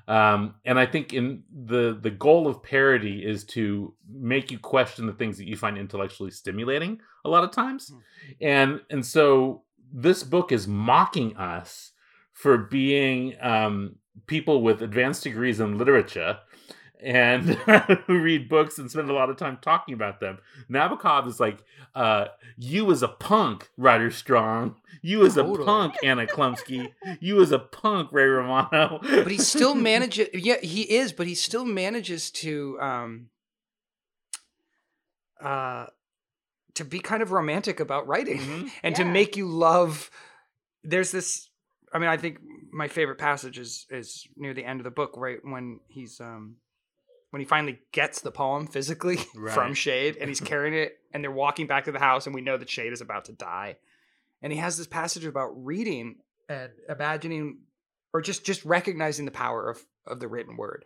Um, 0.07 0.55
and 0.65 0.77
I 0.77 0.85
think 0.85 1.13
in 1.13 1.43
the 1.51 1.97
the 1.99 2.11
goal 2.11 2.47
of 2.47 2.61
parody 2.61 3.25
is 3.25 3.43
to 3.45 3.95
make 4.07 4.51
you 4.51 4.59
question 4.59 5.07
the 5.07 5.13
things 5.13 5.37
that 5.39 5.47
you 5.47 5.55
find 5.55 5.77
intellectually 5.77 6.29
stimulating 6.29 6.99
a 7.25 7.29
lot 7.29 7.43
of 7.43 7.51
times, 7.51 7.91
and 8.39 8.81
and 8.91 9.03
so 9.03 9.63
this 9.91 10.23
book 10.23 10.51
is 10.51 10.67
mocking 10.67 11.35
us 11.37 11.91
for 12.33 12.57
being 12.57 13.35
um, 13.41 13.95
people 14.27 14.61
with 14.61 14.81
advanced 14.81 15.23
degrees 15.23 15.59
in 15.59 15.77
literature 15.77 16.39
and 17.01 17.43
who 18.07 18.19
read 18.19 18.47
books 18.47 18.77
and 18.77 18.89
spend 18.89 19.09
a 19.09 19.13
lot 19.13 19.29
of 19.29 19.35
time 19.35 19.57
talking 19.61 19.93
about 19.93 20.21
them. 20.21 20.37
Nabokov 20.69 21.27
is 21.27 21.37
like, 21.39 21.61
uh, 21.95 22.27
you 22.57 22.89
as 22.91 23.03
a 23.03 23.09
punk, 23.09 23.69
Rider 23.75 24.09
Strong. 24.09 24.75
You 25.01 25.25
as 25.25 25.35
a 25.35 25.43
punk, 25.43 25.95
Anna 26.01 26.25
Chlumsky. 26.25 26.93
You 27.19 27.41
as 27.41 27.51
a 27.51 27.59
punk, 27.59 28.09
Ray 28.13 28.23
Romano. 28.25 28.99
but 29.01 29.29
he 29.31 29.37
still 29.37 29.75
manages 29.89 30.29
yeah 30.33 30.57
he 30.61 30.83
is 30.83 31.11
but 31.11 31.27
he 31.27 31.35
still 31.35 31.65
manages 31.65 32.31
to 32.31 32.77
um 32.79 33.29
uh 35.41 35.87
to 36.75 36.85
be 36.85 36.99
kind 36.99 37.21
of 37.21 37.31
romantic 37.31 37.79
about 37.79 38.07
writing 38.07 38.39
Mhm. 38.39 38.71
and 38.81 38.95
to 38.95 39.05
make 39.05 39.35
you 39.35 39.47
love 39.47 40.09
there's 40.83 41.11
this 41.11 41.49
i 41.93 41.99
mean 41.99 42.09
i 42.09 42.17
think 42.17 42.39
my 42.71 42.87
favorite 42.87 43.17
passage 43.17 43.59
is 43.59 43.85
is 43.89 44.27
near 44.35 44.53
the 44.53 44.65
end 44.65 44.79
of 44.79 44.83
the 44.83 44.91
book 44.91 45.13
right 45.15 45.39
when 45.43 45.79
he's 45.87 46.19
um 46.19 46.57
when 47.33 47.39
he 47.39 47.47
finally 47.47 47.79
gets 47.91 48.21
the 48.21 48.29
poem 48.29 48.67
physically 48.67 49.17
from 49.53 49.73
shade 49.73 50.17
and 50.17 50.29
he's 50.29 50.39
carrying 50.51 50.75
it 50.75 50.99
and 51.11 51.23
they're 51.23 51.31
walking 51.31 51.65
back 51.65 51.85
to 51.85 51.91
the 51.91 51.97
house 51.97 52.27
and 52.27 52.35
we 52.35 52.41
know 52.41 52.57
that 52.57 52.69
shade 52.69 52.93
is 52.93 53.01
about 53.01 53.25
to 53.25 53.31
die. 53.31 53.75
And 54.43 54.53
he 54.53 54.59
has 54.59 54.77
this 54.77 54.85
passage 54.85 55.25
about 55.25 55.49
reading 55.55 56.17
and 56.47 56.69
imagining 56.87 57.61
or 58.13 58.21
just 58.21 58.45
just 58.45 58.63
recognizing 58.65 59.25
the 59.25 59.31
power 59.31 59.67
of 59.67 59.83
of 60.05 60.19
the 60.19 60.27
written 60.27 60.57
word 60.57 60.85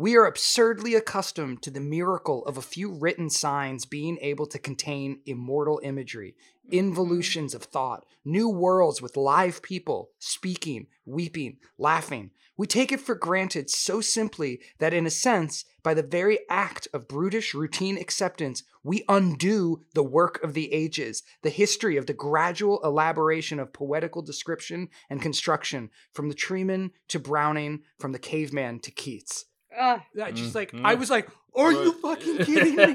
we 0.00 0.16
are 0.16 0.24
absurdly 0.24 0.94
accustomed 0.94 1.60
to 1.60 1.70
the 1.70 1.78
miracle 1.78 2.42
of 2.46 2.56
a 2.56 2.62
few 2.62 2.90
written 2.90 3.28
signs 3.28 3.84
being 3.84 4.16
able 4.22 4.46
to 4.46 4.58
contain 4.58 5.20
immortal 5.26 5.78
imagery, 5.84 6.34
mm-hmm. 6.66 6.78
involutions 6.78 7.54
of 7.54 7.64
thought, 7.64 8.06
new 8.24 8.48
worlds 8.48 9.02
with 9.02 9.14
live 9.14 9.60
people 9.60 10.08
speaking, 10.18 10.86
weeping, 11.04 11.58
laughing. 11.76 12.30
We 12.56 12.66
take 12.66 12.92
it 12.92 13.00
for 13.02 13.14
granted 13.14 13.68
so 13.68 14.00
simply 14.00 14.60
that, 14.78 14.94
in 14.94 15.04
a 15.04 15.10
sense, 15.10 15.66
by 15.82 15.92
the 15.92 16.02
very 16.02 16.38
act 16.48 16.88
of 16.94 17.06
brutish 17.06 17.52
routine 17.52 17.98
acceptance, 17.98 18.62
we 18.82 19.04
undo 19.06 19.82
the 19.92 20.02
work 20.02 20.42
of 20.42 20.54
the 20.54 20.72
ages, 20.72 21.22
the 21.42 21.50
history 21.50 21.98
of 21.98 22.06
the 22.06 22.14
gradual 22.14 22.80
elaboration 22.82 23.60
of 23.60 23.74
poetical 23.74 24.22
description 24.22 24.88
and 25.10 25.20
construction, 25.20 25.90
from 26.14 26.30
the 26.30 26.34
treeman 26.34 26.92
to 27.08 27.18
Browning, 27.18 27.80
from 27.98 28.12
the 28.12 28.18
caveman 28.18 28.80
to 28.80 28.90
Keats. 28.90 29.44
Ugh. 29.78 30.00
I 30.22 30.30
just 30.32 30.54
like 30.54 30.72
Mhm. 30.72 30.84
I 30.84 30.94
was 30.94 31.10
like, 31.10 31.28
are 31.54 31.72
you 31.72 31.92
fucking 31.94 32.38
kidding 32.44 32.76
me? 32.76 32.94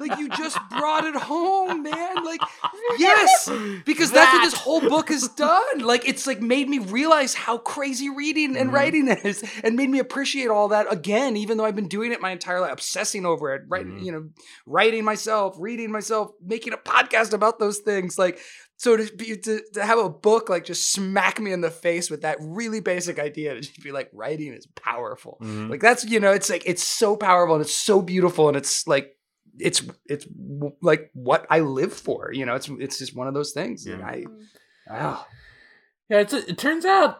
like 0.00 0.18
you 0.18 0.28
just 0.30 0.58
brought 0.70 1.04
it 1.04 1.14
home, 1.16 1.82
man. 1.82 2.24
Like 2.24 2.40
yes, 2.98 3.50
because 3.84 4.10
that's 4.10 4.32
what 4.32 4.44
this 4.44 4.54
whole 4.54 4.80
book 4.80 5.08
has 5.08 5.28
done. 5.28 5.80
Like 5.80 6.08
it's 6.08 6.26
like 6.26 6.40
made 6.40 6.68
me 6.68 6.78
realize 6.78 7.34
how 7.34 7.58
crazy 7.58 8.08
reading 8.10 8.56
and 8.56 8.70
Mhm. 8.70 8.74
writing 8.74 9.08
is, 9.08 9.42
and 9.64 9.76
made 9.76 9.90
me 9.90 9.98
appreciate 9.98 10.48
all 10.48 10.68
that 10.68 10.90
again. 10.92 11.36
Even 11.36 11.56
though 11.58 11.64
I've 11.64 11.76
been 11.76 11.88
doing 11.88 12.12
it 12.12 12.20
my 12.20 12.30
entire 12.30 12.60
life, 12.60 12.72
obsessing 12.72 13.24
over 13.26 13.54
it, 13.54 13.62
writing, 13.68 13.98
Mhm. 14.00 14.04
you 14.04 14.12
know, 14.12 14.28
writing 14.66 15.04
myself, 15.04 15.56
reading 15.58 15.90
myself, 15.90 16.30
making 16.44 16.72
a 16.72 16.78
podcast 16.78 17.32
about 17.32 17.58
those 17.58 17.78
things. 17.78 18.18
Like 18.18 18.38
so 18.82 18.96
to 18.96 19.14
be 19.14 19.36
to, 19.36 19.60
to 19.74 19.84
have 19.84 19.98
a 19.98 20.08
book 20.08 20.48
like 20.48 20.64
just 20.64 20.90
smack 20.90 21.38
me 21.38 21.52
in 21.52 21.60
the 21.60 21.70
face 21.70 22.10
with 22.10 22.22
that 22.22 22.38
really 22.40 22.80
basic 22.80 23.18
idea 23.18 23.52
to 23.52 23.60
just 23.60 23.82
be 23.82 23.92
like 23.92 24.08
writing 24.14 24.54
is 24.54 24.66
powerful. 24.74 25.36
Mhm. 25.42 25.68
Like 25.68 25.80
that's 25.82 26.02
you 26.04 26.18
know, 26.18 26.32
it's 26.32 26.48
like 26.48 26.62
it's 26.64 26.82
so 26.82 27.14
powerful 27.14 27.54
and 27.56 27.62
it's 27.62 27.76
so 27.76 28.00
beautiful 28.00 28.48
and 28.48 28.56
it's 28.56 28.86
like 28.88 29.16
it's 29.58 29.82
it's 30.06 30.24
w- 30.24 30.74
like 30.80 31.10
what 31.12 31.46
I 31.50 31.60
live 31.60 31.92
for. 31.92 32.32
You 32.32 32.46
know, 32.46 32.54
it's 32.54 32.70
it's 32.78 32.98
just 32.98 33.14
one 33.14 33.28
of 33.28 33.34
those 33.34 33.52
things. 33.52 33.86
Like, 33.86 33.98
Yeah. 33.98 34.06
I 34.88 34.98
ah. 34.98 35.28
Yeah, 36.08 36.20
it's, 36.20 36.32
it 36.32 36.56
turns 36.56 36.86
out 36.86 37.18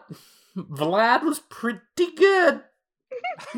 Vlad 0.57 1.21
was 1.23 1.39
pretty 1.41 1.79
good. 2.17 2.61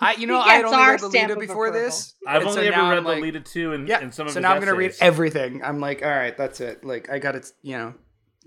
I 0.00 0.16
you 0.18 0.26
know 0.26 0.40
I 0.40 0.54
had 0.54 0.62
gets 0.62 0.72
only 0.72 0.86
read 0.86 1.00
the 1.00 1.10
stamp 1.10 1.28
Lolita 1.30 1.46
before 1.46 1.70
this. 1.70 2.14
I've 2.26 2.42
and 2.42 2.50
so 2.50 2.58
only 2.58 2.70
now 2.70 2.76
ever 2.76 2.82
I'm 2.82 2.90
read 2.92 3.04
like, 3.04 3.16
Lolita 3.16 3.40
2 3.40 3.72
and, 3.72 3.88
Yeah, 3.88 4.00
and 4.00 4.14
some 4.14 4.26
of 4.26 4.32
so 4.32 4.38
his 4.38 4.42
now 4.42 4.54
I'm 4.54 4.60
gonna 4.60 4.74
read 4.74 4.94
everything. 5.00 5.62
I'm 5.62 5.80
like, 5.80 6.02
all 6.02 6.10
right, 6.10 6.36
that's 6.36 6.60
it. 6.60 6.84
Like 6.84 7.10
I 7.10 7.18
got 7.18 7.32
to, 7.32 7.42
you 7.62 7.76
know, 7.76 7.94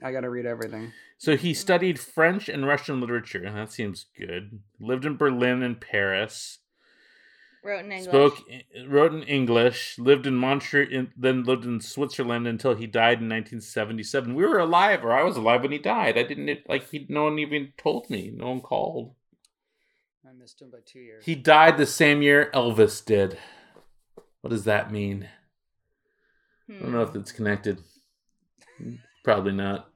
I 0.01 0.11
got 0.11 0.21
to 0.21 0.29
read 0.29 0.45
everything. 0.45 0.91
So 1.17 1.37
he 1.37 1.53
studied 1.53 1.99
French 1.99 2.49
and 2.49 2.67
Russian 2.67 2.99
literature. 2.99 3.49
That 3.49 3.71
seems 3.71 4.07
good. 4.17 4.59
Lived 4.79 5.05
in 5.05 5.15
Berlin 5.15 5.63
and 5.63 5.79
Paris. 5.79 6.59
Wrote 7.63 7.85
in 7.85 7.91
English. 7.93 8.09
Spoke, 8.09 8.39
wrote 8.87 9.13
in 9.13 9.23
English. 9.23 9.97
Lived 9.97 10.27
in 10.27 10.35
Montreal, 10.35 11.05
then 11.15 11.43
lived 11.43 11.63
in 11.63 11.79
Switzerland 11.79 12.45
until 12.45 12.75
he 12.75 12.87
died 12.87 13.21
in 13.21 13.29
1977. 13.29 14.35
We 14.35 14.45
were 14.45 14.59
alive, 14.59 15.05
or 15.05 15.13
I 15.13 15.23
was 15.23 15.37
alive 15.37 15.61
when 15.61 15.71
he 15.71 15.77
died. 15.77 16.17
I 16.17 16.23
didn't 16.23 16.67
like. 16.67 16.89
He, 16.89 17.05
no 17.07 17.23
one 17.23 17.39
even 17.39 17.71
told 17.77 18.09
me. 18.09 18.33
No 18.35 18.49
one 18.49 18.59
called. 18.59 19.15
I 20.33 20.39
missed 20.41 20.61
him 20.61 20.69
by 20.71 20.79
two 20.85 20.99
years. 20.99 21.23
He 21.25 21.35
died 21.35 21.77
the 21.77 21.85
same 21.85 22.21
year 22.23 22.49
Elvis 22.53 23.03
did. 23.05 23.37
What 24.41 24.49
does 24.49 24.63
that 24.63 24.91
mean? 24.91 25.29
I 26.69 26.73
don't 26.79 26.91
know 26.91 27.05
Hmm. 27.05 27.09
if 27.09 27.15
it's 27.21 27.31
connected. 27.31 27.81
Probably 29.23 29.51
not. 29.51 29.89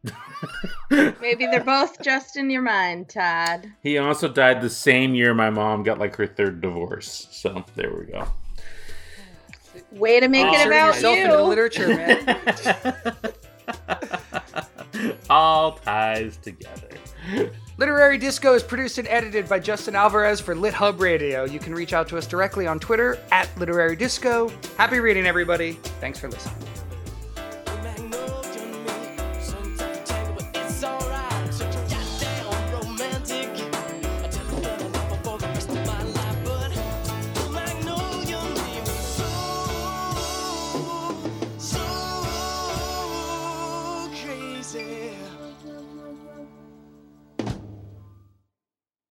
Maybe 0.91 1.47
they're 1.47 1.63
both 1.63 2.01
just 2.03 2.37
in 2.37 2.49
your 2.49 2.61
mind, 2.61 3.09
Tod. 3.09 3.73
He 3.81 3.97
also 3.97 4.27
died 4.29 4.61
the 4.61 4.69
same 4.69 5.15
year 5.15 5.33
my 5.33 5.49
mom 5.49 5.83
got 5.83 5.97
like 5.99 6.15
her 6.17 6.27
third 6.27 6.61
divorce. 6.61 7.27
So 7.31 7.65
there 7.75 7.93
we 7.93 8.05
go. 8.05 8.27
Way 9.91 10.19
to 10.19 10.27
make 10.27 10.45
it 10.53 10.67
about 10.67 10.95
yourself 10.95 11.17
into 11.17 11.31
the 11.35 11.41
you. 11.41 11.49
literature, 11.49 11.87
man. 11.87 13.15
All 15.29 15.73
ties 15.73 16.37
together. 16.37 16.89
Literary 17.77 18.17
Disco 18.17 18.55
is 18.55 18.63
produced 18.63 18.97
and 18.97 19.07
edited 19.07 19.47
by 19.47 19.59
Justin 19.59 19.95
Alvarez 19.95 20.39
for 20.39 20.55
Lit 20.55 20.73
Hub 20.73 20.99
Radio. 20.99 21.43
You 21.45 21.59
can 21.59 21.73
reach 21.75 21.93
out 21.93 22.07
to 22.09 22.17
us 22.17 22.25
directly 22.25 22.65
on 22.65 22.79
Twitter 22.79 23.19
at 23.31 23.49
Literary 23.57 23.95
Disco. 23.95 24.51
Happy 24.77 24.99
reading, 24.99 25.27
everybody. 25.27 25.73
Thanks 25.99 26.19
for 26.19 26.27
listening. 26.27 26.57